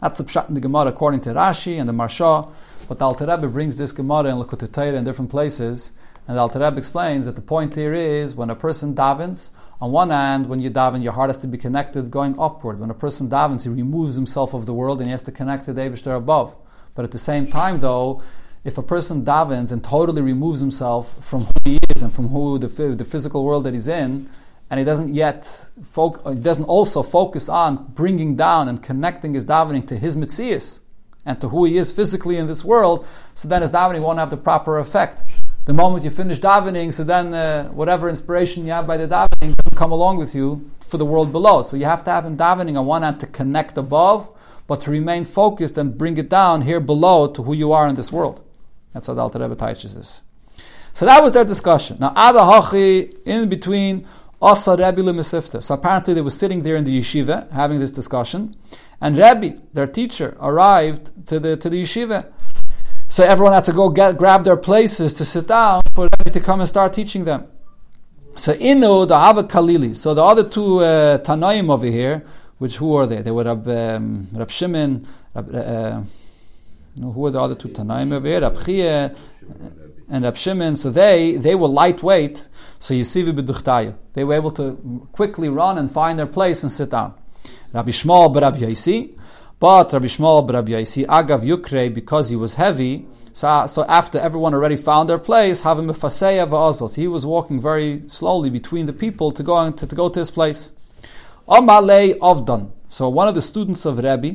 That's 0.00 0.18
the 0.18 0.24
pshat 0.24 0.48
in 0.48 0.54
the 0.54 0.60
Gemara 0.60 0.86
according 0.86 1.20
to 1.22 1.30
Rashi 1.30 1.78
and 1.78 1.88
the 1.88 1.92
Maharsha. 1.92 2.50
But 2.88 2.98
the 2.98 3.06
Alter 3.06 3.26
Rebbe 3.26 3.48
brings 3.48 3.76
this 3.76 3.92
Gemara 3.92 4.26
in 4.26 4.36
Likutei 4.36 4.70
Torah 4.70 4.92
in 4.92 5.04
different 5.04 5.30
places, 5.30 5.92
and 6.28 6.36
the 6.36 6.40
Alter 6.40 6.58
Rebbe 6.58 6.76
explains 6.76 7.24
that 7.24 7.36
the 7.36 7.40
point 7.40 7.74
here 7.74 7.94
is 7.94 8.34
when 8.34 8.50
a 8.50 8.56
person 8.56 8.94
davens, 8.94 9.50
on 9.80 9.92
one 9.92 10.10
hand, 10.10 10.48
when 10.48 10.60
you 10.60 10.70
daven, 10.70 11.02
your 11.02 11.12
heart 11.12 11.28
has 11.28 11.38
to 11.38 11.46
be 11.46 11.56
connected 11.56 12.10
going 12.10 12.38
upward. 12.38 12.80
When 12.80 12.90
a 12.90 12.94
person 12.94 13.28
davens, 13.28 13.62
he 13.62 13.68
removes 13.68 14.14
himself 14.14 14.52
of 14.52 14.66
the 14.66 14.74
world 14.74 15.00
and 15.00 15.08
he 15.08 15.12
has 15.12 15.22
to 15.22 15.32
connect 15.32 15.64
to 15.66 15.72
the 15.72 15.82
Eibishter 15.82 16.16
above. 16.16 16.56
But 16.94 17.04
at 17.04 17.12
the 17.12 17.18
same 17.18 17.46
time, 17.46 17.80
though, 17.80 18.22
if 18.64 18.78
a 18.78 18.82
person 18.82 19.24
davens 19.24 19.72
and 19.72 19.82
totally 19.82 20.22
removes 20.22 20.60
himself 20.60 21.14
from 21.22 21.44
who 21.44 21.52
he 21.64 21.78
and 22.04 22.12
from 22.12 22.28
who 22.28 22.58
the, 22.58 22.68
the 22.68 23.04
physical 23.04 23.44
world 23.44 23.64
that 23.64 23.72
he's 23.72 23.88
in, 23.88 24.30
and 24.70 24.78
he 24.78 24.84
doesn't 24.84 25.12
yet 25.14 25.44
fo- 25.82 26.20
he 26.32 26.40
doesn't 26.40 26.64
also 26.64 27.02
focus 27.02 27.48
on 27.48 27.86
bringing 27.94 28.36
down 28.36 28.68
and 28.68 28.82
connecting 28.82 29.34
his 29.34 29.44
davening 29.44 29.86
to 29.88 29.98
his 29.98 30.14
mitzias, 30.16 30.80
and 31.26 31.40
to 31.40 31.48
who 31.48 31.64
he 31.64 31.76
is 31.76 31.90
physically 31.90 32.36
in 32.36 32.46
this 32.46 32.64
world, 32.64 33.06
so 33.34 33.48
then 33.48 33.62
his 33.62 33.70
davening 33.70 34.02
won't 34.02 34.18
have 34.18 34.30
the 34.30 34.36
proper 34.36 34.78
effect. 34.78 35.24
The 35.64 35.72
moment 35.72 36.04
you 36.04 36.10
finish 36.10 36.38
davening, 36.38 36.92
so 36.92 37.04
then 37.04 37.32
uh, 37.32 37.68
whatever 37.68 38.10
inspiration 38.10 38.66
you 38.66 38.72
have 38.72 38.86
by 38.86 38.98
the 38.98 39.08
davening 39.08 39.56
doesn't 39.56 39.76
come 39.76 39.92
along 39.92 40.18
with 40.18 40.34
you 40.34 40.70
for 40.80 40.98
the 40.98 41.06
world 41.06 41.32
below. 41.32 41.62
So 41.62 41.78
you 41.78 41.86
have 41.86 42.04
to 42.04 42.10
have 42.10 42.26
in 42.26 42.36
davening 42.36 42.78
on 42.78 42.84
one 42.84 43.02
hand 43.02 43.20
to 43.20 43.26
connect 43.26 43.78
above, 43.78 44.30
but 44.66 44.82
to 44.82 44.90
remain 44.90 45.24
focused 45.24 45.78
and 45.78 45.96
bring 45.96 46.18
it 46.18 46.28
down 46.28 46.62
here 46.62 46.80
below 46.80 47.28
to 47.28 47.42
who 47.42 47.54
you 47.54 47.72
are 47.72 47.88
in 47.88 47.94
this 47.94 48.12
world. 48.12 48.42
That's 48.92 49.06
the 49.06 49.16
Alter 49.16 49.38
Rebbe 49.38 49.56
teaches 49.56 49.94
this. 49.94 50.20
So 50.94 51.06
that 51.06 51.22
was 51.22 51.32
their 51.32 51.44
discussion. 51.44 51.96
Now, 51.98 52.10
Ada 52.12 52.38
Hachi, 52.38 53.12
in 53.26 53.48
between, 53.48 54.06
Asa 54.40 54.72
Rebbe 54.72 55.02
Lemesifta. 55.02 55.60
So 55.60 55.74
apparently 55.74 56.14
they 56.14 56.20
were 56.20 56.30
sitting 56.30 56.62
there 56.62 56.76
in 56.76 56.84
the 56.84 56.96
yeshiva 56.96 57.50
having 57.50 57.80
this 57.80 57.90
discussion, 57.90 58.54
and 59.00 59.18
Rebbe, 59.18 59.60
their 59.72 59.88
teacher, 59.88 60.36
arrived 60.40 61.26
to 61.26 61.40
the 61.40 61.56
to 61.56 61.68
the 61.68 61.82
yeshiva. 61.82 62.30
So 63.08 63.24
everyone 63.24 63.54
had 63.54 63.64
to 63.64 63.72
go 63.72 63.88
get, 63.88 64.16
grab 64.16 64.44
their 64.44 64.56
places 64.56 65.14
to 65.14 65.24
sit 65.24 65.48
down 65.48 65.82
for 65.94 66.04
Rebbe 66.04 66.30
to 66.30 66.40
come 66.40 66.60
and 66.60 66.68
start 66.68 66.92
teaching 66.92 67.24
them. 67.24 67.48
So 68.36 68.54
Inu, 68.54 69.08
the 69.08 69.18
Hava 69.18 69.44
Kalili. 69.44 69.96
So 69.96 70.14
the 70.14 70.22
other 70.22 70.48
two 70.48 70.80
uh, 70.80 71.18
Tanaim 71.18 71.70
over 71.70 71.86
here, 71.86 72.24
which 72.58 72.76
who 72.76 72.94
are 72.94 73.06
they? 73.06 73.20
They 73.22 73.30
were 73.32 73.44
Rab, 73.44 73.66
um, 73.66 74.28
Rab 74.32 74.50
Shimon, 74.50 75.06
Rab, 75.34 75.54
uh, 75.54 76.02
who 77.00 77.20
were 77.20 77.30
the 77.30 77.40
other 77.40 77.54
two 77.56 77.68
Tanaim 77.68 78.12
over 78.12 78.28
here? 78.28 78.40
Rab 78.40 78.64
Chia 78.64 79.14
and 80.08 80.24
Rab 80.24 80.36
Shimon. 80.36 80.76
So 80.76 80.90
they 80.90 81.36
they 81.36 81.54
were 81.54 81.68
lightweight. 81.68 82.48
So 82.78 82.94
Yisivi 82.94 83.32
b'duchtayu. 83.32 83.94
They 84.12 84.24
were 84.24 84.34
able 84.34 84.50
to 84.52 85.08
quickly 85.12 85.48
run 85.48 85.78
and 85.78 85.90
find 85.90 86.18
their 86.18 86.26
place 86.26 86.62
and 86.62 86.70
sit 86.70 86.90
down. 86.90 87.14
Rabbi 87.72 87.90
Shmuel 87.90 88.34
b'Rabbi 88.34 88.60
Yaisi. 88.60 89.18
But 89.58 89.92
Rabbi 89.92 90.06
Shmuel 90.06 90.48
b'Rabbi 90.48 90.68
Yaisi 90.70 91.06
agav 91.06 91.42
yukre 91.42 91.92
because 91.92 92.28
he 92.30 92.36
was 92.36 92.54
heavy. 92.54 93.06
So, 93.32 93.66
so 93.66 93.84
after 93.86 94.18
everyone 94.18 94.54
already 94.54 94.76
found 94.76 95.08
their 95.08 95.18
place, 95.18 95.62
having 95.62 95.86
mefaseya 95.86 96.48
va'azal. 96.48 96.88
So 96.88 97.00
he 97.00 97.08
was 97.08 97.26
walking 97.26 97.60
very 97.60 98.04
slowly 98.06 98.48
between 98.48 98.86
the 98.86 98.92
people 98.92 99.32
to 99.32 99.42
go 99.42 99.70
to, 99.70 99.86
to 99.86 99.96
go 99.96 100.08
to 100.08 100.20
his 100.20 100.30
place. 100.30 100.72
Amalei 101.48 102.16
Avdan. 102.18 102.70
So 102.88 103.08
one 103.08 103.26
of 103.26 103.34
the 103.34 103.42
students 103.42 103.84
of 103.84 103.98
Rabbi 103.98 104.34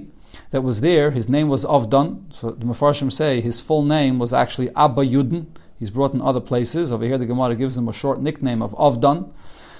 that 0.52 0.62
was 0.62 0.82
there, 0.82 1.12
his 1.12 1.30
name 1.30 1.48
was 1.48 1.64
Avdan. 1.66 2.34
So 2.34 2.52
the 2.52 2.66
Mefarshim 2.66 3.12
say 3.12 3.42
his 3.42 3.62
full 3.62 3.84
name 3.84 4.20
was 4.20 4.34
actually 4.34 4.70
Abba 4.76 5.06
Yudin. 5.06 5.48
He's 5.78 5.90
brought 5.90 6.14
in 6.14 6.22
other 6.22 6.42
places. 6.42 6.92
Over 6.92 7.06
here, 7.06 7.18
the 7.18 7.26
Gemara 7.26 7.56
gives 7.56 7.78
him 7.78 7.88
a 7.88 7.94
short 7.94 8.22
nickname 8.22 8.62
of 8.62 8.72
Avdan. 8.74 9.32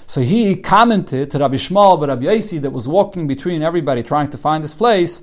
So 0.06 0.22
he 0.22 0.56
commented 0.56 1.30
to 1.30 1.38
Rabbi 1.38 1.54
Shmuel 1.54 2.00
but 2.00 2.08
Rabbi 2.08 2.24
Yaisi 2.24 2.60
that 2.62 2.70
was 2.70 2.88
walking 2.88 3.26
between 3.28 3.62
everybody 3.62 4.02
trying 4.02 4.30
to 4.30 4.38
find 4.38 4.64
this 4.64 4.74
place. 4.74 5.22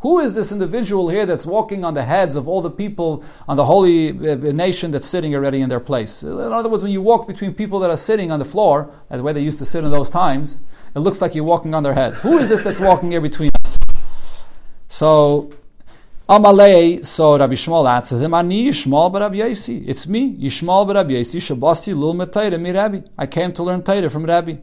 Who 0.00 0.18
is 0.18 0.32
this 0.32 0.50
individual 0.50 1.10
here 1.10 1.26
that's 1.26 1.44
walking 1.44 1.84
on 1.84 1.92
the 1.92 2.04
heads 2.04 2.34
of 2.36 2.48
all 2.48 2.62
the 2.62 2.70
people 2.70 3.22
on 3.46 3.56
the 3.56 3.66
holy 3.66 4.08
uh, 4.10 4.34
nation 4.52 4.90
that's 4.90 5.06
sitting 5.06 5.34
already 5.34 5.60
in 5.60 5.68
their 5.68 5.80
place? 5.80 6.22
In 6.22 6.38
other 6.38 6.70
words, 6.70 6.82
when 6.82 6.92
you 6.92 7.02
walk 7.02 7.26
between 7.26 7.52
people 7.52 7.78
that 7.80 7.90
are 7.90 7.98
sitting 7.98 8.30
on 8.32 8.38
the 8.38 8.44
floor, 8.46 8.90
the 9.10 9.22
way 9.22 9.34
they 9.34 9.42
used 9.42 9.58
to 9.58 9.66
sit 9.66 9.84
in 9.84 9.90
those 9.90 10.08
times, 10.08 10.62
it 10.96 11.00
looks 11.00 11.20
like 11.20 11.34
you're 11.34 11.44
walking 11.44 11.74
on 11.74 11.82
their 11.82 11.92
heads. 11.94 12.20
Who 12.20 12.38
is 12.38 12.48
this 12.48 12.62
that's 12.62 12.80
walking 12.80 13.10
here 13.10 13.20
between 13.20 13.50
us? 13.62 13.78
So 14.88 15.50
Amalei, 16.30 17.04
so 17.04 17.36
Rabbi 17.36 17.54
Shmuel 17.54 17.90
answered 17.90 18.22
him, 18.22 18.32
Ani 18.32 18.68
Yishmael 18.68 19.12
Rabbi 19.12 19.36
Yaisi. 19.36 19.84
It's 19.86 20.06
me, 20.06 20.34
Yishmael 20.38 20.94
Rabbi 20.94 21.12
Yaisi, 21.12 21.40
Shabasti 21.40 21.94
Lul 21.94 22.16
Rabbi. 22.72 23.00
I 23.18 23.26
came 23.26 23.52
to 23.52 23.62
learn 23.62 23.82
Taira 23.82 24.08
from 24.08 24.24
Rabbi. 24.24 24.56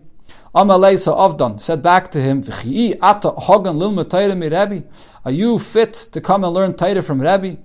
So 0.53 0.61
Avdan, 0.63 1.59
said 1.59 1.81
back 1.83 2.11
to 2.11 2.21
him, 2.21 2.43
V'chi'i 2.43 2.97
ata 3.01 3.29
hogan 3.31 3.75
Metayre 3.75 4.37
mi 4.37 4.47
Rabbi. 4.47 4.81
Are 5.25 5.31
you 5.31 5.59
fit 5.59 5.93
to 6.11 6.21
come 6.21 6.43
and 6.43 6.53
learn 6.53 6.73
Taira 6.73 7.01
from 7.01 7.21
Rabbi? 7.21 7.55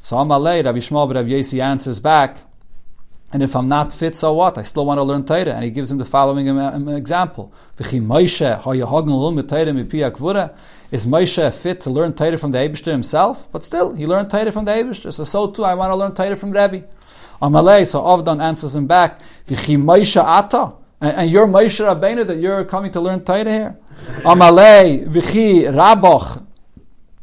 So 0.00 0.16
Amalei, 0.16 0.64
Rabbi 0.64 0.78
Shmuel 0.78 1.14
Rabbi 1.14 1.28
Yaisi 1.28 1.62
answers 1.62 2.00
back, 2.00 2.38
and 3.32 3.42
if 3.42 3.56
I'm 3.56 3.66
not 3.68 3.94
fit, 3.94 4.14
so 4.14 4.34
what? 4.34 4.58
I 4.58 4.62
still 4.62 4.84
want 4.84 4.98
to 4.98 5.04
learn 5.04 5.24
Torah. 5.24 5.54
And 5.54 5.64
he 5.64 5.70
gives 5.70 5.90
him 5.90 5.96
the 5.96 6.04
following 6.04 6.48
example. 6.48 7.50
Is 7.78 7.94
Moshe 11.06 11.54
fit 11.54 11.80
to 11.80 11.90
learn 11.90 12.12
Torah 12.12 12.36
from 12.36 12.50
the 12.50 12.58
Eibishter 12.58 12.92
himself? 12.92 13.50
But 13.50 13.64
still, 13.64 13.94
he 13.94 14.06
learned 14.06 14.28
Torah 14.28 14.52
from 14.52 14.66
the 14.66 14.72
Eibishter. 14.72 15.10
So, 15.14 15.24
so 15.24 15.46
too, 15.46 15.64
I 15.64 15.72
want 15.72 15.92
to 15.92 15.96
learn 15.96 16.14
Torah 16.14 16.36
from 16.36 16.50
Rebbe. 16.50 16.84
Amalei, 17.40 17.86
so 17.86 18.02
Avdan 18.02 18.42
answers 18.42 18.76
him 18.76 18.86
back, 18.86 19.20
Moshe 19.46 20.22
ata. 20.22 20.74
And 21.02 21.28
you're 21.28 21.48
Moshe 21.48 21.84
Rabbeinu 21.84 22.24
that 22.28 22.38
you're 22.38 22.64
coming 22.64 22.92
to 22.92 23.00
learn 23.00 23.24
Torah 23.24 23.50
here? 23.50 23.76
Amalei, 24.20 25.04
v'chi 25.08 25.64
rabach 25.64 26.46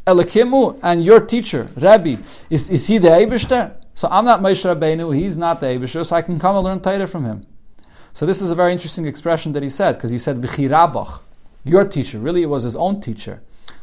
elikimu, 0.06 0.78
and 0.84 1.02
your 1.02 1.22
teacher, 1.22 1.70
Rebbe, 1.78 2.22
is, 2.50 2.70
is 2.70 2.86
he 2.88 2.98
the 2.98 3.08
Eibishter? 3.08 3.76
So 3.94 4.10
I'm 4.12 4.26
not 4.26 4.42
Moshe 4.42 4.65
Rabbeinu, 4.65 5.15
he's 5.15 5.38
not 5.38 5.62
the 5.62 5.68
Abishur, 5.68 6.06
so 6.06 6.13
I 6.13 6.22
can 6.22 6.38
come 6.38 6.58
and 6.58 6.65
learn 6.65 6.82
Torah 6.82 7.08
from 7.08 7.24
him. 7.24 7.48
So 8.12 8.26
this 8.26 8.42
is 8.42 8.52
a 8.52 8.56
very 8.56 8.74
interesting 8.74 9.06
expression 9.06 9.54
that 9.54 9.63
he 9.63 9.70
said, 9.70 9.94
because 9.96 10.12
he 10.12 10.18
said 10.18 10.36
V'chirabach, 10.42 11.22
your 11.63 11.86
teacher. 11.86 12.20
Really, 12.20 12.44
it 12.44 12.48
was 12.48 12.63
his 12.63 12.76
own 12.76 13.00
teacher. 13.00 13.42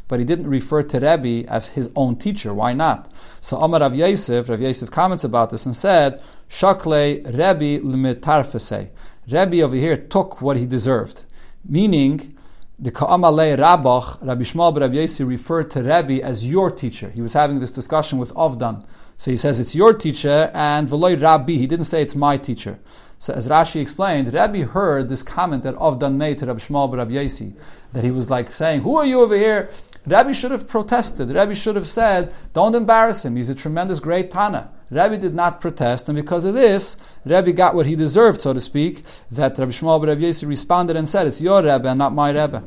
But 0.08 0.18
he 0.18 0.26
didn't 0.26 0.46
refer 0.46 0.82
to 0.82 1.00
Rebbe 1.00 1.50
as 1.50 1.68
his 1.68 1.90
own 1.96 2.16
teacher. 2.16 2.52
Why 2.52 2.74
not? 2.74 3.10
So 3.40 3.56
Amar 3.56 3.80
Rav 3.80 3.94
Yosef, 3.94 4.48
Rav 4.48 4.60
Yosef 4.60 4.90
comments 4.90 5.24
about 5.24 5.50
this 5.50 5.64
and 5.64 5.74
said, 5.74 6.22
Shakle 6.48 6.92
Rebbe 7.24 7.80
limitarfese. 7.80 8.90
Rebbe 9.28 9.60
over 9.62 9.76
here 9.76 9.96
took 9.96 10.40
what 10.40 10.56
he 10.56 10.66
deserved. 10.66 11.24
Meaning, 11.68 12.36
the 12.78 12.90
Ka'amalei 12.90 13.56
Rabach, 13.58 14.24
Rabbi 14.24 14.42
Shmuel 14.42 14.78
Rabbi 14.78 14.94
Yosef 14.94 15.26
referred 15.26 15.70
to 15.72 15.82
Rebbe 15.82 16.22
as 16.22 16.46
your 16.46 16.70
teacher. 16.70 17.10
He 17.10 17.22
was 17.22 17.32
having 17.32 17.58
this 17.58 17.72
discussion 17.72 18.18
with 18.18 18.32
Avdan. 18.34 18.86
So 19.16 19.30
he 19.30 19.36
says 19.36 19.58
it's 19.58 19.74
your 19.74 19.94
teacher, 19.94 20.50
and 20.52 20.88
Veloy 20.88 21.20
Rabbi, 21.20 21.52
he 21.52 21.66
didn't 21.66 21.86
say 21.86 22.02
it's 22.02 22.14
my 22.14 22.36
teacher. 22.36 22.78
So 23.18 23.32
as 23.32 23.48
Rashi 23.48 23.80
explained, 23.80 24.32
Rabbi 24.32 24.60
heard 24.60 25.08
this 25.08 25.22
comment 25.22 25.62
that 25.62 25.74
Avdan 25.76 26.16
made 26.16 26.38
to 26.38 26.46
Rabbi 26.46 26.60
Shmuel 26.60 26.94
Rabbi 26.94 27.12
Yasi, 27.12 27.54
that 27.94 28.04
he 28.04 28.10
was 28.10 28.30
like 28.30 28.52
saying, 28.52 28.82
Who 28.82 28.96
are 28.96 29.06
you 29.06 29.22
over 29.22 29.36
here? 29.36 29.70
Rabbi 30.06 30.32
should 30.32 30.52
have 30.52 30.68
protested. 30.68 31.32
Rabbi 31.32 31.54
should 31.54 31.76
have 31.76 31.88
said, 31.88 32.32
Don't 32.52 32.74
embarrass 32.74 33.24
him. 33.24 33.36
He's 33.36 33.50
a 33.50 33.54
tremendous 33.54 33.98
great 33.98 34.30
Tana. 34.30 34.70
Rabbi 34.90 35.16
did 35.16 35.34
not 35.34 35.60
protest, 35.60 36.08
and 36.08 36.14
because 36.14 36.44
of 36.44 36.54
this, 36.54 36.96
Rabbi 37.24 37.50
got 37.50 37.74
what 37.74 37.86
he 37.86 37.96
deserved, 37.96 38.40
so 38.40 38.52
to 38.52 38.60
speak, 38.60 39.02
that 39.32 39.58
Rabbi 39.58 39.72
Shmuel 39.72 40.06
Rabbi 40.06 40.20
Yasi 40.20 40.46
responded 40.46 40.96
and 40.96 41.08
said, 41.08 41.26
It's 41.26 41.42
your 41.42 41.62
Rabbi 41.62 41.90
and 41.90 41.98
not 41.98 42.14
my 42.14 42.30
Rabbi. 42.30 42.60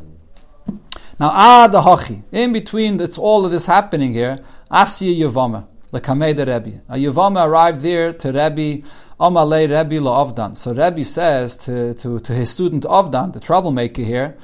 Now, 1.19 1.32
ah, 1.34 1.67
the 1.67 1.82
hachi. 1.82 2.23
In 2.32 2.54
between, 2.54 2.99
it's 2.99 3.17
all 3.17 3.45
of 3.45 3.52
this 3.52 3.65
happening 3.65 4.13
here. 4.13 4.38
Asiya 4.71 5.17
Yavama. 5.17 5.67
lekamei 5.91 6.36
de 6.36 6.45
Rebbe. 6.45 6.82
A 6.89 6.95
Yavama 6.95 7.45
arrived 7.45 7.82
there 7.82 8.13
to 8.13 8.32
Rabbi 8.32 8.82
Amalei 9.19 9.69
Rebbe 9.69 10.02
la 10.02 10.23
Avdan. 10.23 10.56
So 10.56 10.73
Rabbi 10.73 11.02
says 11.02 11.58
to, 11.58 11.93
to, 11.95 12.19
to 12.19 12.34
his 12.34 12.49
student 12.49 12.84
Avdan, 12.84 13.34
the 13.34 13.39
troublemaker 13.39 14.02
here, 14.02 14.38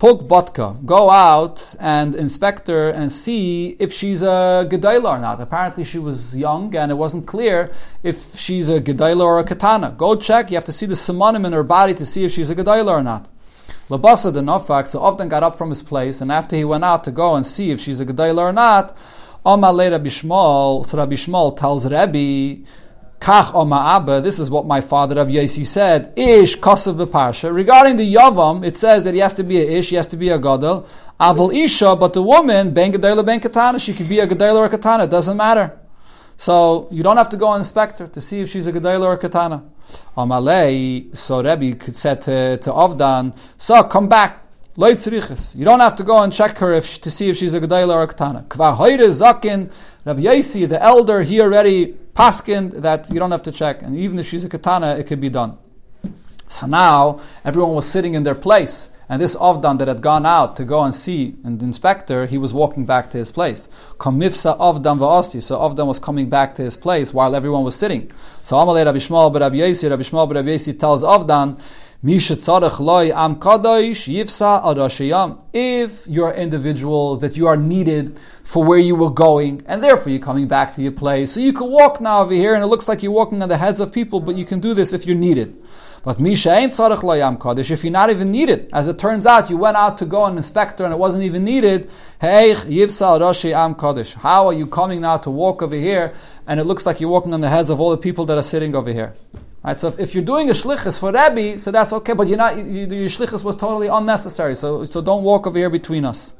Puk 0.00 0.22
Botka, 0.22 0.82
go 0.86 1.10
out 1.10 1.74
and 1.78 2.14
inspect 2.14 2.68
her 2.68 2.88
and 2.88 3.12
see 3.12 3.76
if 3.78 3.92
she's 3.92 4.22
a 4.22 4.66
Gedaila 4.66 5.04
or 5.04 5.18
not. 5.18 5.42
Apparently 5.42 5.84
she 5.84 5.98
was 5.98 6.38
young 6.38 6.74
and 6.74 6.90
it 6.90 6.94
wasn't 6.94 7.26
clear 7.26 7.70
if 8.02 8.34
she's 8.34 8.70
a 8.70 8.80
Gedaila 8.80 9.22
or 9.22 9.38
a 9.40 9.44
Katana. 9.44 9.90
Go 9.90 10.16
check, 10.16 10.50
you 10.50 10.56
have 10.56 10.64
to 10.64 10.72
see 10.72 10.86
the 10.86 10.94
simonim 10.94 11.44
in 11.44 11.52
her 11.52 11.62
body 11.62 11.92
to 11.92 12.06
see 12.06 12.24
if 12.24 12.32
she's 12.32 12.48
a 12.48 12.56
Gedaila 12.56 12.88
or 12.88 13.02
not. 13.02 13.28
Labasa 13.90 14.32
the 14.32 14.40
Nofak, 14.40 14.86
so 14.86 15.00
often 15.00 15.28
got 15.28 15.42
up 15.42 15.58
from 15.58 15.68
his 15.68 15.82
place, 15.82 16.22
and 16.22 16.32
after 16.32 16.56
he 16.56 16.64
went 16.64 16.82
out 16.82 17.04
to 17.04 17.10
go 17.10 17.34
and 17.34 17.44
see 17.44 17.70
if 17.70 17.78
she's 17.78 18.00
a 18.00 18.06
Gedaila 18.06 18.38
or 18.38 18.52
not, 18.54 18.96
Amalei 19.44 19.90
Rabbi 19.90 20.08
Shmuel, 20.08 20.82
so 20.82 20.96
Rabbi 20.96 21.12
Shmuel 21.12 21.54
tells 21.58 21.86
Rabbi, 21.86 22.64
Kach 23.20 23.54
Oma 23.54 23.76
Abba, 23.96 24.22
this 24.22 24.40
is 24.40 24.50
what 24.50 24.66
my 24.66 24.80
father 24.80 25.16
Rabbi 25.16 25.32
Yossi 25.32 25.66
said, 25.66 26.10
Ish 26.16 26.58
Kosav 26.58 26.94
Beparsha. 26.94 27.54
Regarding 27.54 27.98
the 27.98 28.14
Yavam, 28.14 28.64
it 28.66 28.78
says 28.78 29.04
that 29.04 29.12
he 29.12 29.20
has 29.20 29.34
to 29.34 29.42
be 29.42 29.58
a 29.58 29.78
Ish, 29.78 29.90
he 29.90 29.96
has 29.96 30.06
to 30.06 30.16
be 30.16 30.30
a 30.30 30.38
Gadol. 30.38 30.88
Aval 31.20 31.54
Isha, 31.54 31.96
but 31.96 32.14
the 32.14 32.22
woman, 32.22 32.72
Ben 32.72 32.90
Gedela 32.90 33.24
Ben 33.24 33.38
Katana, 33.38 33.78
she 33.78 33.92
could 33.92 34.08
be 34.08 34.20
a 34.20 34.26
Gedela 34.26 34.56
or 34.56 34.64
a 34.64 34.68
Katana, 34.70 35.04
it 35.04 35.10
doesn't 35.10 35.36
matter. 35.36 35.78
So 36.38 36.88
you 36.90 37.02
don't 37.02 37.18
have 37.18 37.28
to 37.28 37.36
go 37.36 37.52
and 37.52 37.60
inspect 37.60 37.98
her 37.98 38.06
to 38.06 38.20
see 38.22 38.40
if 38.40 38.50
she's 38.50 38.66
a 38.66 38.72
Gedela 38.72 39.02
or 39.02 39.12
a 39.12 39.18
Katana. 39.18 39.64
Amalei, 40.16 41.14
so 41.14 41.42
Rabbi 41.42 41.72
could 41.72 41.96
say 41.96 42.14
to, 42.14 42.56
to 42.56 42.70
Avdan, 42.70 43.36
so 43.58 43.82
come 43.84 44.08
back. 44.08 44.46
You 44.76 45.64
don't 45.66 45.80
have 45.80 45.96
to 45.96 46.04
go 46.04 46.22
and 46.22 46.32
check 46.32 46.56
her 46.56 46.72
if, 46.72 47.02
to 47.02 47.10
see 47.10 47.28
if 47.28 47.36
she's 47.36 47.52
a 47.52 47.60
Gedela 47.60 47.92
or 47.92 48.02
a 48.04 48.06
Katana. 48.06 48.46
Kva 48.48 48.74
Zakin, 49.10 49.70
Rabbi 50.06 50.22
Yossi, 50.22 50.66
the 50.66 50.82
elder, 50.82 51.20
he 51.20 51.38
already 51.42 51.96
paskin 52.14 52.82
that 52.82 53.10
you 53.10 53.18
don't 53.18 53.30
have 53.30 53.42
to 53.44 53.52
check, 53.52 53.82
and 53.82 53.96
even 53.96 54.18
if 54.18 54.26
she's 54.26 54.44
a 54.44 54.48
katana, 54.48 54.96
it 54.96 55.06
could 55.06 55.20
be 55.20 55.30
done. 55.30 55.58
So 56.48 56.66
now 56.66 57.20
everyone 57.44 57.74
was 57.74 57.88
sitting 57.88 58.14
in 58.14 58.24
their 58.24 58.34
place, 58.34 58.90
and 59.08 59.20
this 59.20 59.36
Avdan 59.36 59.78
that 59.78 59.88
had 59.88 60.02
gone 60.02 60.26
out 60.26 60.56
to 60.56 60.64
go 60.64 60.82
and 60.82 60.94
see 60.94 61.36
the 61.42 61.64
inspector, 61.64 62.26
he 62.26 62.38
was 62.38 62.52
walking 62.54 62.86
back 62.86 63.10
to 63.10 63.18
his 63.18 63.32
place. 63.32 63.68
Kamifsa 63.98 64.58
Avdan 64.58 64.98
va'asti. 64.98 65.42
So 65.42 65.58
Avdan 65.58 65.86
was 65.86 65.98
coming 65.98 66.28
back 66.28 66.54
to 66.56 66.62
his 66.62 66.76
place 66.76 67.12
while 67.12 67.34
everyone 67.34 67.64
was 67.64 67.76
sitting. 67.76 68.10
So 68.42 68.56
Amalei 68.56 68.84
Rabbi 68.84 68.98
Shmuel 68.98 69.32
Rabbi 69.38 69.56
Yossi, 69.56 69.90
Rabbi 69.90 70.02
Shmuel 70.02 70.32
Rabbi 70.32 70.48
Yossi 70.48 70.78
tells 70.78 71.02
Avdan, 71.02 71.60
if 75.52 76.08
you're 76.08 76.30
an 76.30 76.40
individual 76.40 77.16
that 77.18 77.36
you 77.36 77.46
are 77.46 77.58
needed 77.58 78.18
for 78.42 78.64
where 78.64 78.78
you 78.78 78.96
were 78.96 79.10
going, 79.10 79.62
and 79.66 79.84
therefore 79.84 80.10
you're 80.10 80.22
coming 80.22 80.48
back 80.48 80.74
to 80.76 80.80
your 80.80 80.92
place, 80.92 81.32
so 81.32 81.40
you 81.40 81.52
can 81.52 81.70
walk 81.70 82.00
now 82.00 82.22
over 82.22 82.32
here, 82.32 82.54
and 82.54 82.64
it 82.64 82.68
looks 82.68 82.88
like 82.88 83.02
you're 83.02 83.12
walking 83.12 83.42
on 83.42 83.50
the 83.50 83.58
heads 83.58 83.80
of 83.80 83.92
people, 83.92 84.18
but 84.18 84.34
you 84.34 84.46
can 84.46 84.60
do 84.60 84.72
this 84.72 84.94
if 84.94 85.04
you're 85.04 85.14
needed. 85.14 85.62
But 86.02 86.18
Misha 86.18 86.52
ain't 86.52 86.72
Sarach 86.72 87.70
if 87.70 87.84
you're 87.84 87.92
not 87.92 88.08
even 88.08 88.32
needed. 88.32 88.70
As 88.72 88.88
it 88.88 88.98
turns 88.98 89.26
out, 89.26 89.50
you 89.50 89.58
went 89.58 89.76
out 89.76 89.98
to 89.98 90.06
go 90.06 90.24
an 90.24 90.38
inspector 90.38 90.84
and 90.84 90.94
it 90.94 90.98
wasn't 90.98 91.24
even 91.24 91.44
needed. 91.44 91.90
Hey, 92.18 92.54
Yivsal 92.54 93.20
Rashi 93.20 93.52
Am. 93.52 93.74
How 94.22 94.46
are 94.46 94.54
you 94.54 94.66
coming 94.66 95.02
now 95.02 95.18
to 95.18 95.30
walk 95.30 95.60
over 95.60 95.76
here 95.76 96.14
and 96.46 96.58
it 96.58 96.64
looks 96.64 96.86
like 96.86 97.02
you're 97.02 97.10
walking 97.10 97.34
on 97.34 97.42
the 97.42 97.50
heads 97.50 97.68
of 97.68 97.78
all 97.78 97.90
the 97.90 97.98
people 97.98 98.24
that 98.24 98.38
are 98.38 98.42
sitting 98.42 98.74
over 98.74 98.90
here? 98.90 99.12
Right, 99.62 99.78
so 99.78 99.88
if, 99.88 99.98
if, 99.98 100.14
you're 100.14 100.24
doing 100.24 100.48
a 100.48 100.54
shlichus 100.54 100.98
for 100.98 101.12
Rebbe, 101.12 101.58
so 101.58 101.70
that's 101.70 101.92
okay, 101.92 102.14
but 102.14 102.26
you're 102.28 102.38
not, 102.38 102.56
you, 102.56 102.64
your 102.64 103.08
shlichus 103.10 103.44
was 103.44 103.58
totally 103.58 103.88
unnecessary, 103.88 104.54
so, 104.54 104.84
so 104.84 105.02
don't 105.02 105.22
walk 105.22 105.46
over 105.46 105.58
here 105.58 105.68
between 105.68 106.06
us. 106.06 106.32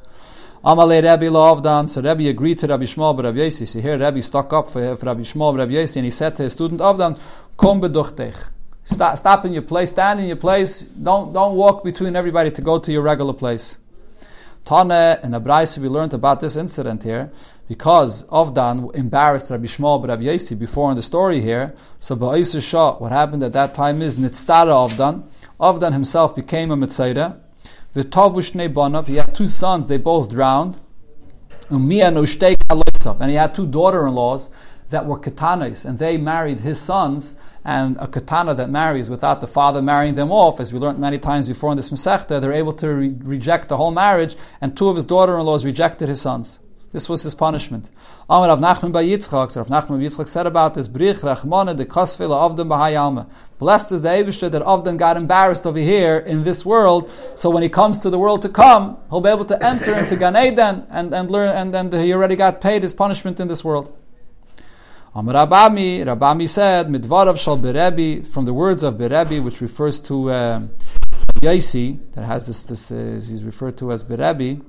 Amalei 0.65 1.03
Rebbe 1.03 1.31
Avdan, 1.31 1.89
so 1.89 2.01
Rebbe 2.01 2.31
agreed 2.31 2.59
to 2.61 2.67
Rabbi 2.67 2.85
Shmuel 2.85 3.15
but 3.15 3.27
Rabbi 3.27 3.39
Yossi. 3.39 3.67
So 3.67 3.81
here 3.81 3.99
Rebbe 3.99 4.23
stuck 4.23 4.53
up 4.55 4.71
for, 4.71 4.97
for 4.97 5.07
Rabbi 5.07 5.21
Shmuel 5.21 5.59
Rabbi 5.59 5.73
Yossi, 5.73 5.97
and 5.97 6.07
he 6.07 6.11
said 6.11 6.35
to 6.37 6.45
his 6.45 6.55
student 6.55 6.81
Avdan, 6.81 7.21
Kom 7.59 7.81
beduchtech. 7.81 8.51
Stop, 8.85 9.19
stop 9.19 9.45
in 9.45 9.53
your 9.53 9.63
place, 9.63 9.91
stand 9.91 10.21
in 10.21 10.27
your 10.27 10.37
place, 10.37 10.83
don't, 10.83 11.33
don't 11.35 11.57
walk 11.57 11.85
between 11.85 12.17
everybody 12.17 12.51
to 12.51 12.63
go 12.63 12.79
to 12.79 12.91
your 12.91 13.03
regular 13.03 13.35
place. 13.35 13.79
Tane 14.65 14.91
and 14.91 15.35
Abraisa, 15.35 15.79
we 15.79 15.89
learned 15.89 16.15
about 16.15 16.41
this 16.41 16.57
incident 16.57 17.03
here 17.03 17.31
because 17.71 18.27
Avdan 18.31 18.93
embarrassed 18.97 19.49
Rabbi 19.49 19.67
Shmuel 19.67 20.01
but 20.01 20.09
Rabbi 20.11 20.25
Yossi 20.25 20.59
before 20.59 20.91
in 20.91 20.97
the 20.97 21.03
story 21.03 21.41
here. 21.41 21.73
So 22.01 22.17
Ba'isa 22.17 22.61
Shah, 22.61 22.97
what 22.97 23.13
happened 23.13 23.45
at 23.45 23.53
that 23.53 23.75
time 23.75 24.03
is 24.03 24.17
Nitztara 24.17 24.91
Avdan. 24.91 25.23
Avdan 25.61 25.93
himself 25.93 26.35
became 26.35 26.73
a 26.73 26.77
Mitzayda. 26.77 27.39
V'tavu 27.95 28.73
Banav, 28.73 29.07
he 29.07 29.15
had 29.15 29.37
two 29.37 29.47
sons, 29.47 29.87
they 29.87 29.99
both 29.99 30.29
drowned. 30.29 30.81
And 31.71 31.93
he 31.93 31.99
had 32.01 33.55
two 33.55 33.67
daughter-in-laws 33.69 34.51
that 34.89 35.07
were 35.07 35.21
katanas, 35.21 35.85
and 35.85 36.01
they 36.01 36.17
married 36.17 36.59
his 36.59 36.81
sons 36.81 37.37
and 37.65 37.97
a 37.99 38.09
katana 38.09 38.53
that 38.57 38.69
marries 38.69 39.09
without 39.09 39.41
the 39.41 39.47
father 39.47 39.81
marrying 39.81 40.15
them 40.15 40.33
off, 40.33 40.59
as 40.59 40.73
we 40.73 40.81
learned 40.81 40.99
many 40.99 41.19
times 41.19 41.47
before 41.47 41.71
in 41.71 41.77
this 41.77 41.91
Masechta, 41.91 42.41
they're 42.41 42.53
able 42.53 42.73
to 42.73 42.89
re- 42.89 43.15
reject 43.21 43.69
the 43.69 43.77
whole 43.77 43.93
marriage, 43.93 44.35
and 44.61 44.77
two 44.77 44.89
of 44.89 44.97
his 44.97 45.05
daughter-in-laws 45.05 45.65
rejected 45.65 46.09
his 46.09 46.21
sons. 46.21 46.59
This 46.93 47.09
was 47.09 47.23
his 47.23 47.37
punishment. 47.37 47.89
Amar 48.29 48.49
Rav 48.49 48.59
Nachman 48.59 48.91
bar 48.91 49.03
Yitzchak, 49.03 49.55
Rav 49.55 49.69
Nachman 49.69 49.89
bar 49.89 49.99
Yitzchak 49.99 50.27
said 50.27 50.47
about 50.47 50.75
this, 50.75 50.89
Brich 50.89 51.21
Avdem 51.21 52.69
Bahayalma. 52.69 53.31
Blessed 53.61 53.93
is 53.93 54.03
the 54.03 54.09
Abishter 54.09 54.51
that 54.51 54.63
Avdan 54.63 54.97
got 54.97 55.17
embarrassed 55.17 55.67
over 55.67 55.79
here 55.79 56.19
in 56.19 56.43
this 56.43 56.67
world, 56.67 57.09
so 57.37 57.49
when 57.49 57.63
he 57.63 57.69
comes 57.69 58.01
to 58.01 58.11
the 58.11 58.19
world 58.19 58.43
to 58.43 58.49
come, 58.49 58.99
he'll 59.09 59.21
be 59.21 59.29
able 59.29 59.45
to 59.45 59.65
enter 59.65 59.97
into 59.97 60.17
Gan 60.17 60.37
Eden 60.37 60.85
and, 60.91 61.15
and 61.15 61.31
learn, 61.31 61.57
and 61.57 61.73
then 61.73 61.93
he 61.93 62.13
already 62.13 62.35
got 62.35 62.61
paid 62.61 62.83
his 62.83 62.93
punishment 62.93 63.39
in 63.39 63.47
this 63.47 63.63
world. 63.63 63.97
Amar 65.15 65.47
Rabami, 65.47 66.05
Rabami 66.05 66.49
said, 66.49 66.89
Midvarav 66.89 67.39
shal 67.39 67.59
berebi, 67.59 68.27
from 68.27 68.47
the 68.47 68.55
words 68.55 68.83
of 68.83 68.95
berebi, 68.95 69.43
which 69.43 69.61
refers 69.61 70.01
to 70.01 70.33
um, 70.33 70.71
Yaisi, 71.41 72.01
that 72.15 72.25
has 72.25 72.47
this, 72.49 72.65
this 72.65 72.91
uh, 72.91 73.13
he's 73.15 73.45
referred 73.45 73.77
to 73.79 73.93
as 73.93 74.03
berebi. 74.03 74.61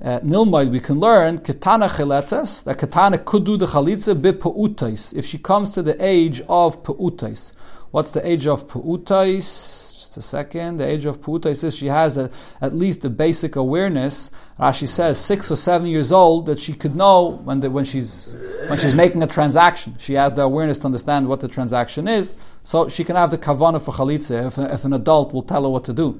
Uh, 0.00 0.20
Nilmaid, 0.20 0.70
we 0.70 0.78
can 0.78 1.00
learn 1.00 1.38
katana 1.38 1.88
chiletzes, 1.88 2.62
that 2.64 2.78
katana 2.78 3.18
could 3.18 3.44
do 3.44 3.56
the 3.56 3.66
chalitza 3.66 4.14
be 4.14 5.18
if 5.18 5.26
she 5.26 5.38
comes 5.38 5.72
to 5.72 5.82
the 5.82 5.96
age 6.04 6.40
of 6.48 6.84
peutais. 6.84 7.52
What's 7.90 8.12
the 8.12 8.26
age 8.26 8.46
of 8.46 8.68
peutais? 8.68 9.88
Just 10.08 10.16
a 10.16 10.22
second. 10.22 10.78
The 10.78 10.86
age 10.86 11.04
of 11.04 11.20
Puta, 11.20 11.50
he 11.50 11.54
says 11.54 11.76
she 11.76 11.88
has 11.88 12.16
a, 12.16 12.30
at 12.62 12.74
least 12.74 13.04
a 13.04 13.10
basic 13.10 13.56
awareness. 13.56 14.30
Rashi 14.58 14.88
says 14.88 15.18
six 15.18 15.50
or 15.50 15.56
seven 15.56 15.86
years 15.86 16.12
old 16.12 16.46
that 16.46 16.58
she 16.58 16.72
could 16.72 16.96
know 16.96 17.40
when, 17.44 17.60
the, 17.60 17.70
when, 17.70 17.84
she's, 17.84 18.34
when 18.68 18.78
she's 18.78 18.94
making 18.94 19.22
a 19.22 19.26
transaction. 19.26 19.96
She 19.98 20.14
has 20.14 20.32
the 20.32 20.42
awareness 20.42 20.78
to 20.78 20.86
understand 20.86 21.28
what 21.28 21.40
the 21.40 21.48
transaction 21.48 22.08
is, 22.08 22.34
so 22.64 22.88
she 22.88 23.04
can 23.04 23.16
have 23.16 23.30
the 23.30 23.36
kavana 23.36 23.84
for 23.84 23.92
chalitza 23.92 24.46
if, 24.46 24.56
if 24.56 24.86
an 24.86 24.94
adult 24.94 25.34
will 25.34 25.42
tell 25.42 25.64
her 25.64 25.68
what 25.68 25.84
to 25.84 25.92
do. 25.92 26.18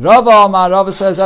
Rava 0.00 0.30
Amar, 0.30 0.70
Rava 0.70 0.92
says. 0.92 1.16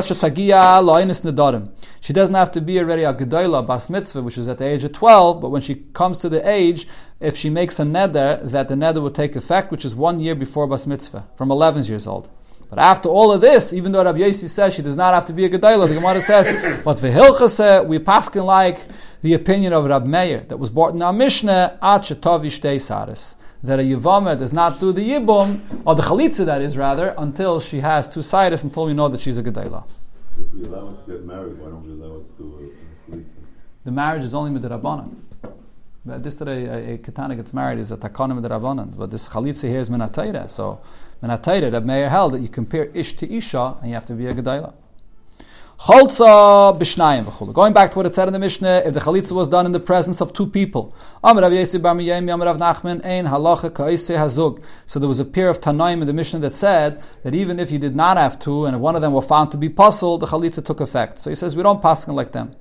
She 2.01 2.13
doesn't 2.13 2.35
have 2.35 2.51
to 2.51 2.61
be 2.61 2.81
already 2.81 3.05
a 3.05 3.15
gedola 3.15 3.65
bas 3.65 3.89
mitzvah, 3.89 4.21
which 4.21 4.37
is 4.37 4.49
at 4.49 4.59
the 4.59 4.65
age 4.65 4.83
of 4.83 4.91
12, 4.91 5.41
but 5.41 5.51
when 5.51 5.63
she 5.63 5.77
comes 5.93 6.19
to 6.19 6.29
the 6.29 6.47
age, 6.49 6.89
if 7.21 7.37
she 7.37 7.51
makes 7.51 7.79
a 7.79 7.85
neder, 7.85 8.43
that 8.51 8.67
the 8.67 8.75
neder 8.75 9.01
will 9.01 9.13
take 9.13 9.37
effect, 9.37 9.71
which 9.71 9.85
is 9.85 9.95
one 9.95 10.19
year 10.19 10.35
before 10.35 10.67
bas 10.67 10.89
mitzvah, 10.89 11.25
from 11.37 11.53
11 11.53 11.85
years 11.85 12.09
old. 12.09 12.29
But 12.69 12.81
after 12.81 13.09
all 13.09 13.31
of 13.31 13.41
this, 13.41 13.73
even 13.73 13.93
though 13.93 14.03
Rabbi 14.03 14.19
Yossi 14.19 14.49
says 14.49 14.75
she 14.75 14.83
does 14.83 14.97
not 14.97 15.15
have 15.15 15.25
to 15.27 15.33
be 15.33 15.45
a 15.45 15.49
gedola, 15.49 15.87
the 15.87 15.95
Gemara 15.95 16.21
says, 16.21 16.49
but 16.85 16.97
v'hilchase, 16.97 17.87
we 17.87 18.01
paskin 18.01 18.45
like 18.45 18.81
the 19.25 19.33
opinion 19.33 19.73
of 19.73 19.87
Rab 19.87 20.05
Meir, 20.05 20.41
that 20.49 20.59
was 20.59 20.69
brought 20.69 20.93
in 20.93 21.01
our 21.01 21.11
Mishnah, 21.11 21.79
at 21.81 22.03
shetovi 22.03 22.49
shtei 22.49 22.79
saris 22.79 23.37
that 23.63 23.81
a 23.81 23.83
Yavama 23.83 24.39
does 24.39 24.53
not 24.53 24.79
do 24.79 24.93
the 24.93 25.01
Yibum, 25.01 25.63
or 25.87 25.95
the 25.95 26.03
Chalitza 26.03 26.45
that 26.45 26.61
is 26.61 26.77
rather, 26.77 27.15
until 27.17 27.59
she 27.59 27.81
has 27.81 28.07
two 28.07 28.21
sides, 28.21 28.63
until 28.63 28.85
we 28.85 28.93
know 28.93 29.09
that 29.09 29.23
she's 29.23 29.39
a 29.39 29.43
Gedayla. 29.43 29.83
If 30.39 30.53
we 30.53 30.65
allow 30.65 30.89
her 30.89 30.97
to 31.07 31.11
get 31.11 31.25
married, 31.25 31.59
why 31.59 31.71
don't 31.71 31.87
we 31.87 31.93
allow 31.93 32.17
her 32.17 32.21
to 32.21 32.33
do 32.37 32.75
a 33.09 33.11
Chalitza? 33.11 33.31
The 33.87 33.91
marriage 33.93 34.25
is 34.25 34.35
only 34.35 34.61
Midrabanan. 34.61 35.17
But 36.05 36.23
this 36.23 36.35
that 36.37 36.49
a, 36.49 36.93
a, 36.93 36.99
Katana 36.99 37.35
gets 37.35 37.55
married 37.55 37.79
is 37.79 37.93
a 37.93 37.97
Takonim 37.97 38.43
Midrabanan. 38.43 38.95
But 38.95 39.11
this 39.11 39.31
Chalitza 39.31 39.71
here 39.71 39.81
is 39.81 39.89
Minatayra. 39.89 40.51
So 40.51 40.83
Minatayra, 41.23 41.71
that 41.71 41.87
Meir 41.87 42.11
held 42.11 42.35
that 42.35 42.41
you 42.41 42.49
compare 42.51 42.91
Ish 42.93 43.15
to 43.15 43.35
Isha, 43.35 43.79
and 43.81 43.89
you 43.89 43.95
have 43.95 44.05
to 44.05 44.13
be 44.13 44.27
a 44.27 44.35
Gedayla. 44.35 44.75
Chalza 45.79 46.79
b'shnayim 46.79 47.25
v'chulu. 47.25 47.53
Going 47.53 47.73
back 47.73 47.91
to 47.91 47.97
what 47.99 48.07
it 48.07 48.15
said 48.15 48.29
in 48.29 48.33
the 48.33 48.39
Mishnah, 48.39 48.83
if 48.87 48.95
the 48.95 49.01
chalitza 49.01 49.33
was 49.33 49.49
done 49.49 49.67
in 49.67 49.73
the 49.73 49.81
presence 49.81 50.21
of 50.21 50.33
two 50.33 50.47
people, 50.47 50.95
Amar 51.23 51.43
Bar 51.43 51.51
Rav 51.51 51.59
Nachman, 51.59 53.05
Ein 53.05 53.27
halacha 53.27 53.71
hazug. 53.71 54.63
So 54.87 55.01
there 55.01 55.09
was 55.09 55.19
a 55.19 55.25
pair 55.25 55.49
of 55.49 55.61
Tanaim 55.61 56.01
in 56.01 56.07
the 56.07 56.13
Mishnah 56.13 56.39
that 56.41 56.55
said 56.55 57.03
that 57.25 57.35
even 57.35 57.59
if 57.59 57.73
you 57.73 57.79
did 57.79 57.97
not 57.97 58.17
have 58.17 58.39
two, 58.39 58.67
and 58.67 58.77
if 58.77 58.81
one 58.81 58.95
of 58.95 59.03
them 59.03 59.13
were 59.13 59.21
found 59.21 59.51
to 59.51 59.57
be 59.57 59.69
puzzled, 59.69 60.21
the 60.21 60.27
chalitza 60.27 60.65
took 60.65 60.81
effect. 60.81 61.19
So 61.19 61.31
he 61.31 61.37
says 61.37 61.57
we 61.57 61.63
don't 61.65 61.83
pass 61.83 62.07
like 62.07 62.31
them. 62.31 62.53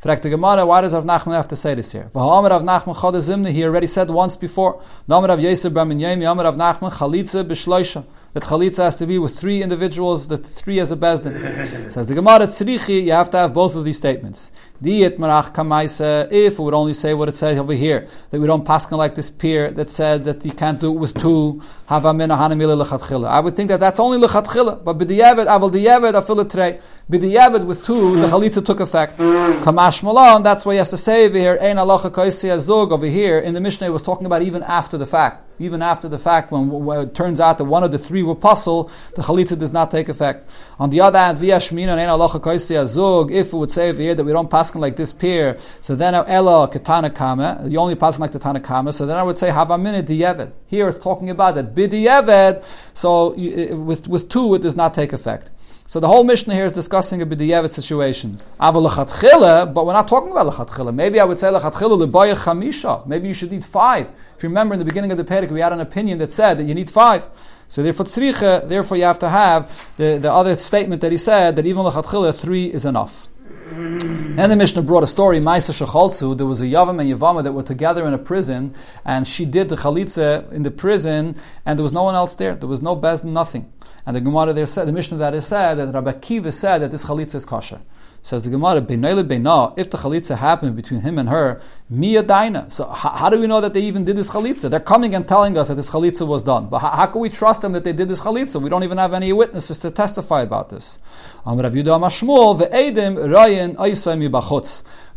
Fragt 0.00 0.22
the 0.22 0.30
Gemara, 0.30 0.64
why 0.64 0.80
does 0.80 0.94
Rav 0.94 1.04
Nachman 1.04 1.32
have 1.32 1.48
to 1.48 1.56
say 1.56 1.74
this 1.74 1.92
here? 1.92 2.08
V'ha'amar 2.14 2.50
Rav 2.50 2.62
Nachman 2.62 3.50
he 3.50 3.64
already 3.64 3.86
said 3.86 4.08
once 4.08 4.36
before. 4.36 4.80
Rav 5.08 5.22
Bar 5.26 5.30
Amar 5.30 5.36
Rav 5.36 6.56
Nachman, 6.56 6.90
chalitza 6.92 7.44
b'shloisha 7.44 8.06
that 8.32 8.44
chalitza 8.44 8.84
has 8.84 8.96
to 8.96 9.06
be 9.06 9.18
with 9.18 9.38
three 9.38 9.62
individuals, 9.62 10.28
the 10.28 10.36
three 10.36 10.78
as 10.78 10.92
a 10.92 10.96
bezdin. 10.96 11.90
Says 11.90 12.06
the 12.06 12.14
Gemara 12.14 12.46
Tzrichi, 12.46 13.04
you 13.04 13.12
have 13.12 13.30
to 13.30 13.38
have 13.38 13.52
both 13.52 13.74
of 13.74 13.84
these 13.84 13.98
statements. 13.98 14.52
Diet 14.82 15.18
marach 15.18 15.52
kamaisa, 15.52 16.30
if 16.32 16.58
we 16.58 16.64
would 16.64 16.74
only 16.74 16.92
say 16.92 17.12
what 17.12 17.28
it 17.28 17.36
says 17.36 17.58
over 17.58 17.74
here, 17.74 18.08
that 18.30 18.40
we 18.40 18.46
don't 18.46 18.64
pass 18.64 18.90
like 18.92 19.14
this 19.14 19.28
peer 19.28 19.70
that 19.72 19.90
said 19.90 20.24
that 20.24 20.44
you 20.44 20.52
can't 20.52 20.80
do 20.80 20.90
it 20.92 20.98
with 20.98 21.20
two. 21.20 21.60
I 21.88 21.98
would 21.98 23.56
think 23.56 23.68
that 23.68 23.80
that's 23.80 24.00
only 24.00 24.26
lechatchila, 24.26 24.84
but 24.84 24.96
b'diyevet, 24.96 25.46
aval 25.46 25.70
diyevet, 25.70 26.14
afil 26.14 26.50
trei. 26.50 26.78
B'diyevet 27.10 27.66
with 27.66 27.84
two, 27.84 28.16
the 28.16 28.28
chalitza 28.28 28.64
took 28.64 28.80
effect. 28.80 29.18
Kamash 29.18 30.02
malon, 30.02 30.42
that's 30.42 30.64
why 30.64 30.74
he 30.74 30.78
has 30.78 30.88
to 30.90 30.96
say 30.96 31.26
over 31.26 31.36
here, 31.36 31.58
ein 31.60 31.76
alacha 31.76 32.10
kaisi 32.10 32.48
azog 32.48 32.92
over 32.92 33.06
here, 33.06 33.38
in 33.38 33.54
the 33.54 33.60
Mishnah, 33.60 33.90
was 33.92 34.02
talking 34.02 34.24
about 34.24 34.40
even 34.40 34.62
after 34.62 34.96
the 34.96 35.04
fact. 35.04 35.49
Even 35.60 35.82
after 35.82 36.08
the 36.08 36.18
fact, 36.18 36.50
when, 36.50 36.70
when 36.70 37.00
it 37.00 37.14
turns 37.14 37.40
out 37.40 37.58
that 37.58 37.64
one 37.64 37.84
of 37.84 37.92
the 37.92 37.98
three 37.98 38.22
were 38.22 38.34
pasul, 38.34 38.90
the 39.14 39.22
chalitza 39.22 39.58
does 39.58 39.72
not 39.72 39.90
take 39.90 40.08
effect. 40.08 40.48
On 40.78 40.88
the 40.88 41.02
other 41.02 41.18
hand, 41.18 41.38
via 41.38 41.58
shmina 41.58 41.94
kaisi 42.40 42.76
azog, 42.76 43.30
if 43.30 43.52
it 43.52 43.56
would 43.56 43.70
say 43.70 43.90
over 43.90 44.00
here 44.00 44.14
that 44.14 44.24
we 44.24 44.32
don't 44.32 44.50
pass 44.50 44.74
like 44.74 44.96
this 44.96 45.12
pair, 45.12 45.58
so 45.82 45.94
then 45.94 46.14
ella 46.14 46.66
katana 46.66 47.10
kama, 47.10 47.66
you 47.68 47.78
only 47.78 47.94
pass 47.94 48.18
like 48.18 48.32
the 48.32 48.38
tanakama, 48.38 48.92
so 48.94 49.04
then 49.04 49.18
I 49.18 49.22
would 49.22 49.38
say 49.38 49.50
have 49.50 49.70
a 49.70 49.76
minute 49.78 50.06
diyevet. 50.06 50.52
Here 50.66 50.88
it's 50.88 50.98
talking 50.98 51.28
about 51.28 51.56
that 51.56 51.74
bidiyeved, 51.74 52.64
so 52.94 53.34
with, 53.34 54.08
with 54.08 54.28
two 54.28 54.54
it 54.54 54.62
does 54.62 54.76
not 54.76 54.94
take 54.94 55.12
effect. 55.12 55.50
So 55.90 55.98
the 55.98 56.06
whole 56.06 56.22
Mishnah 56.22 56.54
here 56.54 56.66
is 56.66 56.72
discussing 56.72 57.20
a 57.20 57.26
b'diyevet 57.26 57.72
situation. 57.72 58.38
But 58.60 58.74
we're 58.74 59.92
not 59.92 60.06
talking 60.06 60.30
about 60.30 60.46
lechatchila. 60.46 60.94
Maybe 60.94 61.18
I 61.18 61.24
would 61.24 61.40
say 61.40 61.48
lechatchila 61.48 62.06
lebaya 62.06 62.36
chamisha. 62.36 63.04
Maybe 63.08 63.26
you 63.26 63.34
should 63.34 63.50
need 63.50 63.64
five. 63.64 64.12
If 64.36 64.44
you 64.44 64.50
remember 64.50 64.74
in 64.74 64.78
the 64.78 64.84
beginning 64.84 65.10
of 65.10 65.18
the 65.18 65.24
Perek, 65.24 65.50
we 65.50 65.58
had 65.58 65.72
an 65.72 65.80
opinion 65.80 66.18
that 66.18 66.30
said 66.30 66.58
that 66.58 66.62
you 66.62 66.76
need 66.76 66.88
five. 66.88 67.28
So 67.66 67.82
therefore, 67.82 68.04
therefore 68.04 68.98
you 68.98 69.02
have 69.02 69.18
to 69.18 69.28
have 69.28 69.68
the, 69.96 70.16
the 70.16 70.32
other 70.32 70.54
statement 70.54 71.00
that 71.00 71.10
he 71.10 71.18
said 71.18 71.56
that 71.56 71.66
even 71.66 71.82
lechatchila 71.82 72.40
three 72.40 72.66
is 72.66 72.84
enough. 72.84 73.26
And 73.70 74.50
the 74.50 74.56
Mishnah 74.56 74.82
brought 74.82 75.04
a 75.04 75.06
story, 75.06 75.38
Maisa 75.38 75.72
Shecholzu, 75.72 76.36
there 76.36 76.46
was 76.46 76.60
a 76.60 76.66
Yavam 76.66 77.00
and 77.00 77.08
Yavama 77.08 77.44
that 77.44 77.52
were 77.52 77.62
together 77.62 78.04
in 78.06 78.12
a 78.12 78.18
prison, 78.18 78.74
and 79.04 79.26
she 79.26 79.44
did 79.44 79.68
the 79.68 79.76
Chalitza 79.76 80.50
in 80.50 80.64
the 80.64 80.72
prison, 80.72 81.36
and 81.64 81.78
there 81.78 81.82
was 81.82 81.92
no 81.92 82.02
one 82.02 82.16
else 82.16 82.34
there. 82.34 82.56
There 82.56 82.68
was 82.68 82.82
no 82.82 82.96
Bez, 82.96 83.22
nothing. 83.22 83.72
And 84.06 84.16
the 84.16 84.20
Gemara 84.20 84.52
there 84.52 84.66
said, 84.66 84.88
the 84.88 84.92
Mishnah 84.92 85.18
that 85.18 85.34
is 85.34 85.46
said, 85.46 85.74
that 85.74 85.92
Rabbi 85.92 86.12
Kiva 86.14 86.50
said 86.50 86.78
that 86.78 86.90
this 86.90 87.06
Chalitza 87.06 87.36
is 87.36 87.46
kosher. 87.46 87.80
Says 88.22 88.42
the 88.42 88.50
Gemara, 88.50 88.82
Beinaila 88.82 89.26
Beina, 89.26 89.72
if 89.78 89.90
the 89.90 89.96
chalitza 89.96 90.36
happened 90.36 90.76
between 90.76 91.00
him 91.00 91.18
and 91.18 91.30
her, 91.30 91.62
Mia 91.88 92.22
Daina. 92.22 92.70
So 92.70 92.86
how, 92.86 93.08
how, 93.10 93.30
do 93.30 93.40
we 93.40 93.46
know 93.46 93.62
that 93.62 93.72
they 93.72 93.80
even 93.80 94.04
did 94.04 94.16
this 94.16 94.30
chalitza? 94.30 94.68
They're 94.68 94.78
coming 94.78 95.14
and 95.14 95.26
telling 95.26 95.56
us 95.56 95.68
that 95.68 95.76
this 95.76 95.90
chalitza 95.90 96.26
was 96.26 96.42
done. 96.42 96.68
But 96.68 96.80
how, 96.80 96.90
how, 96.90 97.06
can 97.06 97.22
we 97.22 97.30
trust 97.30 97.62
them 97.62 97.72
that 97.72 97.82
they 97.82 97.94
did 97.94 98.10
this 98.10 98.20
chalitza? 98.20 98.60
We 98.60 98.68
don't 98.68 98.84
even 98.84 98.98
have 98.98 99.14
any 99.14 99.32
witnesses 99.32 99.78
to 99.78 99.90
testify 99.90 100.42
about 100.42 100.68
this. 100.68 100.98
There 101.46 101.54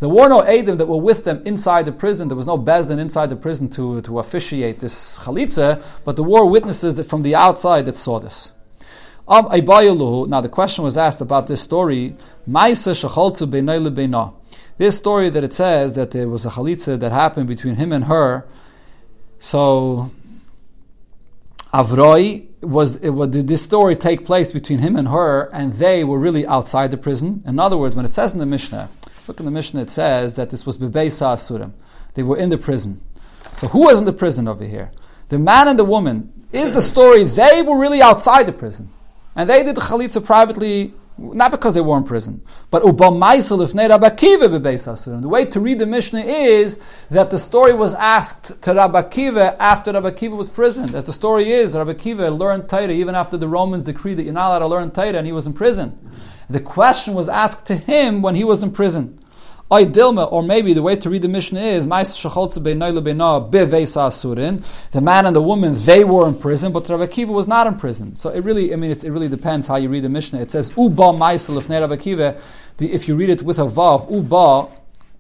were 0.10 0.30
no 0.30 0.42
Adim 0.42 0.78
that 0.78 0.88
were 0.88 0.98
with 0.98 1.26
them 1.26 1.42
inside 1.46 1.86
the 1.86 1.92
prison. 1.92 2.30
There 2.30 2.38
was 2.38 2.48
no 2.48 2.58
Bezdin 2.58 3.00
inside 3.00 3.30
the 3.30 3.36
prison 3.36 3.68
to, 3.72 4.02
to 4.02 4.20
officiate 4.20 4.80
this 4.80 5.20
chalitza, 5.20 5.84
but 6.06 6.16
there 6.16 6.24
were 6.24 6.46
witnesses 6.46 6.96
that 6.96 7.04
from 7.04 7.24
the 7.24 7.36
outside 7.36 7.86
that 7.86 7.98
saw 7.98 8.20
this. 8.20 8.54
Now 9.28 9.42
the 9.42 10.50
question 10.52 10.84
was 10.84 10.98
asked 10.98 11.22
about 11.22 11.48
this 11.48 11.62
story. 11.62 12.16
This 12.46 12.82
story 14.98 15.30
that 15.30 15.44
it 15.44 15.54
says 15.54 15.96
that 15.96 16.12
there 16.12 16.28
was 16.28 16.46
a 16.46 16.50
chalitza 16.50 17.00
that 17.00 17.12
happened 17.12 17.48
between 17.48 17.76
him 17.76 17.94
and 17.94 18.06
her. 18.06 18.46
So 19.40 20.12
Avroi 21.74 22.48
was 22.62 22.98
did 22.98 23.48
this 23.48 23.62
story 23.62 23.96
take 23.96 24.26
place 24.26 24.52
between 24.52 24.80
him 24.80 24.96
and 24.96 25.10
her, 25.10 25.50
and 25.54 25.74
they 25.74 26.04
were 26.04 26.20
really 26.20 26.46
outside 26.46 26.92
the 26.92 26.98
prison? 26.98 27.44
In 27.46 27.60
other 27.60 27.78
words, 27.78 27.96
when 27.96 28.06
it 28.06 28.14
says 28.14 28.34
in 28.34 28.40
the 28.40 28.46
Mishnah, 28.46 28.90
look 29.28 29.40
in 29.40 29.46
the 29.46 29.52
Mishnah, 29.52 29.82
it 29.82 29.90
says 29.90 30.36
that 30.36 30.50
this 30.50 30.66
was 30.66 30.78
bebeisa 30.78 31.34
asurim. 31.34 31.74
They 32.14 32.24
were 32.24 32.38
in 32.38 32.50
the 32.50 32.58
prison. 32.58 33.02
So 33.54 33.68
who 33.70 33.86
was 33.86 34.00
in 34.00 34.06
the 34.06 34.14
prison 34.14 34.48
over 34.48 34.66
here? 34.66 34.92
The 35.30 35.40
man 35.40 35.68
and 35.68 35.80
the 35.80 35.86
woman. 35.86 36.32
Is 36.52 36.74
the 36.74 36.82
story 36.82 37.24
they 37.24 37.64
were 37.64 37.78
really 37.78 38.02
outside 38.02 38.46
the 38.46 38.54
prison? 38.54 38.90
And 39.36 39.50
they 39.50 39.64
did 39.64 39.76
the 39.76 39.82
chalitza 39.82 40.24
privately, 40.24 40.94
not 41.18 41.52
because 41.52 41.74
they 41.74 41.82
were 41.82 41.98
in 41.98 42.04
prison, 42.04 42.42
but 42.72 42.84
the 42.84 42.94
way 45.24 45.46
to 45.46 45.60
read 45.60 45.80
the 45.80 45.86
Mishnah 45.86 46.22
is 46.22 46.80
that 47.10 47.30
the 47.30 47.38
story 47.38 47.74
was 47.74 47.94
asked 47.96 48.62
to 48.62 48.74
Rabbi 48.74 49.02
Kiva 49.04 49.62
after 49.62 49.92
Rabbi 49.92 50.12
Kiva 50.12 50.36
was 50.36 50.50
prisoned. 50.50 50.94
As 50.96 51.06
the 51.06 51.14
story 51.14 51.52
is, 51.52 51.76
Rabbi 51.76 51.94
Kiva 51.94 52.30
learned 52.30 52.70
Torah 52.70 52.92
even 52.92 53.16
after 53.16 53.38
the 53.38 53.48
Romans 53.48 53.84
decreed 53.84 54.18
that 54.18 54.24
you're 54.24 54.34
not 54.34 54.50
allowed 54.50 54.60
to 54.60 54.68
learn 54.68 54.92
Torah 54.92 55.18
and 55.18 55.26
he 55.26 55.34
was 55.34 55.48
in 55.48 55.54
prison. 55.54 55.98
The 56.50 56.60
question 56.60 57.14
was 57.14 57.30
asked 57.30 57.66
to 57.68 57.76
him 57.76 58.22
when 58.22 58.36
he 58.36 58.44
was 58.44 58.62
in 58.62 58.72
prison. 58.72 59.20
Or 59.70 60.44
maybe 60.44 60.74
the 60.74 60.82
way 60.84 60.96
to 60.98 61.10
read 61.10 61.24
the 61.24 61.28
Mishnah 61.28 61.60
is 61.60 61.86
The 61.86 61.92
man 65.02 65.26
and 65.26 65.36
the 65.36 65.42
woman, 65.42 65.74
they 65.76 66.04
were 66.04 66.28
in 66.28 66.36
prison, 66.36 66.72
but 66.72 66.88
Rav 66.90 67.00
Akiva 67.00 67.30
was 67.30 67.48
not 67.48 67.66
in 67.66 67.78
prison. 67.78 68.16
So 68.16 68.30
it 68.30 68.44
really, 68.44 68.72
I 68.72 68.76
mean, 68.76 68.92
it 68.92 69.04
really 69.04 69.30
depends 69.30 69.66
how 69.68 69.78
you 69.78 69.90
read 69.90 70.04
the 70.04 70.10
Mishnah. 70.10 70.42
It 70.42 70.52
says 70.52 70.72
Uba 70.78 71.14
Maisel 71.14 71.58
if 71.58 71.70
Rav 71.70 71.90
Akiva. 71.90 72.40
If 72.80 73.08
you 73.08 73.16
read 73.16 73.30
it 73.32 73.42
with 73.42 73.58
a 73.58 73.64
vav, 73.64 74.12
Uba, 74.12 74.68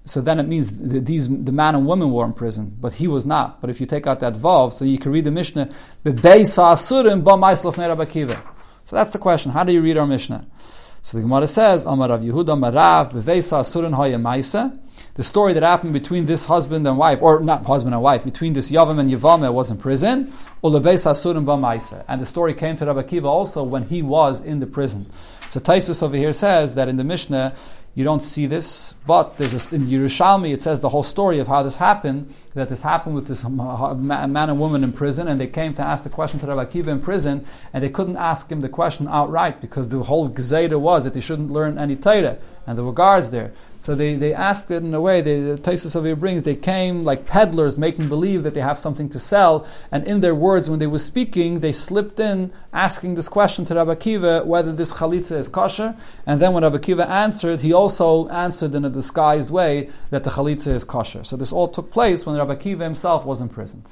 so 0.05 0.21
then 0.21 0.39
it 0.39 0.47
means 0.47 0.71
these 0.71 1.29
the 1.29 1.51
man 1.51 1.75
and 1.75 1.87
woman 1.87 2.11
were 2.11 2.25
in 2.25 2.33
prison, 2.33 2.75
but 2.79 2.93
he 2.93 3.07
was 3.07 3.25
not. 3.25 3.61
But 3.61 3.69
if 3.69 3.79
you 3.79 3.87
take 3.87 4.05
out 4.05 4.19
that 4.19 4.33
vav, 4.33 4.73
so 4.73 4.85
you 4.85 4.97
can 4.97 5.11
read 5.11 5.23
the 5.23 5.31
Mishnah 5.31 5.69
Bebeisa 6.05 6.73
Asurim 6.73 7.23
Ba 7.23 7.31
Maisel 7.31 7.69
if 7.69 7.77
Rav 7.77 7.97
Akiva. 7.97 8.39
So 8.85 8.95
that's 8.97 9.13
the 9.13 9.19
question. 9.19 9.51
How 9.51 9.63
do 9.63 9.71
you 9.71 9.81
read 9.81 9.97
our 9.97 10.05
Mishnah? 10.05 10.45
So 11.05 11.17
the 11.17 11.23
Gemara 11.23 11.47
says, 11.49 11.83
Amar 11.83 12.07
Rav 12.07 12.21
Yehuda 12.21 12.57
Marav 12.57 13.11
Bevesa 13.11 13.59
Surin 13.65 14.79
The 15.15 15.23
story 15.23 15.51
that 15.51 15.61
happened 15.61 15.91
between 15.91 16.27
this 16.27 16.45
husband 16.45 16.87
and 16.87 16.97
wife, 16.97 17.21
or 17.21 17.41
not 17.41 17.65
husband 17.65 17.93
and 17.93 18.01
wife, 18.01 18.23
between 18.23 18.53
this 18.53 18.71
Yavam 18.71 18.99
and 19.01 19.11
Yavame 19.11 19.53
was 19.53 19.69
in 19.69 19.75
prison. 19.77 20.31
And 20.63 22.21
the 22.21 22.25
story 22.25 22.53
came 22.53 22.77
to 22.77 22.85
Rabbi 22.85 23.03
Kiva 23.03 23.27
also 23.27 23.63
when 23.63 23.83
he 23.83 24.01
was 24.01 24.39
in 24.39 24.59
the 24.59 24.65
prison. 24.65 25.05
So 25.49 25.59
Taisus 25.59 26.01
over 26.01 26.15
here 26.15 26.31
says 26.31 26.75
that 26.75 26.87
in 26.87 26.95
the 26.95 27.03
Mishnah, 27.03 27.53
you 27.95 28.03
don't 28.03 28.21
see 28.21 28.47
this, 28.47 28.93
but 29.05 29.37
there's 29.37 29.53
a, 29.53 29.75
in 29.75 29.85
Yerushalmi 29.85 30.51
it 30.51 30.63
says 30.63 30.81
the 30.81 30.89
whole 30.89 31.03
story 31.03 31.37
of 31.37 31.47
how 31.47 31.61
this 31.61 31.75
happened. 31.75 32.33
That 32.55 32.69
this 32.69 32.81
happened 32.81 33.13
with 33.13 33.27
this 33.27 33.47
man 33.47 34.49
and 34.49 34.59
woman 34.59 34.83
in 34.83 34.93
prison, 34.93 35.27
and 35.27 35.39
they 35.39 35.47
came 35.47 35.75
to 35.75 35.83
ask 35.83 36.03
the 36.03 36.09
question 36.09 36.39
to 36.39 36.47
Rabbi 36.47 36.65
Akiva 36.65 36.87
in 36.87 37.01
prison, 37.01 37.45
and 37.71 37.83
they 37.83 37.89
couldn't 37.89 38.17
ask 38.17 38.51
him 38.51 38.61
the 38.61 38.69
question 38.69 39.07
outright 39.07 39.61
because 39.61 39.89
the 39.89 40.03
whole 40.03 40.27
gezeda 40.27 40.79
was 40.79 41.03
that 41.03 41.13
they 41.13 41.19
shouldn't 41.19 41.51
learn 41.51 41.77
any 41.77 41.95
Torah, 41.95 42.37
and 42.65 42.77
there 42.77 42.85
were 42.85 42.93
guards 42.93 43.31
there. 43.31 43.51
So 43.77 43.95
they, 43.95 44.15
they 44.15 44.33
asked 44.33 44.71
it 44.71 44.81
in 44.81 44.93
a 44.93 45.01
way, 45.01 45.19
they, 45.19 45.41
the 45.41 45.57
Taisus 45.57 45.95
of 45.95 46.19
brings, 46.19 46.43
they 46.43 46.55
came 46.55 47.03
like 47.03 47.25
peddlers 47.25 47.77
making 47.77 48.07
believe 48.07 48.43
that 48.43 48.53
they 48.53 48.61
have 48.61 48.79
something 48.79 49.09
to 49.09 49.19
sell, 49.19 49.67
and 49.91 50.07
in 50.07 50.21
their 50.21 50.33
words 50.33 50.69
when 50.69 50.79
they 50.79 50.87
were 50.87 50.97
speaking, 50.97 51.59
they 51.59 51.73
slipped 51.73 52.19
in 52.19 52.53
asking 52.71 53.15
this 53.15 53.27
question 53.27 53.65
to 53.65 53.75
Rabbi 53.75 53.95
Kiva 53.95 54.43
whether 54.45 54.71
this 54.71 54.93
chalitza 54.93 55.37
is 55.37 55.49
kosher, 55.49 55.95
and 56.25 56.39
then 56.39 56.53
when 56.53 56.63
Rabbi 56.63 56.77
Kiva 56.77 57.09
answered, 57.09 57.59
he 57.59 57.73
also 57.73 58.29
answered 58.29 58.73
in 58.73 58.85
a 58.85 58.89
disguised 58.89 59.49
way 59.49 59.89
that 60.11 60.23
the 60.23 60.29
chalitza 60.29 60.73
is 60.73 60.85
kosher. 60.85 61.23
So 61.25 61.35
this 61.35 61.51
all 61.51 61.67
took 61.67 61.91
place 61.91 62.25
when 62.25 62.37
Rabbi 62.37 62.55
Kiva 62.55 62.83
himself 62.83 63.25
was 63.25 63.41
imprisoned. 63.41 63.89